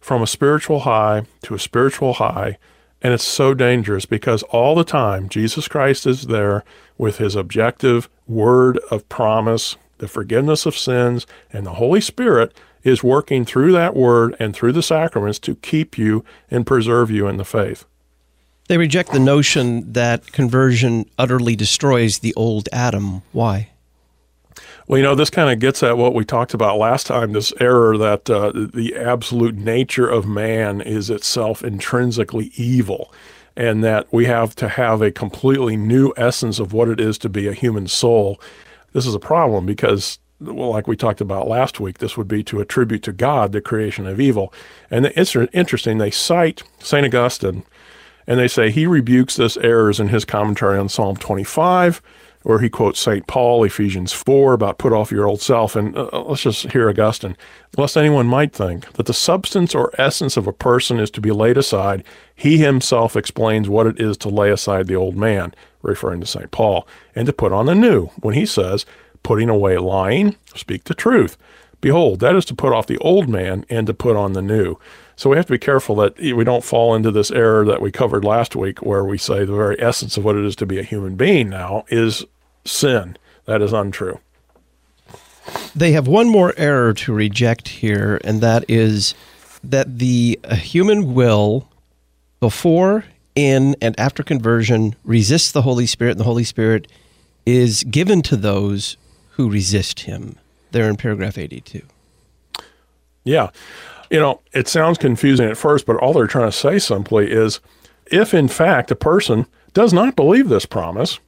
from 0.00 0.22
a 0.22 0.26
spiritual 0.28 0.80
high 0.80 1.24
to 1.42 1.54
a 1.54 1.58
spiritual 1.58 2.14
high. 2.14 2.58
And 3.00 3.14
it's 3.14 3.24
so 3.24 3.54
dangerous 3.54 4.06
because 4.06 4.42
all 4.44 4.74
the 4.74 4.84
time 4.84 5.28
Jesus 5.28 5.68
Christ 5.68 6.06
is 6.06 6.24
there 6.24 6.64
with 6.96 7.18
his 7.18 7.36
objective 7.36 8.08
word 8.26 8.78
of 8.90 9.08
promise, 9.08 9.76
the 9.98 10.08
forgiveness 10.08 10.66
of 10.66 10.76
sins, 10.76 11.26
and 11.52 11.64
the 11.64 11.74
Holy 11.74 12.00
Spirit 12.00 12.56
is 12.82 13.04
working 13.04 13.44
through 13.44 13.72
that 13.72 13.94
word 13.94 14.34
and 14.38 14.54
through 14.54 14.72
the 14.72 14.82
sacraments 14.82 15.38
to 15.40 15.54
keep 15.56 15.98
you 15.98 16.24
and 16.50 16.66
preserve 16.66 17.10
you 17.10 17.28
in 17.28 17.36
the 17.36 17.44
faith. 17.44 17.84
They 18.68 18.78
reject 18.78 19.12
the 19.12 19.18
notion 19.18 19.92
that 19.92 20.32
conversion 20.32 21.06
utterly 21.18 21.56
destroys 21.56 22.18
the 22.18 22.34
old 22.34 22.68
Adam. 22.72 23.22
Why? 23.32 23.70
Well, 24.88 24.96
you 24.96 25.04
know, 25.04 25.14
this 25.14 25.28
kind 25.28 25.50
of 25.50 25.58
gets 25.58 25.82
at 25.82 25.98
what 25.98 26.14
we 26.14 26.24
talked 26.24 26.54
about 26.54 26.78
last 26.78 27.06
time 27.06 27.32
this 27.32 27.52
error 27.60 27.98
that 27.98 28.30
uh, 28.30 28.52
the 28.54 28.96
absolute 28.96 29.54
nature 29.54 30.08
of 30.08 30.26
man 30.26 30.80
is 30.80 31.10
itself 31.10 31.62
intrinsically 31.62 32.52
evil 32.56 33.12
and 33.54 33.84
that 33.84 34.10
we 34.10 34.24
have 34.24 34.56
to 34.56 34.66
have 34.66 35.02
a 35.02 35.10
completely 35.10 35.76
new 35.76 36.14
essence 36.16 36.58
of 36.58 36.72
what 36.72 36.88
it 36.88 37.00
is 37.00 37.18
to 37.18 37.28
be 37.28 37.46
a 37.46 37.52
human 37.52 37.86
soul. 37.86 38.40
This 38.94 39.04
is 39.04 39.14
a 39.14 39.20
problem 39.20 39.66
because 39.66 40.18
well, 40.40 40.70
like 40.70 40.86
we 40.86 40.96
talked 40.96 41.20
about 41.20 41.48
last 41.48 41.80
week, 41.80 41.98
this 41.98 42.16
would 42.16 42.28
be 42.28 42.42
to 42.44 42.60
attribute 42.60 43.02
to 43.02 43.12
God 43.12 43.52
the 43.52 43.60
creation 43.60 44.06
of 44.06 44.18
evil. 44.18 44.54
And 44.90 45.06
it's 45.06 45.36
interesting, 45.36 45.98
they 45.98 46.12
cite 46.12 46.62
St. 46.78 47.04
Augustine 47.04 47.64
and 48.26 48.38
they 48.38 48.48
say 48.48 48.70
he 48.70 48.86
rebukes 48.86 49.36
this 49.36 49.58
errors 49.58 50.00
in 50.00 50.08
his 50.08 50.24
commentary 50.24 50.78
on 50.78 50.88
Psalm 50.88 51.16
25, 51.16 52.00
where 52.42 52.60
he 52.60 52.68
quotes 52.68 53.00
St. 53.00 53.26
Paul, 53.26 53.64
Ephesians 53.64 54.12
4, 54.12 54.52
about 54.52 54.78
put 54.78 54.92
off 54.92 55.10
your 55.10 55.26
old 55.26 55.40
self. 55.40 55.74
And 55.76 55.96
uh, 55.96 56.08
uh, 56.12 56.22
let's 56.22 56.42
just 56.42 56.70
hear 56.72 56.88
Augustine. 56.88 57.36
Lest 57.76 57.96
anyone 57.96 58.26
might 58.26 58.52
think 58.52 58.92
that 58.92 59.06
the 59.06 59.14
substance 59.14 59.74
or 59.74 59.92
essence 59.98 60.36
of 60.36 60.46
a 60.46 60.52
person 60.52 60.98
is 60.98 61.10
to 61.12 61.20
be 61.20 61.30
laid 61.30 61.58
aside, 61.58 62.04
he 62.34 62.58
himself 62.58 63.16
explains 63.16 63.68
what 63.68 63.86
it 63.86 64.00
is 64.00 64.16
to 64.18 64.28
lay 64.28 64.50
aside 64.50 64.86
the 64.86 64.96
old 64.96 65.16
man, 65.16 65.54
referring 65.82 66.20
to 66.20 66.26
St. 66.26 66.50
Paul, 66.50 66.86
and 67.14 67.26
to 67.26 67.32
put 67.32 67.52
on 67.52 67.66
the 67.66 67.74
new, 67.74 68.06
when 68.20 68.34
he 68.34 68.46
says, 68.46 68.86
putting 69.22 69.48
away 69.48 69.76
lying, 69.78 70.36
speak 70.54 70.84
the 70.84 70.94
truth. 70.94 71.36
Behold, 71.80 72.20
that 72.20 72.34
is 72.34 72.44
to 72.46 72.54
put 72.54 72.72
off 72.72 72.86
the 72.86 72.98
old 72.98 73.28
man 73.28 73.64
and 73.70 73.86
to 73.86 73.94
put 73.94 74.16
on 74.16 74.32
the 74.32 74.42
new. 74.42 74.76
So 75.14 75.30
we 75.30 75.36
have 75.36 75.46
to 75.46 75.52
be 75.52 75.58
careful 75.58 75.96
that 75.96 76.18
we 76.18 76.44
don't 76.44 76.64
fall 76.64 76.94
into 76.94 77.10
this 77.10 77.30
error 77.30 77.64
that 77.64 77.80
we 77.80 77.90
covered 77.90 78.24
last 78.24 78.56
week, 78.56 78.80
where 78.80 79.04
we 79.04 79.18
say 79.18 79.44
the 79.44 79.54
very 79.54 79.80
essence 79.80 80.16
of 80.16 80.24
what 80.24 80.36
it 80.36 80.44
is 80.44 80.56
to 80.56 80.66
be 80.66 80.78
a 80.78 80.84
human 80.84 81.16
being 81.16 81.48
now 81.48 81.84
is 81.88 82.24
sin. 82.64 83.16
That 83.46 83.62
is 83.62 83.72
untrue. 83.72 84.20
They 85.74 85.92
have 85.92 86.06
one 86.06 86.28
more 86.28 86.52
error 86.56 86.92
to 86.94 87.12
reject 87.12 87.68
here, 87.68 88.20
and 88.22 88.40
that 88.40 88.64
is 88.68 89.14
that 89.64 89.98
the 89.98 90.38
human 90.50 91.14
will, 91.14 91.68
before, 92.38 93.04
in, 93.34 93.74
and 93.80 93.98
after 93.98 94.22
conversion, 94.22 94.94
resists 95.04 95.50
the 95.52 95.62
Holy 95.62 95.86
Spirit, 95.86 96.12
and 96.12 96.20
the 96.20 96.24
Holy 96.24 96.44
Spirit 96.44 96.86
is 97.46 97.82
given 97.84 98.20
to 98.22 98.36
those 98.36 98.96
who 99.30 99.48
resist 99.50 100.00
him. 100.00 100.36
There 100.70 100.88
in 100.88 100.96
paragraph 100.96 101.38
82. 101.38 101.82
Yeah. 103.24 103.50
You 104.10 104.20
know, 104.20 104.40
it 104.52 104.68
sounds 104.68 104.98
confusing 104.98 105.48
at 105.48 105.56
first, 105.56 105.86
but 105.86 105.96
all 105.96 106.12
they're 106.12 106.26
trying 106.26 106.50
to 106.50 106.56
say 106.56 106.78
simply 106.78 107.30
is 107.30 107.60
if 108.10 108.32
in 108.32 108.48
fact 108.48 108.90
a 108.90 108.96
person 108.96 109.46
does 109.74 109.92
not 109.92 110.16
believe 110.16 110.48
this 110.48 110.66
promise 110.66 111.18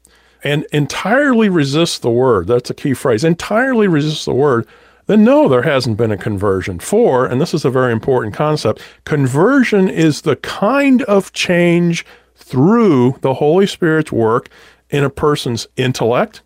and 0.43 0.67
entirely 0.73 1.49
resists 1.49 1.99
the 1.99 2.11
word, 2.11 2.47
that's 2.47 2.71
a 2.71 2.75
key 2.75 2.95
phrase, 2.95 3.23
entirely 3.25 3.87
resists 3.87 4.25
the 4.25 4.33
word, 4.33 4.67
then 5.07 5.25
no, 5.25 5.49
there 5.49 5.63
hasn't 5.63 5.97
been 5.97 6.13
a 6.13 6.17
conversion. 6.17 6.79
For, 6.79 7.27
and 7.27 7.41
this 7.41 7.53
is 7.53 7.65
a 7.65 7.71
very 7.71 7.93
important 7.93 8.35
concept, 8.35 8.81
conversion 9.05 9.89
is 9.89 10.23
the 10.23 10.37
kind 10.37 11.03
of 11.03 11.33
change 11.33 12.07
through 12.37 13.19
the 13.21 13.35
Holy 13.35 13.67
Spirit's 13.67 14.13
work 14.13 14.49
in 14.89 15.05
a 15.05 15.11
person's 15.11 15.67
intellect, 15.77 16.43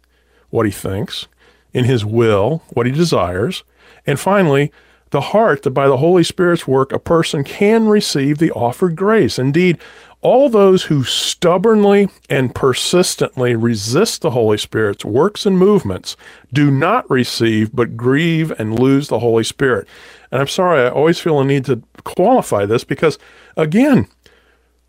what 0.50 0.66
he 0.66 0.72
thinks, 0.72 1.28
in 1.74 1.84
his 1.84 2.04
will, 2.04 2.62
what 2.70 2.86
he 2.86 2.92
desires, 2.92 3.64
and 4.06 4.18
finally, 4.18 4.72
the 5.10 5.20
heart 5.20 5.62
that 5.62 5.70
by 5.70 5.86
the 5.86 5.98
Holy 5.98 6.24
Spirit's 6.24 6.66
work 6.66 6.92
a 6.92 6.98
person 6.98 7.44
can 7.44 7.86
receive 7.86 8.38
the 8.38 8.50
offered 8.52 8.96
grace. 8.96 9.38
Indeed, 9.38 9.78
all 10.22 10.48
those 10.48 10.84
who 10.84 11.04
stubbornly 11.04 12.08
and 12.30 12.54
persistently 12.54 13.54
resist 13.54 14.22
the 14.22 14.30
Holy 14.30 14.56
Spirit's 14.56 15.04
works 15.04 15.44
and 15.44 15.58
movements 15.58 16.16
do 16.52 16.70
not 16.70 17.08
receive 17.10 17.76
but 17.76 17.96
grieve 17.96 18.50
and 18.58 18.78
lose 18.78 19.08
the 19.08 19.18
Holy 19.18 19.44
Spirit. 19.44 19.86
And 20.32 20.40
I'm 20.40 20.48
sorry, 20.48 20.82
I 20.82 20.88
always 20.88 21.20
feel 21.20 21.38
a 21.38 21.44
need 21.44 21.66
to 21.66 21.82
qualify 22.04 22.64
this 22.64 22.84
because, 22.84 23.18
again, 23.56 24.08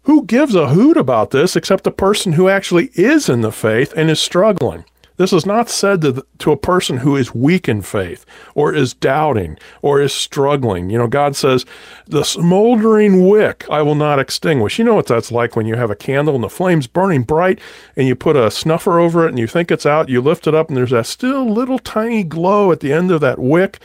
who 0.04 0.26
gives 0.26 0.56
a 0.56 0.70
hoot 0.70 0.98
about 0.98 1.32
this 1.32 1.56
except 1.56 1.84
the 1.84 1.92
person 1.92 2.34
who 2.34 2.48
actually 2.48 2.90
is 2.94 3.28
in 3.28 3.42
the 3.42 3.52
faith 3.52 3.94
and 3.96 4.10
is 4.10 4.20
struggling? 4.20 4.86
This 5.18 5.32
is 5.32 5.46
not 5.46 5.70
said 5.70 6.02
to, 6.02 6.12
the, 6.12 6.26
to 6.40 6.52
a 6.52 6.58
person 6.58 6.98
who 6.98 7.16
is 7.16 7.34
weak 7.34 7.70
in 7.70 7.82
faith 7.82 8.26
or 8.54 8.74
is 8.74 8.94
doubting 8.94 9.58
or 9.82 10.02
is 10.02 10.14
struggling. 10.14 10.90
You 10.90 10.98
know, 10.98 11.08
God 11.08 11.36
says, 11.36 11.66
the 12.06 12.24
smoldering 12.24 13.28
wick 13.28 13.66
I 13.70 13.82
will 13.82 13.96
not 13.96 14.20
extinguish. 14.20 14.78
You 14.78 14.86
know 14.86 14.96
what 14.96 15.08
that's 15.08 15.32
like 15.32 15.56
when 15.56 15.66
you 15.66 15.76
have 15.76 15.92
a 15.92 15.96
candle 15.96 16.36
and 16.36 16.44
the 16.44 16.50
flame's 16.50 16.88
burning 16.88 17.24
bright 17.24 17.60
and 17.96 18.08
you 18.08 18.16
put 18.16 18.36
a 18.36 18.52
snuffer 18.52 19.00
over 19.00 19.26
it 19.26 19.30
and 19.30 19.40
you 19.40 19.48
think 19.48 19.72
it's 19.72 19.86
out, 19.86 20.10
you 20.10 20.22
lift 20.22 20.48
it 20.48 20.56
up 20.56 20.68
and 20.68 20.78
there's 20.78 20.92
that 20.92 21.06
still 21.06 21.50
little 21.50 21.80
tiny 21.80 22.24
glow 22.24 22.72
at 22.72 22.82
the 22.82 22.92
end 22.92 23.12
of 23.12 23.22
that 23.22 23.40
wick. 23.40 23.80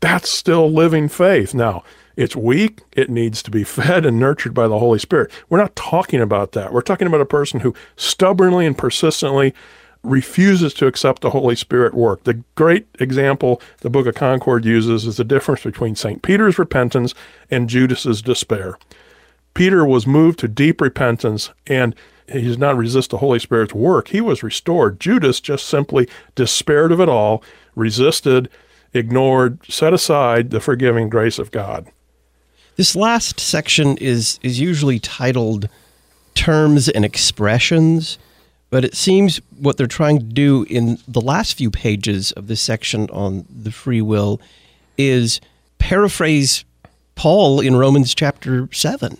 That's 0.00 0.28
still 0.28 0.70
living 0.70 1.08
faith. 1.08 1.54
Now, 1.54 1.82
it's 2.16 2.36
weak. 2.36 2.80
It 2.92 3.10
needs 3.10 3.42
to 3.42 3.50
be 3.50 3.64
fed 3.64 4.04
and 4.04 4.18
nurtured 4.18 4.54
by 4.54 4.68
the 4.68 4.78
Holy 4.78 4.98
Spirit. 4.98 5.30
We're 5.48 5.58
not 5.58 5.76
talking 5.76 6.20
about 6.20 6.52
that. 6.52 6.72
We're 6.72 6.82
talking 6.82 7.06
about 7.06 7.20
a 7.20 7.26
person 7.26 7.60
who 7.60 7.74
stubbornly 7.96 8.66
and 8.66 8.76
persistently 8.76 9.54
refuses 10.04 10.74
to 10.74 10.86
accept 10.86 11.22
the 11.22 11.30
Holy 11.30 11.56
Spirit 11.56 11.94
work. 11.94 12.24
The 12.24 12.42
great 12.54 12.86
example 12.98 13.60
the 13.80 13.90
Book 13.90 14.06
of 14.06 14.14
Concord 14.14 14.64
uses 14.64 15.06
is 15.06 15.16
the 15.16 15.24
difference 15.24 15.62
between 15.62 15.96
St. 15.96 16.22
Peter's 16.22 16.58
repentance 16.58 17.14
and 17.50 17.68
Judas's 17.68 18.22
despair. 18.22 18.78
Peter 19.54 19.84
was 19.84 20.06
moved 20.06 20.38
to 20.40 20.48
deep 20.48 20.80
repentance 20.80 21.50
and 21.66 21.94
he 22.26 22.42
did 22.42 22.58
not 22.58 22.76
resist 22.76 23.10
the 23.10 23.18
Holy 23.18 23.38
Spirit's 23.38 23.74
work. 23.74 24.08
He 24.08 24.20
was 24.20 24.42
restored. 24.42 24.98
Judas 24.98 25.40
just 25.40 25.66
simply 25.66 26.08
despaired 26.34 26.90
of 26.90 27.00
it 27.00 27.08
all, 27.08 27.42
resisted, 27.74 28.48
ignored, 28.94 29.58
set 29.68 29.92
aside 29.92 30.50
the 30.50 30.60
forgiving 30.60 31.08
grace 31.08 31.38
of 31.38 31.50
God. 31.50 31.86
This 32.76 32.96
last 32.96 33.38
section 33.38 33.96
is 33.98 34.40
is 34.42 34.58
usually 34.58 34.98
titled 34.98 35.68
terms 36.34 36.88
and 36.88 37.04
expressions. 37.04 38.18
But 38.74 38.84
it 38.84 38.96
seems 38.96 39.40
what 39.56 39.76
they're 39.76 39.86
trying 39.86 40.18
to 40.18 40.24
do 40.24 40.66
in 40.68 40.98
the 41.06 41.20
last 41.20 41.54
few 41.54 41.70
pages 41.70 42.32
of 42.32 42.48
this 42.48 42.60
section 42.60 43.08
on 43.10 43.46
the 43.48 43.70
free 43.70 44.02
will 44.02 44.40
is 44.98 45.40
paraphrase 45.78 46.64
Paul 47.14 47.60
in 47.60 47.76
Romans 47.76 48.16
chapter 48.16 48.68
7. 48.72 49.16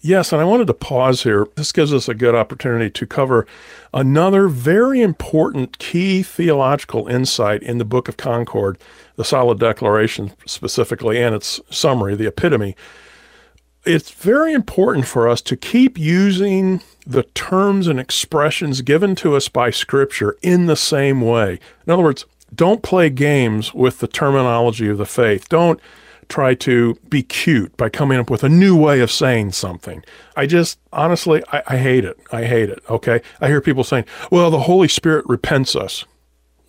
Yes, 0.00 0.32
and 0.32 0.40
I 0.40 0.46
wanted 0.46 0.68
to 0.68 0.72
pause 0.72 1.22
here. 1.22 1.46
This 1.56 1.70
gives 1.70 1.92
us 1.92 2.08
a 2.08 2.14
good 2.14 2.34
opportunity 2.34 2.88
to 2.88 3.06
cover 3.06 3.46
another 3.92 4.48
very 4.48 5.02
important 5.02 5.78
key 5.78 6.22
theological 6.22 7.08
insight 7.08 7.62
in 7.62 7.76
the 7.76 7.84
Book 7.84 8.08
of 8.08 8.16
Concord, 8.16 8.78
the 9.16 9.24
Solid 9.24 9.60
Declaration 9.60 10.32
specifically, 10.46 11.22
and 11.22 11.34
its 11.34 11.60
summary, 11.68 12.14
the 12.14 12.28
epitome. 12.28 12.74
It's 13.86 14.10
very 14.10 14.52
important 14.52 15.06
for 15.06 15.28
us 15.28 15.40
to 15.42 15.56
keep 15.56 15.96
using 15.96 16.82
the 17.06 17.22
terms 17.22 17.86
and 17.86 18.00
expressions 18.00 18.80
given 18.80 19.14
to 19.16 19.36
us 19.36 19.48
by 19.48 19.70
Scripture 19.70 20.36
in 20.42 20.66
the 20.66 20.74
same 20.74 21.20
way. 21.20 21.60
In 21.86 21.92
other 21.92 22.02
words, 22.02 22.24
don't 22.52 22.82
play 22.82 23.10
games 23.10 23.72
with 23.72 24.00
the 24.00 24.08
terminology 24.08 24.88
of 24.88 24.98
the 24.98 25.06
faith. 25.06 25.48
Don't 25.48 25.78
try 26.28 26.54
to 26.54 26.94
be 27.08 27.22
cute 27.22 27.76
by 27.76 27.88
coming 27.88 28.18
up 28.18 28.28
with 28.28 28.42
a 28.42 28.48
new 28.48 28.76
way 28.76 28.98
of 28.98 29.12
saying 29.12 29.52
something. 29.52 30.02
I 30.34 30.46
just, 30.46 30.80
honestly, 30.92 31.44
I, 31.52 31.62
I 31.68 31.76
hate 31.76 32.04
it. 32.04 32.18
I 32.32 32.44
hate 32.44 32.68
it. 32.68 32.82
Okay. 32.90 33.20
I 33.40 33.46
hear 33.46 33.60
people 33.60 33.84
saying, 33.84 34.06
well, 34.32 34.50
the 34.50 34.60
Holy 34.60 34.88
Spirit 34.88 35.24
repents 35.28 35.76
us. 35.76 36.04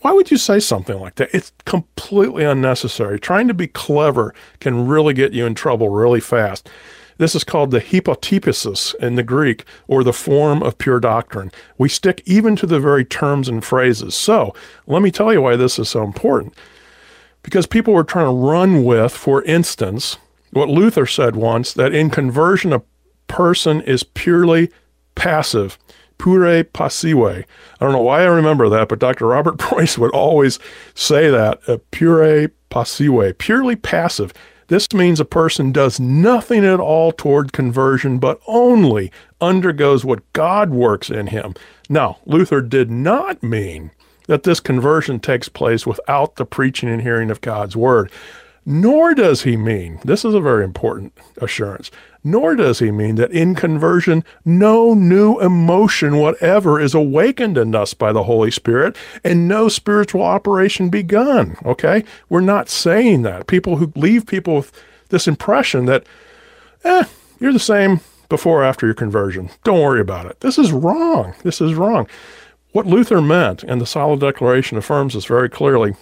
Why 0.01 0.11
would 0.11 0.29
you 0.29 0.37
say 0.37 0.59
something 0.59 0.99
like 0.99 1.15
that? 1.15 1.33
It's 1.33 1.51
completely 1.65 2.43
unnecessary. 2.43 3.19
Trying 3.19 3.47
to 3.47 3.55
be 3.55 3.65
clever 3.65 4.35
can 4.59 4.87
really 4.87 5.15
get 5.15 5.33
you 5.33 5.47
in 5.47 5.55
trouble 5.55 5.89
really 5.89 6.19
fast. 6.19 6.69
This 7.17 7.35
is 7.35 7.43
called 7.43 7.71
the 7.71 7.81
hypotyposis 7.81 8.95
in 8.95 9.15
the 9.15 9.23
Greek, 9.23 9.63
or 9.87 10.03
the 10.03 10.13
form 10.13 10.61
of 10.61 10.77
pure 10.77 10.99
doctrine. 10.99 11.51
We 11.77 11.89
stick 11.89 12.21
even 12.25 12.55
to 12.57 12.65
the 12.65 12.79
very 12.79 13.05
terms 13.05 13.49
and 13.49 13.63
phrases. 13.63 14.15
So 14.15 14.53
let 14.85 15.01
me 15.01 15.11
tell 15.11 15.33
you 15.33 15.41
why 15.41 15.55
this 15.55 15.79
is 15.79 15.89
so 15.89 16.03
important. 16.03 16.53
Because 17.43 17.65
people 17.65 17.93
were 17.93 18.03
trying 18.03 18.25
to 18.27 18.47
run 18.47 18.83
with, 18.83 19.13
for 19.13 19.43
instance, 19.43 20.17
what 20.51 20.69
Luther 20.69 21.05
said 21.05 21.35
once 21.35 21.73
that 21.73 21.93
in 21.93 22.09
conversion, 22.09 22.73
a 22.73 22.81
person 23.27 23.81
is 23.81 24.03
purely 24.03 24.69
passive 25.15 25.77
pure 26.17 26.63
passive. 26.63 27.17
I 27.17 27.45
don't 27.79 27.91
know 27.91 28.01
why 28.01 28.21
I 28.21 28.25
remember 28.25 28.69
that, 28.69 28.89
but 28.89 28.99
Dr. 28.99 29.27
Robert 29.27 29.57
Preus 29.59 29.97
would 29.97 30.11
always 30.11 30.59
say 30.93 31.29
that, 31.29 31.59
a 31.67 31.77
pure 31.77 32.49
passive, 32.69 33.37
purely 33.37 33.75
passive. 33.75 34.33
This 34.67 34.91
means 34.93 35.19
a 35.19 35.25
person 35.25 35.71
does 35.71 35.99
nothing 35.99 36.65
at 36.65 36.79
all 36.79 37.11
toward 37.11 37.53
conversion, 37.53 38.19
but 38.19 38.41
only 38.47 39.11
undergoes 39.39 40.03
what 40.03 40.31
God 40.33 40.71
works 40.71 41.09
in 41.09 41.27
him. 41.27 41.55
Now, 41.89 42.17
Luther 42.25 42.61
did 42.61 42.91
not 42.91 43.41
mean 43.41 43.91
that 44.27 44.43
this 44.43 44.59
conversion 44.59 45.19
takes 45.19 45.47
place 45.47 45.87
without 45.87 46.35
the 46.35 46.45
preaching 46.45 46.89
and 46.89 47.01
hearing 47.01 47.31
of 47.31 47.39
God's 47.39 47.77
word. 47.77 48.11
Nor 48.69 49.15
does 49.15 49.43
he 49.43 49.55
mean, 49.55 49.97
this 50.03 50.25
is 50.25 50.33
a 50.33 50.41
very 50.41 50.65
important 50.65 51.13
assurance, 51.37 51.89
nor 52.21 52.53
does 52.53 52.79
he 52.79 52.91
mean 52.91 53.15
that 53.15 53.31
in 53.31 53.55
conversion, 53.55 54.25
no 54.43 54.93
new 54.93 55.39
emotion 55.39 56.17
whatever 56.17 56.77
is 56.77 56.93
awakened 56.93 57.57
in 57.57 57.73
us 57.73 57.93
by 57.93 58.11
the 58.11 58.23
Holy 58.23 58.51
Spirit 58.51 58.97
and 59.23 59.47
no 59.47 59.69
spiritual 59.69 60.21
operation 60.21 60.89
begun. 60.89 61.55
Okay? 61.65 62.03
We're 62.27 62.41
not 62.41 62.67
saying 62.67 63.21
that. 63.21 63.47
People 63.47 63.77
who 63.77 63.93
leave 63.95 64.27
people 64.27 64.57
with 64.57 64.73
this 65.07 65.29
impression 65.29 65.85
that, 65.85 66.05
eh, 66.83 67.05
you're 67.39 67.53
the 67.53 67.59
same 67.59 68.01
before 68.27 68.63
or 68.63 68.65
after 68.65 68.85
your 68.85 68.95
conversion. 68.95 69.49
Don't 69.63 69.81
worry 69.81 70.01
about 70.01 70.25
it. 70.25 70.41
This 70.41 70.57
is 70.57 70.73
wrong. 70.73 71.35
This 71.43 71.61
is 71.61 71.73
wrong. 71.73 72.05
What 72.73 72.85
Luther 72.85 73.21
meant, 73.21 73.63
and 73.63 73.79
the 73.79 73.85
Solid 73.85 74.19
Declaration 74.19 74.77
affirms 74.77 75.13
this 75.13 75.23
very 75.23 75.47
clearly, 75.47 75.95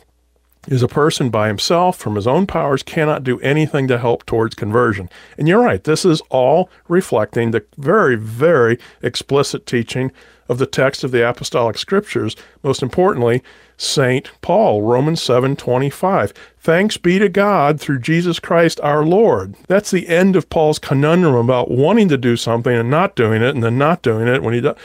is 0.68 0.84
a 0.84 0.88
person 0.88 1.30
by 1.30 1.48
himself 1.48 1.98
from 1.98 2.16
his 2.16 2.28
own 2.28 2.48
powers 2.48 2.84
cannot 2.84 3.24
do 3.24 3.40
anything 3.40 3.88
to 3.88 3.98
help 3.98 4.26
towards 4.26 4.56
conversion. 4.56 5.10
And 5.38 5.48
you're 5.48 5.64
right, 5.64 5.84
this 5.84 6.06
is 6.06 6.22
all 6.30 6.70
reflecting 6.88 7.52
the 7.52 7.64
very, 7.78 8.16
very 8.16 8.80
explicit 9.02 9.66
teaching 9.66 10.12
of 10.48 10.58
the 10.58 10.66
text 10.66 11.04
of 11.04 11.12
the 11.12 11.28
apostolic 11.28 11.78
scriptures, 11.78 12.36
most 12.64 12.84
importantly, 12.84 13.42
St. 13.78 14.30
Paul, 14.42 14.84
Romans 14.84 15.22
7:25. 15.22 16.32
Thanks 16.60 16.98
be 16.98 17.20
to 17.20 17.28
God 17.28 17.80
through 17.80 18.00
Jesus 18.00 18.40
Christ 18.40 18.80
our 18.82 19.04
Lord. 19.04 19.56
That's 19.68 19.92
the 19.92 20.08
end 20.08 20.36
of 20.36 20.50
Paul's 20.50 20.80
conundrum 20.80 21.36
about 21.36 21.72
wanting 21.72 22.08
to 22.10 22.18
do 22.18 22.38
something 22.38 22.76
and 22.76 22.90
not 22.90 23.16
doing 23.16 23.42
it 23.42 23.54
and 23.54 23.64
then 23.64 23.78
not 23.78 24.02
doing 24.02 24.28
it 24.28 24.44
when 24.44 24.54
he 24.54 24.62
does. 24.62 24.78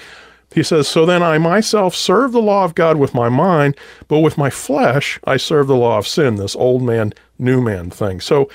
He 0.53 0.62
says, 0.62 0.88
So 0.88 1.07
then 1.07 1.22
I 1.22 1.38
myself 1.38 1.94
serve 1.94 2.32
the 2.32 2.42
law 2.42 2.64
of 2.64 2.74
God 2.74 2.96
with 2.96 3.14
my 3.14 3.28
mind, 3.28 3.76
but 4.09 4.20
with 4.20 4.36
my 4.36 4.51
flesh 4.51 5.18
I 5.24 5.36
serve 5.36 5.66
the 5.68 5.76
law 5.76 5.98
of 5.98 6.09
sin, 6.09 6.36
this 6.36 6.57
old 6.57 6.82
man, 6.82 7.12
new 7.38 7.61
man 7.61 7.90
thing. 7.90 8.20
So 8.20 8.48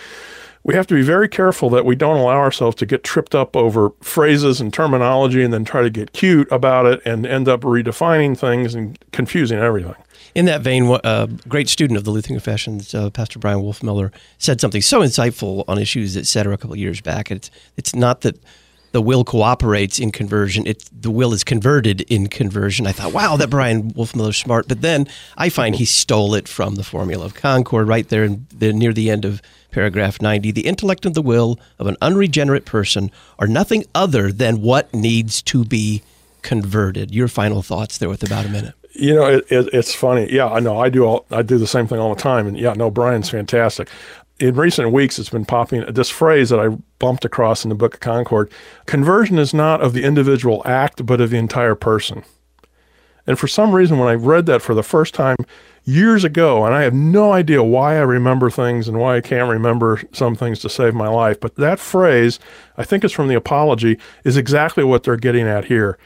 we 0.65 0.73
have 0.73 0.87
to 0.87 0.95
be 0.95 1.03
very 1.03 1.29
careful 1.29 1.69
that 1.69 1.85
we 1.85 1.95
don't 1.95 2.17
allow 2.17 2.37
ourselves 2.37 2.75
to 2.77 2.87
get 2.87 3.03
tripped 3.03 3.35
up 3.35 3.55
over 3.55 3.91
phrases 4.01 4.59
and 4.59 4.73
terminology 4.73 5.43
and 5.43 5.53
then 5.53 5.63
try 5.63 5.83
to 5.83 5.91
get 5.91 6.11
cute 6.11 6.51
about 6.51 6.87
it 6.87 7.01
and 7.05 7.25
end 7.25 7.47
up 7.47 7.61
redefining 7.61 8.35
things 8.35 8.73
and 8.73 8.97
confusing 9.11 9.59
everything. 9.59 9.95
In 10.33 10.45
that 10.45 10.61
vein, 10.61 10.87
a 10.87 10.93
uh, 11.03 11.27
great 11.47 11.69
student 11.69 11.97
of 11.97 12.03
the 12.03 12.09
Lutheran 12.09 12.35
Confessions, 12.35 12.95
uh, 12.95 13.11
Pastor 13.11 13.37
Bryan 13.37 13.59
Wolfmueller, 13.59 14.11
said 14.39 14.59
something 14.59 14.81
so 14.81 15.01
insightful 15.01 15.63
on 15.67 15.77
issues, 15.77 16.17
et 16.17 16.25
cetera, 16.25 16.55
a 16.55 16.57
couple 16.57 16.75
years 16.75 16.99
back. 16.99 17.29
It's, 17.29 17.51
it's 17.77 17.95
not 17.95 18.21
that 18.21 18.37
the 18.95 19.01
will 19.01 19.25
cooperates 19.25 19.99
in 19.99 20.09
conversion. 20.09 20.65
It 20.65 20.89
the 20.89 21.11
will 21.11 21.33
is 21.33 21.43
converted 21.43 21.99
in 22.09 22.27
conversion. 22.27 22.87
I 22.87 22.93
thought, 22.93 23.11
wow, 23.11 23.35
that 23.35 23.49
Bryan 23.49 23.89
Wolfmueller's 23.89 24.37
smart. 24.37 24.69
But 24.69 24.79
then 24.79 25.05
I 25.35 25.49
find 25.49 25.75
he 25.75 25.83
stole 25.83 26.33
it 26.33 26.47
from 26.47 26.75
the 26.75 26.83
formula 26.83 27.25
of 27.25 27.33
Concord 27.33 27.89
right 27.89 28.07
there, 28.07 28.23
in, 28.23 28.47
the, 28.57 28.71
near 28.71 28.93
the 28.93 29.09
end 29.09 29.25
of 29.25 29.41
Paragraph 29.71 30.21
90 30.21 30.49
The 30.51 30.65
intellect 30.65 31.05
and 31.05 31.13
the 31.13 31.21
will 31.21 31.59
of 31.77 31.87
an 31.87 31.97
unregenerate 32.01 32.63
person 32.63 33.11
are 33.37 33.47
nothing 33.47 33.83
other 33.93 34.31
than 34.31 34.61
what 34.61 34.93
needs 34.93 35.41
to 35.41 35.65
be 35.65 36.01
converted. 36.41 37.13
Your 37.13 37.27
final 37.27 37.61
thoughts 37.61 37.97
there 37.97 38.07
with 38.07 38.23
about 38.23 38.45
a 38.45 38.49
minute. 38.49 38.75
You 38.93 39.13
know, 39.13 39.25
it, 39.25 39.45
it, 39.51 39.73
it's 39.73 39.93
funny. 39.93 40.31
Yeah, 40.31 40.47
I 40.47 40.61
know. 40.61 40.79
I 40.79 40.87
do 40.87 41.03
all. 41.03 41.25
I 41.29 41.41
do 41.41 41.57
the 41.57 41.67
same 41.67 41.85
thing 41.85 41.99
all 41.99 42.15
the 42.15 42.21
time. 42.21 42.47
And 42.47 42.57
yeah, 42.57 42.71
no, 42.71 42.89
Bryan's 42.89 43.29
fantastic. 43.29 43.89
In 44.37 44.55
recent 44.55 44.91
weeks, 44.91 45.17
it's 45.17 45.29
been 45.29 45.45
popping 45.45 45.85
this 45.93 46.09
phrase 46.09 46.49
that 46.49 46.59
I 46.59 46.75
bumped 46.99 47.23
across 47.23 47.63
in 47.63 47.69
the 47.69 47.75
Book 47.75 47.93
of 47.95 47.99
Concord. 48.01 48.51
Conversion 48.85 49.39
is 49.39 49.53
not 49.53 49.81
of 49.81 49.93
the 49.93 50.03
individual 50.03 50.61
act, 50.65 51.05
but 51.05 51.21
of 51.21 51.29
the 51.29 51.37
entire 51.37 51.75
person. 51.75 52.23
And 53.25 53.39
for 53.39 53.47
some 53.47 53.71
reason, 53.71 53.97
when 53.97 54.09
I 54.09 54.13
read 54.13 54.45
that 54.47 54.61
for 54.61 54.75
the 54.75 54.83
first 54.83 55.13
time 55.13 55.37
years 55.85 56.25
ago, 56.25 56.65
and 56.65 56.75
I 56.75 56.81
have 56.81 56.93
no 56.93 57.31
idea 57.31 57.63
why 57.63 57.95
I 57.95 58.01
remember 58.01 58.49
things 58.49 58.89
and 58.89 58.99
why 58.99 59.15
I 59.15 59.21
can't 59.21 59.49
remember 59.49 60.01
some 60.11 60.35
things 60.35 60.59
to 60.59 60.69
save 60.69 60.93
my 60.93 61.07
life. 61.07 61.39
But 61.39 61.55
that 61.55 61.79
phrase, 61.79 62.37
I 62.77 62.83
think 62.83 63.03
it's 63.03 63.13
from 63.13 63.29
the 63.29 63.35
Apology, 63.35 63.97
is 64.25 64.35
exactly 64.35 64.83
what 64.83 65.03
they're 65.03 65.15
getting 65.15 65.47
at 65.47 65.65
here. 65.65 65.97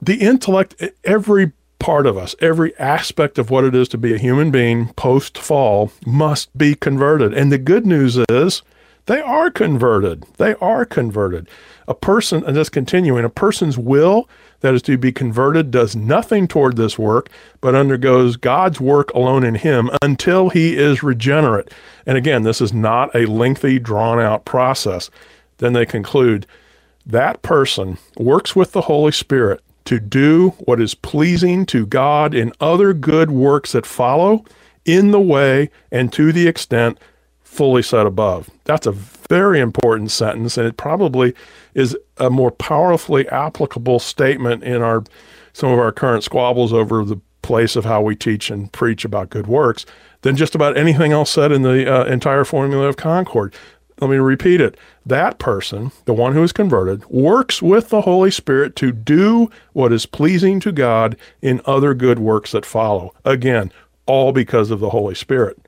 The 0.00 0.20
intellect, 0.20 0.82
every 1.02 1.52
part 1.84 2.06
of 2.06 2.16
us, 2.16 2.34
every 2.40 2.74
aspect 2.78 3.38
of 3.38 3.50
what 3.50 3.62
it 3.62 3.74
is 3.74 3.90
to 3.90 3.98
be 3.98 4.14
a 4.14 4.18
human 4.18 4.50
being 4.50 4.88
post 4.94 5.36
fall 5.36 5.92
must 6.06 6.56
be 6.56 6.74
converted. 6.74 7.34
And 7.34 7.52
the 7.52 7.58
good 7.58 7.84
news 7.84 8.16
is 8.30 8.62
they 9.04 9.20
are 9.20 9.50
converted. 9.50 10.24
They 10.38 10.54
are 10.62 10.86
converted. 10.86 11.46
A 11.86 11.92
person, 11.92 12.42
and 12.46 12.54
just 12.54 12.72
continuing, 12.72 13.22
a 13.22 13.28
person's 13.28 13.76
will 13.76 14.30
that 14.60 14.72
is 14.72 14.80
to 14.80 14.96
be 14.96 15.12
converted, 15.12 15.70
does 15.70 15.94
nothing 15.94 16.48
toward 16.48 16.78
this 16.78 16.98
work, 16.98 17.28
but 17.60 17.74
undergoes 17.74 18.36
God's 18.36 18.80
work 18.80 19.12
alone 19.12 19.44
in 19.44 19.56
him 19.56 19.90
until 20.00 20.48
he 20.48 20.78
is 20.78 21.02
regenerate. 21.02 21.70
And 22.06 22.16
again, 22.16 22.44
this 22.44 22.62
is 22.62 22.72
not 22.72 23.14
a 23.14 23.26
lengthy, 23.26 23.78
drawn 23.78 24.18
out 24.18 24.46
process. 24.46 25.10
Then 25.58 25.74
they 25.74 25.84
conclude 25.84 26.46
that 27.04 27.42
person 27.42 27.98
works 28.16 28.56
with 28.56 28.72
the 28.72 28.80
Holy 28.80 29.12
Spirit 29.12 29.60
to 29.84 30.00
do 30.00 30.50
what 30.60 30.80
is 30.80 30.94
pleasing 30.94 31.66
to 31.66 31.86
God 31.86 32.34
in 32.34 32.52
other 32.60 32.92
good 32.94 33.30
works 33.30 33.72
that 33.72 33.86
follow 33.86 34.44
in 34.84 35.10
the 35.10 35.20
way 35.20 35.70
and 35.90 36.12
to 36.12 36.32
the 36.32 36.46
extent 36.48 36.98
fully 37.42 37.82
set 37.82 38.06
above. 38.06 38.50
That's 38.64 38.86
a 38.86 38.92
very 38.92 39.60
important 39.60 40.10
sentence, 40.10 40.58
and 40.58 40.66
it 40.66 40.76
probably 40.76 41.34
is 41.74 41.96
a 42.18 42.30
more 42.30 42.50
powerfully 42.50 43.28
applicable 43.28 44.00
statement 44.00 44.62
in 44.62 44.82
our 44.82 45.04
some 45.52 45.70
of 45.70 45.78
our 45.78 45.92
current 45.92 46.24
squabbles 46.24 46.72
over 46.72 47.04
the 47.04 47.20
place 47.42 47.76
of 47.76 47.84
how 47.84 48.02
we 48.02 48.16
teach 48.16 48.50
and 48.50 48.72
preach 48.72 49.04
about 49.04 49.30
good 49.30 49.46
works 49.46 49.86
than 50.22 50.34
just 50.34 50.54
about 50.54 50.76
anything 50.76 51.12
else 51.12 51.30
said 51.30 51.52
in 51.52 51.62
the 51.62 51.88
uh, 51.88 52.04
entire 52.06 52.44
formula 52.44 52.88
of 52.88 52.96
Concord. 52.96 53.54
Let 54.00 54.10
me 54.10 54.16
repeat 54.16 54.60
it. 54.60 54.76
That 55.06 55.38
person, 55.38 55.92
the 56.04 56.14
one 56.14 56.32
who 56.32 56.42
is 56.42 56.52
converted, 56.52 57.04
works 57.06 57.62
with 57.62 57.90
the 57.90 58.02
Holy 58.02 58.30
Spirit 58.30 58.74
to 58.76 58.90
do 58.90 59.50
what 59.72 59.92
is 59.92 60.06
pleasing 60.06 60.58
to 60.60 60.72
God 60.72 61.16
in 61.40 61.60
other 61.64 61.94
good 61.94 62.18
works 62.18 62.52
that 62.52 62.66
follow. 62.66 63.14
Again, 63.24 63.70
all 64.06 64.32
because 64.32 64.70
of 64.70 64.80
the 64.80 64.90
Holy 64.90 65.14
Spirit. 65.14 65.58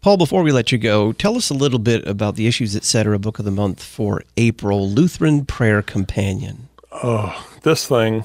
Paul, 0.00 0.16
before 0.16 0.42
we 0.42 0.52
let 0.52 0.70
you 0.70 0.78
go, 0.78 1.12
tell 1.12 1.36
us 1.36 1.50
a 1.50 1.54
little 1.54 1.78
bit 1.78 2.06
about 2.06 2.36
the 2.36 2.46
Issues 2.46 2.76
Etc. 2.76 3.18
Book 3.18 3.38
of 3.38 3.44
the 3.44 3.50
Month 3.50 3.82
for 3.82 4.22
April 4.36 4.88
Lutheran 4.88 5.44
Prayer 5.44 5.82
Companion. 5.82 6.68
Oh, 6.92 7.48
this 7.62 7.86
thing. 7.86 8.24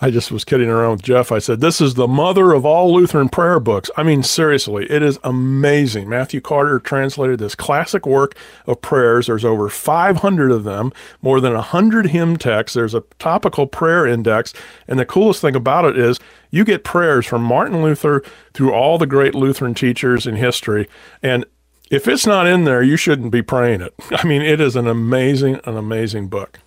I 0.00 0.10
just 0.10 0.30
was 0.30 0.44
kidding 0.44 0.68
around 0.68 0.92
with 0.92 1.02
Jeff. 1.02 1.32
I 1.32 1.38
said, 1.38 1.60
This 1.60 1.80
is 1.80 1.94
the 1.94 2.08
mother 2.08 2.52
of 2.52 2.64
all 2.64 2.92
Lutheran 2.92 3.28
prayer 3.28 3.60
books. 3.60 3.90
I 3.96 4.02
mean, 4.02 4.22
seriously, 4.22 4.90
it 4.90 5.02
is 5.02 5.18
amazing. 5.24 6.08
Matthew 6.08 6.40
Carter 6.40 6.78
translated 6.78 7.38
this 7.38 7.54
classic 7.54 8.06
work 8.06 8.36
of 8.66 8.80
prayers. 8.80 9.26
There's 9.26 9.44
over 9.44 9.68
500 9.68 10.50
of 10.50 10.64
them, 10.64 10.92
more 11.20 11.40
than 11.40 11.54
100 11.54 12.06
hymn 12.06 12.36
texts. 12.36 12.74
There's 12.74 12.94
a 12.94 13.04
topical 13.18 13.66
prayer 13.66 14.06
index. 14.06 14.52
And 14.86 14.98
the 14.98 15.06
coolest 15.06 15.40
thing 15.40 15.56
about 15.56 15.84
it 15.84 15.98
is 15.98 16.18
you 16.50 16.64
get 16.64 16.84
prayers 16.84 17.26
from 17.26 17.42
Martin 17.42 17.82
Luther 17.82 18.22
through 18.52 18.72
all 18.72 18.98
the 18.98 19.06
great 19.06 19.34
Lutheran 19.34 19.74
teachers 19.74 20.26
in 20.26 20.36
history. 20.36 20.88
And 21.22 21.44
if 21.90 22.08
it's 22.08 22.26
not 22.26 22.46
in 22.46 22.64
there, 22.64 22.82
you 22.82 22.96
shouldn't 22.96 23.32
be 23.32 23.42
praying 23.42 23.80
it. 23.80 23.94
I 24.10 24.26
mean, 24.26 24.42
it 24.42 24.60
is 24.60 24.76
an 24.76 24.86
amazing, 24.86 25.60
an 25.64 25.76
amazing 25.76 26.28
book. 26.28 26.58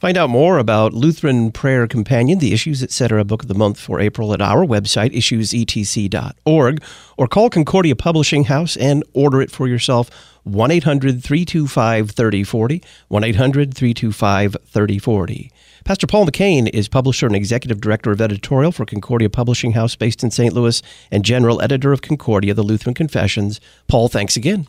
Find 0.00 0.16
out 0.16 0.30
more 0.30 0.56
about 0.56 0.94
Lutheran 0.94 1.52
Prayer 1.52 1.86
Companion, 1.86 2.38
the 2.38 2.54
Issues 2.54 2.82
Etc. 2.82 3.22
Book 3.22 3.42
of 3.42 3.48
the 3.48 3.54
Month 3.54 3.78
for 3.78 4.00
April 4.00 4.32
at 4.32 4.40
our 4.40 4.64
website, 4.64 5.14
issuesetc.org, 5.14 6.82
or 7.18 7.28
call 7.28 7.50
Concordia 7.50 7.94
Publishing 7.94 8.44
House 8.44 8.78
and 8.78 9.04
order 9.12 9.42
it 9.42 9.50
for 9.50 9.68
yourself, 9.68 10.08
1 10.44 10.70
800 10.70 11.22
325 11.22 12.12
3040, 12.12 12.82
1 13.08 13.24
800 13.24 13.74
325 13.74 14.56
3040. 14.64 15.52
Pastor 15.84 16.06
Paul 16.06 16.24
McCain 16.24 16.70
is 16.72 16.88
publisher 16.88 17.26
and 17.26 17.36
executive 17.36 17.82
director 17.82 18.10
of 18.10 18.22
editorial 18.22 18.72
for 18.72 18.86
Concordia 18.86 19.28
Publishing 19.28 19.72
House 19.72 19.96
based 19.96 20.24
in 20.24 20.30
St. 20.30 20.54
Louis 20.54 20.80
and 21.10 21.26
general 21.26 21.60
editor 21.60 21.92
of 21.92 22.00
Concordia, 22.00 22.54
the 22.54 22.62
Lutheran 22.62 22.94
Confessions. 22.94 23.60
Paul, 23.86 24.08
thanks 24.08 24.34
again. 24.34 24.66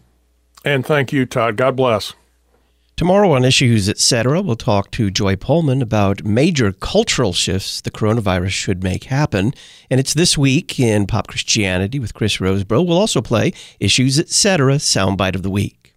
And 0.65 0.85
thank 0.85 1.13
you, 1.13 1.25
Todd. 1.25 1.55
God 1.55 1.77
bless. 1.77 2.15
Tomorrow 3.01 3.31
on 3.31 3.43
Issues 3.43 3.89
Etc., 3.89 4.43
we'll 4.43 4.55
talk 4.55 4.91
to 4.91 5.09
Joy 5.09 5.35
Pullmann 5.35 5.81
about 5.81 6.23
major 6.23 6.71
cultural 6.71 7.33
shifts 7.33 7.81
the 7.81 7.89
coronavirus 7.89 8.49
should 8.49 8.83
make 8.83 9.05
happen. 9.05 9.55
And 9.89 9.99
it's 9.99 10.13
this 10.13 10.37
week 10.37 10.79
in 10.79 11.07
Pop 11.07 11.25
Christianity 11.25 11.97
with 11.97 12.13
Chris 12.13 12.37
Rosebrough. 12.37 12.85
We'll 12.85 12.99
also 12.99 13.19
play 13.19 13.53
Issues 13.79 14.19
Etc., 14.19 14.75
Soundbite 14.75 15.33
of 15.33 15.41
the 15.41 15.49
Week. 15.49 15.95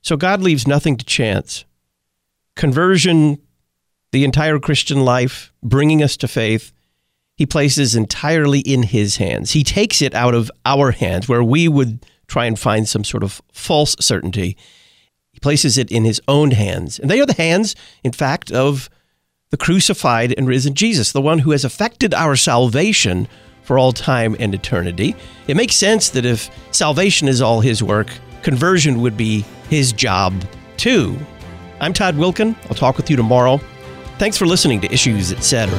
So 0.00 0.16
God 0.16 0.40
leaves 0.40 0.66
nothing 0.66 0.96
to 0.96 1.04
chance. 1.04 1.66
Conversion 2.56 3.38
the 4.12 4.24
entire 4.24 4.58
Christian 4.58 5.04
life, 5.04 5.52
bringing 5.62 6.02
us 6.02 6.16
to 6.16 6.28
faith, 6.28 6.72
he 7.36 7.44
places 7.44 7.94
entirely 7.94 8.60
in 8.60 8.84
his 8.84 9.16
hands. 9.16 9.50
He 9.50 9.64
takes 9.64 10.00
it 10.00 10.14
out 10.14 10.32
of 10.32 10.50
our 10.64 10.92
hands 10.92 11.28
where 11.28 11.44
we 11.44 11.68
would 11.68 12.06
try 12.26 12.46
and 12.46 12.58
find 12.58 12.88
some 12.88 13.04
sort 13.04 13.22
of 13.22 13.42
false 13.52 13.96
certainty. 14.00 14.56
He 15.32 15.40
places 15.40 15.78
it 15.78 15.90
in 15.90 16.04
his 16.04 16.20
own 16.28 16.52
hands. 16.52 16.98
And 16.98 17.10
they 17.10 17.20
are 17.20 17.26
the 17.26 17.32
hands, 17.34 17.74
in 18.04 18.12
fact, 18.12 18.50
of 18.52 18.88
the 19.50 19.56
crucified 19.56 20.34
and 20.36 20.46
risen 20.46 20.74
Jesus, 20.74 21.12
the 21.12 21.20
one 21.20 21.40
who 21.40 21.50
has 21.50 21.64
effected 21.64 22.14
our 22.14 22.36
salvation 22.36 23.28
for 23.62 23.78
all 23.78 23.92
time 23.92 24.36
and 24.40 24.54
eternity. 24.54 25.14
It 25.46 25.56
makes 25.56 25.76
sense 25.76 26.10
that 26.10 26.24
if 26.24 26.50
salvation 26.70 27.28
is 27.28 27.40
all 27.40 27.60
his 27.60 27.82
work, 27.82 28.08
conversion 28.42 29.00
would 29.00 29.16
be 29.16 29.44
his 29.68 29.92
job 29.92 30.34
too. 30.76 31.16
I'm 31.80 31.92
Todd 31.92 32.16
Wilken. 32.16 32.56
I'll 32.68 32.74
talk 32.74 32.96
with 32.96 33.10
you 33.10 33.16
tomorrow. 33.16 33.60
Thanks 34.18 34.36
for 34.36 34.46
listening 34.46 34.80
to 34.82 34.92
Issues, 34.92 35.32
etc. 35.32 35.78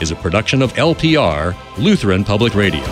is 0.00 0.10
a 0.10 0.16
production 0.16 0.62
of 0.62 0.72
LPR, 0.74 1.56
Lutheran 1.78 2.24
Public 2.24 2.54
Radio. 2.54 2.84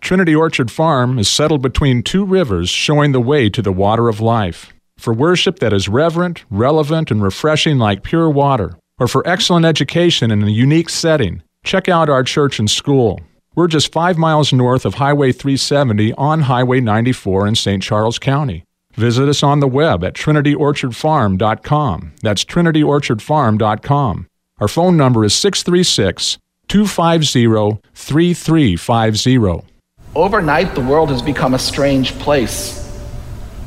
Trinity 0.00 0.34
Orchard 0.34 0.70
Farm 0.70 1.18
is 1.18 1.28
settled 1.28 1.60
between 1.60 2.02
two 2.02 2.24
rivers 2.24 2.70
showing 2.70 3.12
the 3.12 3.20
way 3.20 3.50
to 3.50 3.60
the 3.60 3.72
water 3.72 4.08
of 4.08 4.20
life. 4.20 4.72
For 4.96 5.12
worship 5.12 5.58
that 5.58 5.72
is 5.72 5.88
reverent, 5.88 6.44
relevant, 6.50 7.10
and 7.10 7.22
refreshing 7.22 7.78
like 7.78 8.02
pure 8.02 8.30
water, 8.30 8.78
or 8.98 9.06
for 9.06 9.26
excellent 9.28 9.66
education 9.66 10.30
in 10.30 10.42
a 10.42 10.50
unique 10.50 10.88
setting, 10.88 11.42
check 11.62 11.88
out 11.88 12.08
our 12.08 12.24
church 12.24 12.58
and 12.58 12.70
school. 12.70 13.20
We're 13.54 13.66
just 13.68 13.92
five 13.92 14.16
miles 14.16 14.52
north 14.52 14.86
of 14.86 14.94
Highway 14.94 15.32
370 15.32 16.14
on 16.14 16.40
Highway 16.40 16.80
94 16.80 17.46
in 17.46 17.54
St. 17.54 17.82
Charles 17.82 18.18
County. 18.18 18.64
Visit 18.98 19.28
us 19.28 19.44
on 19.44 19.60
the 19.60 19.68
web 19.68 20.02
at 20.02 20.14
trinityorchardfarm.com. 20.14 22.12
That's 22.20 22.44
trinityorchardfarm.com. 22.44 24.26
Our 24.58 24.66
phone 24.66 24.96
number 24.96 25.24
is 25.24 25.34
636 25.34 26.38
250 26.66 27.80
3350. 27.94 29.68
Overnight, 30.16 30.74
the 30.74 30.80
world 30.80 31.10
has 31.10 31.22
become 31.22 31.54
a 31.54 31.60
strange 31.60 32.18
place. 32.18 32.84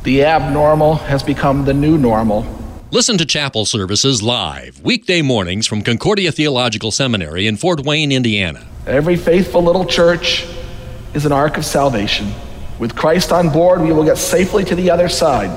The 0.03 0.25
abnormal 0.25 0.95
has 0.95 1.23
become 1.23 1.63
the 1.63 1.73
new 1.73 1.97
normal. 1.97 2.45
Listen 2.91 3.17
to 3.17 3.25
chapel 3.25 3.63
services 3.63 4.21
live, 4.21 4.81
weekday 4.81 5.21
mornings 5.21 5.65
from 5.65 5.81
Concordia 5.81 6.33
Theological 6.33 6.91
Seminary 6.91 7.47
in 7.47 7.55
Fort 7.55 7.85
Wayne, 7.85 8.11
Indiana. 8.11 8.67
Every 8.85 9.15
faithful 9.15 9.63
little 9.63 9.85
church 9.85 10.45
is 11.13 11.25
an 11.25 11.31
ark 11.31 11.55
of 11.55 11.63
salvation. 11.63 12.33
With 12.81 12.95
Christ 12.95 13.31
on 13.31 13.49
board, 13.49 13.79
we 13.79 13.93
will 13.93 14.03
get 14.03 14.17
safely 14.17 14.63
to 14.63 14.73
the 14.73 14.89
other 14.89 15.07
side. 15.07 15.51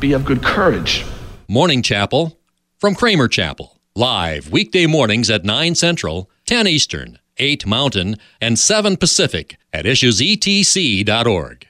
Be 0.00 0.14
of 0.14 0.24
good 0.24 0.42
courage. 0.42 1.04
Morning 1.46 1.82
Chapel 1.82 2.38
from 2.78 2.94
Kramer 2.94 3.28
Chapel, 3.28 3.78
live 3.94 4.50
weekday 4.50 4.86
mornings 4.86 5.28
at 5.28 5.44
9 5.44 5.74
Central, 5.74 6.30
10 6.46 6.66
Eastern, 6.66 7.18
8 7.36 7.66
Mountain, 7.66 8.16
and 8.40 8.58
7 8.58 8.96
Pacific 8.96 9.58
at 9.74 9.84
issuesetc.org. 9.84 11.66